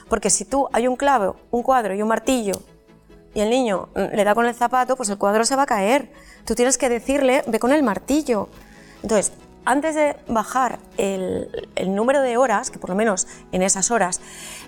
Porque 0.09 0.29
si 0.29 0.45
tú 0.45 0.67
hay 0.73 0.87
un 0.87 0.95
clavo, 0.95 1.35
un 1.51 1.63
cuadro 1.63 1.93
y 1.93 2.01
un 2.01 2.07
martillo 2.07 2.61
y 3.33 3.41
el 3.41 3.49
niño 3.49 3.89
mm, 3.95 4.15
le 4.15 4.23
da 4.23 4.33
con 4.33 4.45
el 4.45 4.55
zapato, 4.55 4.95
pues 4.95 5.09
el 5.09 5.17
cuadro 5.17 5.45
se 5.45 5.55
va 5.55 5.63
a 5.63 5.67
caer. 5.67 6.11
Tú 6.45 6.55
tienes 6.55 6.77
que 6.77 6.89
decirle, 6.89 7.43
ve 7.47 7.59
con 7.59 7.71
el 7.71 7.83
martillo. 7.83 8.49
Entonces, 9.03 9.31
antes 9.65 9.93
de 9.93 10.15
bajar 10.27 10.79
el, 10.97 11.69
el 11.75 11.93
número 11.93 12.21
de 12.21 12.37
horas, 12.37 12.71
que 12.71 12.79
por 12.79 12.89
lo 12.89 12.95
menos 12.95 13.27
en 13.51 13.61
esas 13.61 13.91
horas, 13.91 14.19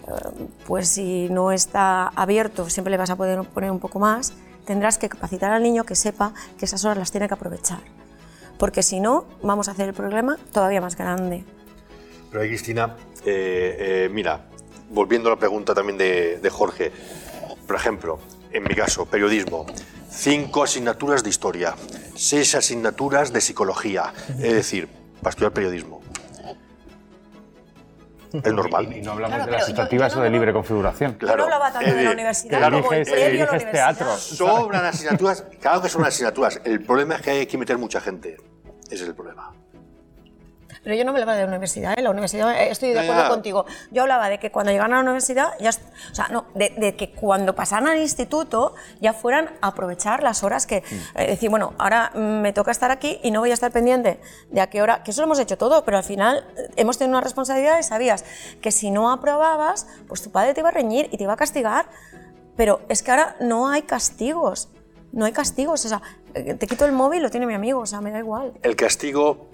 eh, 0.08 0.48
pues 0.68 0.90
si 0.90 1.28
no 1.30 1.52
está 1.52 2.08
abierto, 2.10 2.70
siempre 2.70 2.92
le 2.92 2.98
vas 2.98 3.10
a 3.10 3.16
poder 3.16 3.44
poner 3.46 3.72
un 3.72 3.80
poco 3.80 4.00
más, 4.00 4.34
tendrás 4.66 4.98
que 4.98 5.10
capacitar 5.10 5.52
al 5.52 5.64
niño 5.64 5.86
que 5.86 5.96
sepa 5.96 6.34
que 6.60 6.66
esas 6.66 6.86
horas 6.86 6.98
las 6.98 7.12
tiene 7.12 7.28
que 7.28 7.34
aprovechar. 7.34 7.80
Porque 8.60 8.84
si 8.84 9.00
no, 9.00 9.26
vamos 9.42 9.68
a 9.68 9.72
hacer 9.72 9.90
el 9.90 9.96
problema 9.96 10.38
todavía 10.52 10.82
más 10.82 10.96
grande. 10.96 11.44
Pero 12.32 12.44
ahí, 12.44 12.50
Cristina, 12.50 12.96
eh, 13.26 14.06
eh, 14.06 14.10
mira, 14.12 14.46
volviendo 14.90 15.30
a 15.30 15.34
la 15.34 15.40
pregunta 15.40 15.76
también 15.76 15.98
de, 15.98 16.40
de 16.40 16.50
Jorge, 16.50 16.92
por 17.68 17.76
ejemplo, 17.76 18.20
en 18.52 18.64
mi 18.64 18.74
caso, 18.74 19.06
periodismo, 19.06 19.66
cinco 20.10 20.64
asignaturas 20.64 21.24
de 21.24 21.30
historia, 21.30 21.76
seis 22.16 22.56
asignaturas 22.56 23.34
de 23.34 23.42
psicología, 23.42 24.14
es 24.30 24.54
decir, 24.54 24.88
para 25.22 25.32
estudiar 25.32 25.52
periodismo. 25.52 26.02
Es 28.34 28.54
normal. 28.54 28.88
Y, 28.94 29.00
y 29.00 29.02
no 29.02 29.12
hablamos 29.12 29.36
Claro, 29.36 29.52
de 29.52 29.98
las 29.98 30.16
no 30.16 30.22
o 30.22 30.24
de 30.24 30.30
libre 30.30 30.54
configuración. 30.54 31.18
Yo 31.20 31.36
no 31.36 31.44
hablaba 31.44 31.72
tanto 31.74 31.94
de 31.94 32.04
la 32.04 32.12
universidad 32.12 32.58
claro, 32.60 32.82
como 32.82 32.94
el 32.94 33.06
la 33.06 33.28
universidad. 33.28 33.72
teatro. 33.72 34.16
Sobran 34.18 34.86
asignaturas, 34.86 35.44
claro 35.60 35.82
que 35.82 35.90
son 35.90 36.06
asignaturas. 36.06 36.62
El 36.64 36.82
problema 36.82 37.16
es 37.16 37.22
que 37.22 37.32
hay 37.32 37.46
que 37.46 37.58
meter 37.58 37.78
mucha 37.78 38.00
gente. 38.00 38.38
Ese 38.86 39.04
es 39.04 39.10
el 39.10 39.16
problema. 39.16 39.52
Pero 40.84 40.96
yo 40.96 41.06
no 41.06 41.14
me 41.14 41.20
hablaba 41.20 41.38
de 41.38 41.44
la 41.44 41.48
universidad, 41.48 41.94
¿eh? 41.98 42.02
la 42.02 42.10
universidad, 42.10 42.60
eh, 42.60 42.72
estoy 42.72 42.90
de 42.90 43.00
acuerdo 43.00 43.24
ya. 43.24 43.30
contigo. 43.30 43.66
Yo 43.92 44.02
hablaba 44.02 44.30
de 44.30 44.40
que 44.40 44.52
cuando 44.52 44.72
llegaran 44.72 44.94
a 44.94 44.96
la 44.98 45.04
universidad, 45.04 45.52
ya, 45.60 45.70
o 45.70 46.16
sea, 46.16 46.28
no, 46.30 46.46
de, 46.56 46.74
de 46.76 46.96
que 46.96 47.12
cuando 47.12 47.54
pasaran 47.54 47.88
al 47.88 48.00
instituto 48.00 48.74
ya 49.00 49.14
fueran 49.14 49.52
a 49.62 49.68
aprovechar 49.68 50.24
las 50.24 50.44
horas 50.44 50.66
que, 50.66 50.78
eh, 51.16 51.28
decir, 51.28 51.52
bueno, 51.52 51.74
ahora 51.78 52.12
mm, 52.16 52.42
me 52.42 52.52
toca 52.52 52.72
estar 52.72 52.90
aquí 52.90 53.20
y 53.22 53.30
no 53.30 53.42
voy 53.42 53.52
a 53.52 53.54
estar 53.54 53.72
pendiente 53.72 54.20
de 54.50 54.62
a 54.62 54.72
qué 54.72 54.82
hora, 54.82 55.04
que 55.04 55.12
eso 55.12 55.22
lo 55.22 55.26
hemos 55.26 55.40
hecho 55.40 55.58
todo, 55.58 55.86
pero 55.86 55.98
al 55.98 56.04
final 56.04 56.46
eh, 56.58 56.70
hemos 56.78 56.98
tenido 56.98 57.18
una 57.18 57.24
responsabilidad 57.24 57.78
y 57.80 57.84
sabías 57.84 58.26
que 58.60 58.72
si 58.72 58.90
no 58.90 59.12
aprobabas, 59.12 59.88
pues 60.08 60.24
tu 60.24 60.32
padre 60.32 60.56
te 60.56 60.62
iba 60.62 60.70
a 60.70 60.74
reñir 60.74 61.10
y 61.12 61.18
te 61.18 61.24
iba 61.24 61.34
a 61.34 61.38
castigar. 61.38 61.86
Pero 62.58 62.82
es 62.90 63.04
que 63.04 63.12
ahora 63.12 63.36
no 63.40 63.70
hay 63.70 63.84
castigos, 63.84 64.70
no 65.12 65.26
hay 65.26 65.32
castigos, 65.32 65.86
o 65.86 65.90
sea, 65.90 66.02
eh, 66.34 66.56
te 66.56 66.68
quito 66.68 66.86
el 66.86 66.92
móvil, 66.92 67.22
lo 67.22 67.30
tiene 67.30 67.46
mi 67.46 67.54
amigo, 67.54 67.80
o 67.80 67.86
sea, 67.86 68.02
me 68.02 68.12
da 68.12 68.20
igual. 68.20 68.54
El 68.64 68.76
castigo. 68.76 69.48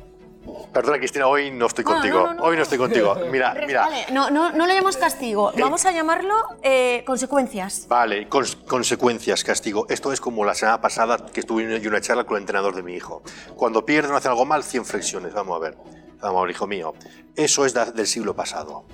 Perdona, 0.73 0.97
Cristina, 0.97 1.27
hoy 1.27 1.51
no 1.51 1.65
estoy 1.67 1.83
contigo. 1.83 2.19
no, 2.19 2.27
no, 2.27 2.33
no. 2.35 2.43
Hoy 2.43 2.55
no 2.57 2.63
estoy 2.63 2.77
contigo. 2.77 3.15
Mira, 3.31 3.55
mira. 3.65 3.81
Vale, 3.85 4.05
no, 4.11 4.29
no, 4.29 4.51
no 4.51 4.65
le 4.67 4.73
llamamos 4.75 4.97
castigo, 4.97 5.51
vamos 5.59 5.85
a 5.85 5.91
llamarlo 5.91 6.33
eh, 6.63 7.03
consecuencias. 7.05 7.85
Vale, 7.87 8.29
cons- 8.29 8.57
consecuencias, 8.65 9.43
castigo. 9.43 9.85
Esto 9.89 10.11
es 10.11 10.19
como 10.21 10.45
la 10.45 10.53
semana 10.55 10.79
pasada 10.81 11.17
que 11.17 11.39
estuve 11.39 11.63
en 11.63 11.87
una 11.87 12.01
charla 12.01 12.23
con 12.25 12.37
el 12.37 12.43
entrenador 12.43 12.75
de 12.75 12.83
mi 12.83 12.93
hijo. 12.93 13.23
Cuando 13.55 13.85
pierden 13.85 14.11
o 14.13 14.17
hacen 14.17 14.31
algo 14.31 14.45
mal, 14.45 14.63
100 14.63 14.85
flexiones. 14.85 15.33
Vamos 15.33 15.55
a 15.55 15.59
ver. 15.59 15.77
Vamos 16.21 16.39
a 16.39 16.41
ver, 16.45 16.51
hijo 16.51 16.67
mío. 16.67 16.93
Eso 17.35 17.65
es 17.65 17.73
del 17.73 18.07
siglo 18.07 18.35
pasado. 18.35 18.85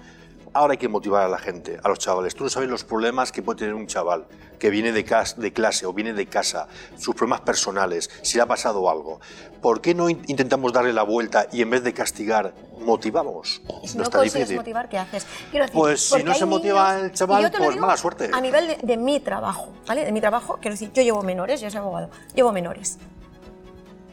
Ahora 0.54 0.74
hay 0.74 0.78
que 0.78 0.88
motivar 0.88 1.24
a 1.24 1.28
la 1.28 1.40
gente, 1.40 1.80
a 1.84 1.90
los 1.90 1.98
chavales. 2.00 2.36
Tú 2.36 2.44
no 2.44 2.50
sabes 2.50 2.70
los 2.70 2.84
problemas 2.84 3.32
que 3.32 3.42
puede 3.42 3.60
tener 3.60 3.74
un 3.74 3.88
chaval 3.88 4.26
que 4.60 4.70
viene 4.70 4.92
de, 4.92 5.04
de 5.38 5.52
clase 5.54 5.86
o 5.88 5.94
viene 5.94 6.14
de 6.14 6.28
casa, 6.28 6.68
sus 6.98 7.16
problemas 7.16 7.42
personales, 7.42 8.10
si 8.22 8.38
le 8.38 8.44
ha 8.44 8.46
pasado 8.46 8.90
algo. 8.90 9.20
¿Por 9.62 9.82
qué 9.82 9.94
no 9.96 10.10
in- 10.10 10.22
intentamos 10.28 10.72
darle 10.72 10.94
la 10.94 11.04
vuelta 11.04 11.48
y 11.52 11.62
en 11.64 11.70
vez 11.72 11.84
de 11.84 11.92
castigar, 11.94 12.54
motivamos? 12.80 13.62
Y 13.82 13.88
si 13.88 13.94
no 13.98 14.00
no, 14.00 14.04
está 14.04 14.18
consigues 14.20 14.34
difícil. 14.36 14.58
motivar, 14.58 14.88
¿qué 14.90 15.00
haces? 15.00 15.26
Quiero 15.52 15.66
decir, 15.66 15.80
Pues 15.80 16.02
si 16.02 16.24
no 16.24 16.34
se 16.36 16.46
motiva 16.46 16.94
niños- 16.94 17.04
el 17.06 17.12
chaval, 17.14 17.52
pues 17.52 17.70
digo 17.72 17.82
mala 17.82 17.98
suerte. 17.98 18.30
A 18.32 18.40
nivel 18.40 18.68
de, 18.68 18.78
de 18.84 18.98
mi 18.98 19.20
trabajo, 19.20 19.74
¿vale? 19.88 20.06
De 20.06 20.12
mi 20.12 20.22
trabajo, 20.22 20.58
quiero 20.62 20.74
decir, 20.76 20.92
yo 20.94 21.02
llevo 21.02 21.24
menores, 21.24 21.60
yo 21.62 21.70
soy 21.72 21.80
abogado, 21.80 22.10
llevo 22.36 22.52
menores. 22.52 23.00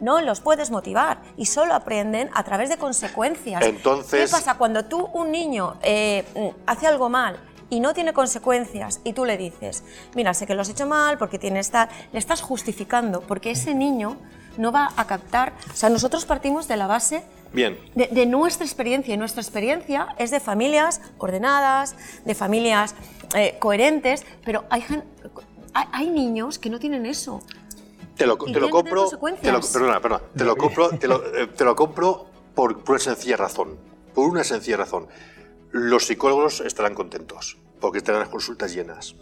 No 0.00 0.20
los 0.20 0.40
puedes 0.40 0.70
motivar 0.70 1.20
y 1.36 1.46
solo 1.46 1.74
aprenden 1.74 2.30
a 2.34 2.42
través 2.44 2.68
de 2.68 2.76
consecuencias. 2.76 3.62
Entonces- 3.62 4.24
¿Qué 4.30 4.36
pasa 4.36 4.54
cuando 4.56 4.84
tú, 4.84 5.08
un 5.12 5.30
niño, 5.30 5.76
eh, 5.82 6.24
hace 6.66 6.86
algo 6.86 7.08
mal 7.08 7.36
y 7.68 7.80
no 7.80 7.92
tiene 7.94 8.12
consecuencias 8.12 9.00
y 9.04 9.12
tú 9.12 9.24
le 9.24 9.36
dices, 9.36 9.84
mira, 10.14 10.34
sé 10.34 10.46
que 10.46 10.54
lo 10.54 10.62
has 10.62 10.68
hecho 10.68 10.86
mal 10.86 11.18
porque 11.18 11.38
tienes 11.38 11.70
tal, 11.70 11.88
le 12.12 12.18
estás 12.18 12.40
justificando 12.42 13.20
porque 13.20 13.50
ese 13.52 13.74
niño 13.74 14.16
no 14.56 14.72
va 14.72 14.90
a 14.96 15.06
captar. 15.06 15.52
O 15.72 15.76
sea, 15.76 15.88
nosotros 15.88 16.24
partimos 16.24 16.66
de 16.66 16.76
la 16.76 16.86
base 16.86 17.22
Bien. 17.52 17.78
de, 17.94 18.08
de 18.08 18.26
nuestra 18.26 18.64
experiencia. 18.66 19.14
Y 19.14 19.16
nuestra 19.16 19.40
experiencia 19.42 20.08
es 20.18 20.30
de 20.32 20.40
familias 20.40 21.00
ordenadas, 21.18 21.94
de 22.24 22.34
familias 22.34 22.94
eh, 23.36 23.56
coherentes, 23.60 24.24
pero 24.44 24.64
hay, 24.70 24.84
hay 25.72 26.10
niños 26.10 26.58
que 26.58 26.68
no 26.70 26.78
tienen 26.80 27.06
eso. 27.06 27.42
Te 28.20 28.26
lo, 28.26 28.36
te 28.36 28.60
lo 28.60 28.68
compro. 28.68 29.08
Te 29.40 29.50
lo, 29.50 29.62
perdona, 29.62 29.98
perdona. 29.98 30.22
Te 30.36 30.44
lo 30.44 30.54
compro, 30.54 30.90
te 30.90 31.08
lo, 31.08 31.24
eh, 31.34 31.46
te 31.46 31.64
lo 31.64 31.74
compro 31.74 32.26
por, 32.54 32.84
por 32.84 32.96
una 32.96 32.98
sencilla 32.98 33.38
razón. 33.38 33.78
Por 34.14 34.28
una 34.28 34.44
sencilla 34.44 34.76
razón. 34.76 35.06
Los 35.70 36.04
psicólogos 36.04 36.60
estarán 36.60 36.94
contentos 36.94 37.56
porque 37.80 38.00
tendrán 38.00 38.20
las 38.20 38.28
consultas 38.28 38.74
llenas. 38.74 39.16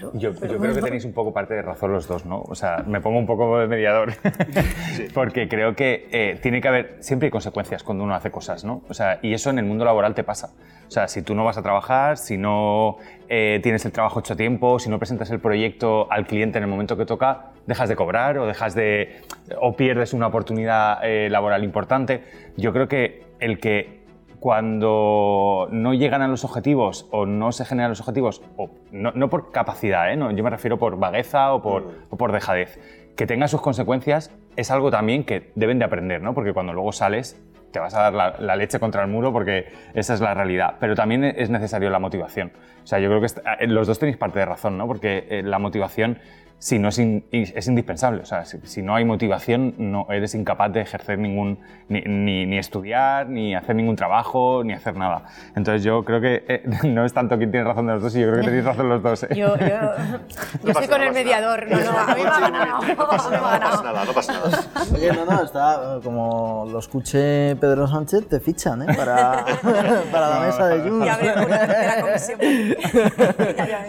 Claro, 0.00 0.12
Yo, 0.14 0.32
yo 0.32 0.40
bueno, 0.40 0.58
creo 0.58 0.74
que 0.74 0.82
tenéis 0.82 1.04
un 1.04 1.12
poco 1.12 1.32
parte 1.32 1.54
de 1.54 1.62
razón 1.62 1.92
los 1.92 2.08
dos, 2.08 2.24
¿no? 2.24 2.40
O 2.40 2.54
sea, 2.54 2.82
me 2.86 3.00
pongo 3.00 3.18
un 3.18 3.26
poco 3.26 3.58
de 3.58 3.66
mediador. 3.66 4.14
Porque 5.14 5.48
creo 5.48 5.74
que 5.76 6.08
eh, 6.10 6.38
tiene 6.40 6.60
que 6.60 6.68
haber, 6.68 6.96
siempre 7.00 7.26
hay 7.26 7.30
consecuencias 7.30 7.82
cuando 7.82 8.04
uno 8.04 8.14
hace 8.14 8.30
cosas, 8.30 8.64
¿no? 8.64 8.82
O 8.88 8.94
sea, 8.94 9.18
y 9.22 9.34
eso 9.34 9.50
en 9.50 9.58
el 9.58 9.66
mundo 9.66 9.84
laboral 9.84 10.14
te 10.14 10.24
pasa. 10.24 10.50
O 10.86 10.90
sea, 10.90 11.06
si 11.06 11.22
tú 11.22 11.34
no 11.34 11.44
vas 11.44 11.58
a 11.58 11.62
trabajar, 11.62 12.16
si 12.16 12.38
no 12.38 12.96
eh, 13.28 13.60
tienes 13.62 13.84
el 13.84 13.92
trabajo 13.92 14.20
hecho 14.20 14.34
a 14.34 14.36
tiempo, 14.36 14.78
si 14.78 14.88
no 14.90 14.98
presentas 14.98 15.30
el 15.30 15.38
proyecto 15.38 16.10
al 16.10 16.26
cliente 16.26 16.58
en 16.58 16.64
el 16.64 16.70
momento 16.70 16.96
que 16.96 17.06
toca, 17.06 17.52
dejas 17.66 17.88
de 17.88 17.96
cobrar 17.96 18.38
o 18.38 18.46
dejas 18.46 18.74
de 18.74 19.20
o 19.60 19.76
pierdes 19.76 20.14
una 20.14 20.28
oportunidad 20.28 20.98
eh, 21.04 21.28
laboral 21.30 21.62
importante. 21.62 22.24
Yo 22.56 22.72
creo 22.72 22.88
que 22.88 23.22
el 23.38 23.58
que 23.58 23.99
cuando 24.40 25.68
no 25.70 25.94
llegan 25.94 26.22
a 26.22 26.28
los 26.28 26.44
objetivos 26.44 27.06
o 27.10 27.26
no 27.26 27.52
se 27.52 27.64
generan 27.64 27.90
los 27.90 28.00
objetivos, 28.00 28.42
o 28.56 28.70
no, 28.90 29.12
no 29.12 29.28
por 29.28 29.52
capacidad, 29.52 30.10
¿eh? 30.12 30.16
no, 30.16 30.30
yo 30.30 30.42
me 30.42 30.50
refiero 30.50 30.78
por 30.78 30.98
vagueza 30.98 31.52
o 31.52 31.62
por, 31.62 31.92
o 32.08 32.16
por 32.16 32.32
dejadez, 32.32 32.80
que 33.16 33.26
tenga 33.26 33.48
sus 33.48 33.60
consecuencias 33.60 34.34
es 34.56 34.70
algo 34.70 34.90
también 34.90 35.24
que 35.24 35.52
deben 35.54 35.78
de 35.78 35.84
aprender, 35.84 36.22
¿no? 36.22 36.34
porque 36.34 36.52
cuando 36.52 36.72
luego 36.72 36.90
sales 36.92 37.40
te 37.70 37.78
vas 37.78 37.94
a 37.94 38.10
dar 38.10 38.38
la, 38.40 38.56
leche 38.56 38.78
contra 38.80 39.02
el 39.02 39.08
muro 39.08 39.32
porque 39.32 39.66
esa 39.94 40.14
es 40.14 40.20
la 40.20 40.34
realidad. 40.34 40.76
Pero 40.80 40.94
también 40.94 41.24
es 41.24 41.50
necesario 41.50 41.90
la 41.90 41.98
motivación. 41.98 42.52
O 42.82 42.86
sea, 42.86 42.98
yo 42.98 43.08
creo 43.08 43.20
que 43.20 43.66
los 43.68 43.86
dos 43.86 43.98
tenéis 43.98 44.16
parte 44.16 44.38
de 44.40 44.44
razón, 44.44 44.76
¿no? 44.76 44.86
Porque 44.86 45.26
eh, 45.30 45.42
la 45.42 45.58
motivación 45.58 46.18
si 46.60 46.78
no 46.78 46.88
es, 46.88 46.98
es 46.98 47.66
indispensable. 47.68 48.20
O 48.20 48.26
sea, 48.26 48.44
si, 48.44 48.82
no 48.82 48.94
hay 48.94 49.06
motivación, 49.06 49.74
no 49.78 50.06
eres 50.10 50.34
incapaz 50.34 50.70
de 50.70 50.82
ejercer 50.82 51.18
ningún, 51.18 51.58
ni, 51.88 52.02
ni, 52.02 52.58
estudiar, 52.58 53.30
ni 53.30 53.54
hacer 53.54 53.74
ningún 53.74 53.96
trabajo, 53.96 54.62
ni 54.62 54.74
hacer 54.74 54.94
nada. 54.94 55.24
Entonces 55.56 55.82
yo 55.82 56.04
creo 56.04 56.20
que 56.20 56.44
eh, 56.46 56.62
no 56.84 57.06
es 57.06 57.14
tanto 57.14 57.38
quien 57.38 57.50
tiene 57.50 57.66
razón 57.66 57.86
de 57.86 57.94
los 57.94 58.02
dos, 58.02 58.14
y 58.14 58.20
yo 58.20 58.26
creo 58.26 58.40
que 58.40 58.44
tenéis 58.44 58.64
razón 58.64 58.90
los 58.90 59.02
dos. 59.02 59.22
¿eh? 59.22 59.28
Yo, 59.34 59.56
yo, 59.56 59.66
yo 60.64 60.70
estoy 60.70 60.86
con 60.86 61.00
el 61.02 61.14
mediador. 61.14 61.66
No, 61.66 61.80
no, 61.80 61.98
a 61.98 62.14
mí 62.14 62.22
me 62.22 62.28
ha 62.28 62.40
ganado. 62.40 62.94
No 62.94 63.08
pasa 63.08 63.30
nada, 63.30 64.04
no 64.04 64.12
pasa 64.12 64.32
nada. 64.34 64.60
Oye, 64.94 65.12
no, 65.12 65.24
no, 65.24 65.42
está 65.42 65.98
como 66.04 66.66
lo 66.70 66.78
escuche 66.78 67.56
Pedro 67.56 67.86
Sánchez, 67.86 68.28
te 68.28 68.38
fichan, 68.38 68.82
¿eh? 68.82 68.94
Para, 68.94 69.46
para 70.12 70.28
la 70.28 70.40
mesa 70.40 70.68
de 70.68 70.80
Junts. 70.82 71.06
Ya 71.06 71.16
veremos 71.16 71.48
la 71.48 72.00
comisión. 72.02 72.38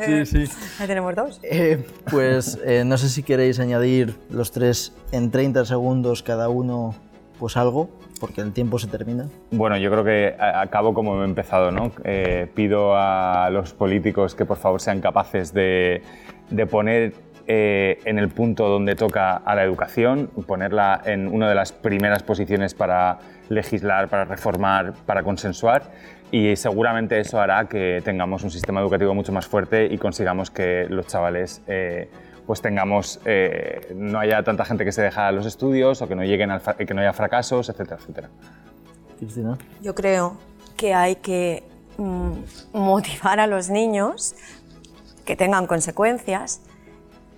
Sí, 0.05 0.45
sí. 0.45 0.51
Ahí 0.79 0.87
tenemos 0.87 1.15
dos. 1.15 1.39
Eh, 1.43 1.85
pues 2.09 2.60
eh, 2.65 2.83
no 2.85 2.97
sé 2.97 3.09
si 3.09 3.23
queréis 3.23 3.59
añadir 3.59 4.15
los 4.29 4.51
tres 4.51 4.93
en 5.11 5.31
30 5.31 5.65
segundos 5.65 6.23
cada 6.23 6.49
uno, 6.49 6.95
pues 7.39 7.57
algo, 7.57 7.89
porque 8.19 8.41
el 8.41 8.53
tiempo 8.53 8.79
se 8.79 8.87
termina. 8.87 9.25
Bueno, 9.51 9.77
yo 9.77 9.89
creo 9.91 10.03
que 10.03 10.35
acabo 10.39 10.93
como 10.93 11.21
he 11.21 11.25
empezado, 11.25 11.71
¿no? 11.71 11.91
Eh, 12.03 12.47
pido 12.53 12.95
a 12.95 13.49
los 13.51 13.73
políticos 13.73 14.35
que 14.35 14.45
por 14.45 14.57
favor 14.57 14.79
sean 14.79 15.01
capaces 15.01 15.53
de, 15.53 16.03
de 16.49 16.65
poner 16.67 17.13
eh, 17.47 17.99
en 18.05 18.19
el 18.19 18.29
punto 18.29 18.69
donde 18.69 18.95
toca 18.95 19.35
a 19.37 19.55
la 19.55 19.63
educación, 19.63 20.27
ponerla 20.45 21.01
en 21.03 21.27
una 21.27 21.49
de 21.49 21.55
las 21.55 21.71
primeras 21.71 22.21
posiciones 22.21 22.73
para 22.75 23.17
legislar, 23.49 24.07
para 24.07 24.25
reformar, 24.25 24.93
para 25.05 25.23
consensuar 25.23 25.83
y 26.31 26.55
seguramente 26.55 27.19
eso 27.19 27.41
hará 27.41 27.67
que 27.67 28.01
tengamos 28.05 28.43
un 28.43 28.51
sistema 28.51 28.79
educativo 28.79 29.13
mucho 29.13 29.33
más 29.33 29.47
fuerte 29.47 29.87
y 29.91 29.97
consigamos 29.97 30.49
que 30.51 30.85
los 30.89 31.07
chavales 31.07 31.61
pues 32.45 32.61
tengamos, 32.61 33.19
eh, 33.25 33.93
no 33.95 34.19
haya 34.19 34.43
tanta 34.43 34.65
gente 34.65 34.85
que 34.85 34.91
se 34.91 35.01
deja 35.01 35.31
los 35.31 35.45
estudios 35.45 36.01
o 36.01 36.07
que 36.07 36.15
no, 36.15 36.23
lleguen 36.23 36.51
al 36.51 36.61
que 36.61 36.93
no 36.93 37.01
haya 37.01 37.13
fracasos, 37.13 37.69
etcétera, 37.69 37.97
etcétera. 37.99 38.29
Cristina. 39.19 39.57
Yo 39.81 39.93
creo 39.93 40.37
que 40.75 40.93
hay 40.93 41.17
que 41.17 41.63
mm, 41.97 42.31
motivar 42.73 43.39
a 43.39 43.47
los 43.47 43.69
niños 43.69 44.35
que 45.25 45.35
tengan 45.35 45.67
consecuencias 45.67 46.61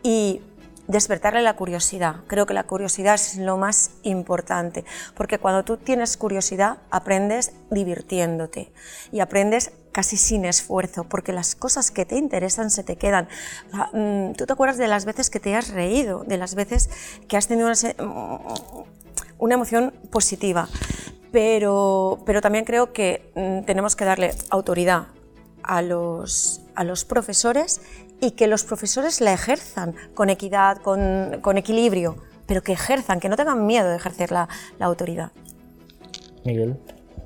y 0.01 0.41
despertarle 0.88 1.41
la 1.41 1.56
curiosidad. 1.56 2.18
Creo 2.28 2.45
que 2.45 2.54
la 2.54 2.64
curiosidad 2.64 3.16
es 3.16 3.38
lo 3.38 3.58
más 3.58 3.91
importante, 4.04 4.86
porque 5.16 5.39
cuando 5.39 5.64
tú 5.64 5.78
tienes 5.78 6.18
curiosidad 6.18 6.78
aprendes 6.89 7.54
divirtiéndote 7.70 8.72
y 9.12 9.20
aprendes 9.20 9.72
casi 9.94 10.18
sin 10.18 10.44
esfuerzo, 10.44 11.06
porque 11.06 11.32
las 11.32 11.56
cosas 11.56 11.91
que 11.91 12.06
te 12.06 12.18
interesan 12.18 12.70
se 12.70 12.84
te 12.84 12.98
quedan. 12.98 13.30
Mm, 13.94 14.34
tú 14.34 14.46
te 14.46 14.52
acuerdas 14.52 14.78
de 14.78 14.89
las 14.89 15.06
veces 15.06 15.30
que 15.30 15.39
te 15.39 15.56
has 15.56 15.70
reído, 15.70 16.26
de 16.26 16.38
las 16.38 16.56
veces 16.56 16.89
que 17.30 17.38
has 17.38 17.48
tenido 17.48 17.72
una, 19.38 19.54
emoción 19.54 19.94
positiva, 20.10 20.68
pero, 21.32 22.22
pero 22.26 22.41
también 22.41 22.66
creo 22.66 22.91
que 22.91 23.32
mm, 23.36 23.66
tenemos 23.66 23.96
que 23.96 24.04
darle 24.04 24.34
autoridad 24.50 25.08
a 25.62 25.82
los, 25.82 26.62
a 26.76 26.84
los 26.84 27.06
profesores 27.06 27.80
y 28.20 28.32
que 28.32 28.48
los 28.48 28.66
profesores 28.66 29.22
la 29.22 29.32
ejerzan 29.32 29.96
con 30.14 30.30
equidad, 30.30 30.78
con, 30.78 31.39
con 31.41 31.58
equilibrio, 31.58 32.18
pero 32.48 32.64
que 32.64 32.74
ejerzan, 32.74 33.20
que 33.20 33.30
no 33.30 33.38
tengan 33.38 33.66
miedo 33.66 33.89
de 33.89 33.96
ejercer 33.96 34.32
la, 34.32 34.50
la 34.80 34.88
autoridad. 34.88 35.32
Miguel 36.44 36.78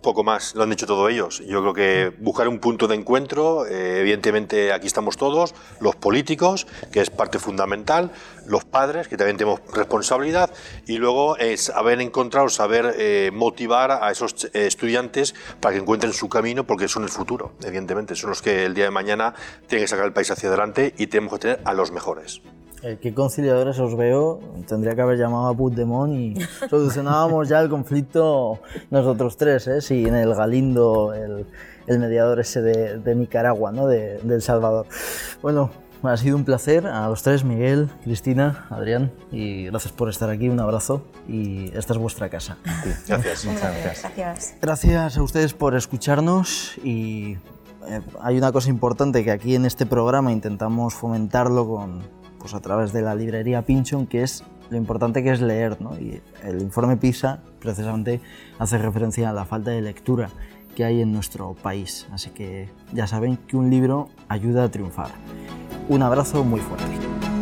poco 0.01 0.23
más, 0.23 0.55
lo 0.55 0.63
han 0.63 0.69
dicho 0.69 0.85
todos 0.85 1.11
ellos. 1.11 1.43
Yo 1.45 1.61
creo 1.61 1.73
que 1.73 2.13
buscar 2.19 2.47
un 2.47 2.59
punto 2.59 2.87
de 2.87 2.95
encuentro, 2.95 3.65
eh, 3.65 3.99
evidentemente 3.99 4.71
aquí 4.71 4.87
estamos 4.87 5.17
todos, 5.17 5.53
los 5.79 5.95
políticos, 5.95 6.67
que 6.91 7.01
es 7.01 7.09
parte 7.09 7.39
fundamental, 7.39 8.11
los 8.45 8.65
padres, 8.65 9.07
que 9.07 9.17
también 9.17 9.37
tenemos 9.37 9.61
responsabilidad, 9.73 10.51
y 10.85 10.97
luego 10.97 11.37
es 11.37 11.69
haber 11.69 12.01
encontrado, 12.01 12.49
saber 12.49 12.95
eh, 12.97 13.31
motivar 13.33 13.91
a 13.91 14.11
esos 14.11 14.45
eh, 14.45 14.67
estudiantes 14.67 15.35
para 15.59 15.73
que 15.73 15.81
encuentren 15.81 16.13
su 16.13 16.29
camino, 16.29 16.65
porque 16.65 16.87
son 16.87 17.03
el 17.03 17.09
futuro, 17.09 17.53
evidentemente, 17.63 18.15
son 18.15 18.29
los 18.29 18.41
que 18.41 18.65
el 18.65 18.73
día 18.73 18.85
de 18.85 18.91
mañana 18.91 19.33
tienen 19.67 19.83
que 19.83 19.87
sacar 19.87 20.05
el 20.05 20.13
país 20.13 20.31
hacia 20.31 20.49
adelante 20.49 20.93
y 20.97 21.07
tenemos 21.07 21.33
que 21.33 21.39
tener 21.39 21.61
a 21.65 21.73
los 21.73 21.91
mejores. 21.91 22.41
Eh, 22.83 22.97
qué 23.01 23.13
conciliadores 23.13 23.79
os 23.79 23.95
veo. 23.95 24.39
Tendría 24.67 24.95
que 24.95 25.01
haber 25.01 25.17
llamado 25.17 25.47
a 25.47 25.55
Puigdemont 25.55 26.13
y 26.13 26.35
solucionábamos 26.69 27.49
ya 27.49 27.59
el 27.59 27.69
conflicto 27.69 28.59
nosotros 28.91 29.37
tres, 29.37 29.67
¿eh? 29.67 29.81
Si 29.81 30.05
en 30.05 30.15
el 30.15 30.33
Galindo, 30.35 31.13
el, 31.13 31.47
el 31.87 31.99
mediador 31.99 32.39
ese 32.39 32.61
de, 32.61 32.99
de 32.99 33.15
Nicaragua, 33.15 33.71
¿no? 33.71 33.87
De, 33.87 34.17
El 34.17 34.41
Salvador. 34.41 34.85
Bueno, 35.41 35.71
ha 36.03 36.17
sido 36.17 36.35
un 36.35 36.45
placer 36.45 36.85
a 36.85 37.07
los 37.07 37.23
tres, 37.23 37.43
Miguel, 37.43 37.89
Cristina, 38.03 38.67
Adrián, 38.69 39.11
y 39.31 39.65
gracias 39.65 39.93
por 39.93 40.09
estar 40.09 40.29
aquí, 40.29 40.47
un 40.47 40.59
abrazo 40.59 41.03
y 41.27 41.75
esta 41.75 41.93
es 41.93 41.99
vuestra 41.99 42.29
casa. 42.29 42.57
Gracias. 43.07 43.45
Muchas 43.45 43.83
gracias. 44.05 44.55
Gracias 44.61 45.17
a 45.17 45.23
ustedes 45.23 45.53
por 45.53 45.75
escucharnos 45.75 46.77
y 46.83 47.37
eh, 47.87 48.01
hay 48.21 48.37
una 48.37 48.51
cosa 48.51 48.69
importante 48.69 49.23
que 49.23 49.31
aquí 49.31 49.55
en 49.55 49.65
este 49.65 49.85
programa 49.85 50.31
intentamos 50.31 50.93
fomentarlo 50.93 51.67
con, 51.67 52.16
pues 52.47 52.55
a 52.55 52.61
través 52.61 52.93
de 52.93 53.01
la 53.01 53.13
librería 53.13 53.61
Pinchon, 53.63 54.07
que 54.07 54.23
es 54.23 54.41
lo 54.69 54.77
importante 54.77 55.21
que 55.21 55.31
es 55.31 55.41
leer. 55.41 55.81
¿no? 55.81 55.99
Y 55.99 56.21
el 56.45 56.61
informe 56.61 56.95
PISA 56.95 57.41
precisamente 57.59 58.21
hace 58.57 58.77
referencia 58.77 59.29
a 59.29 59.33
la 59.33 59.43
falta 59.43 59.71
de 59.71 59.81
lectura 59.81 60.29
que 60.73 60.85
hay 60.85 61.01
en 61.01 61.11
nuestro 61.11 61.55
país. 61.55 62.07
Así 62.13 62.29
que 62.29 62.69
ya 62.93 63.05
saben 63.05 63.35
que 63.35 63.57
un 63.57 63.69
libro 63.69 64.07
ayuda 64.29 64.63
a 64.63 64.71
triunfar. 64.71 65.09
Un 65.89 66.03
abrazo 66.03 66.45
muy 66.45 66.61
fuerte. 66.61 67.36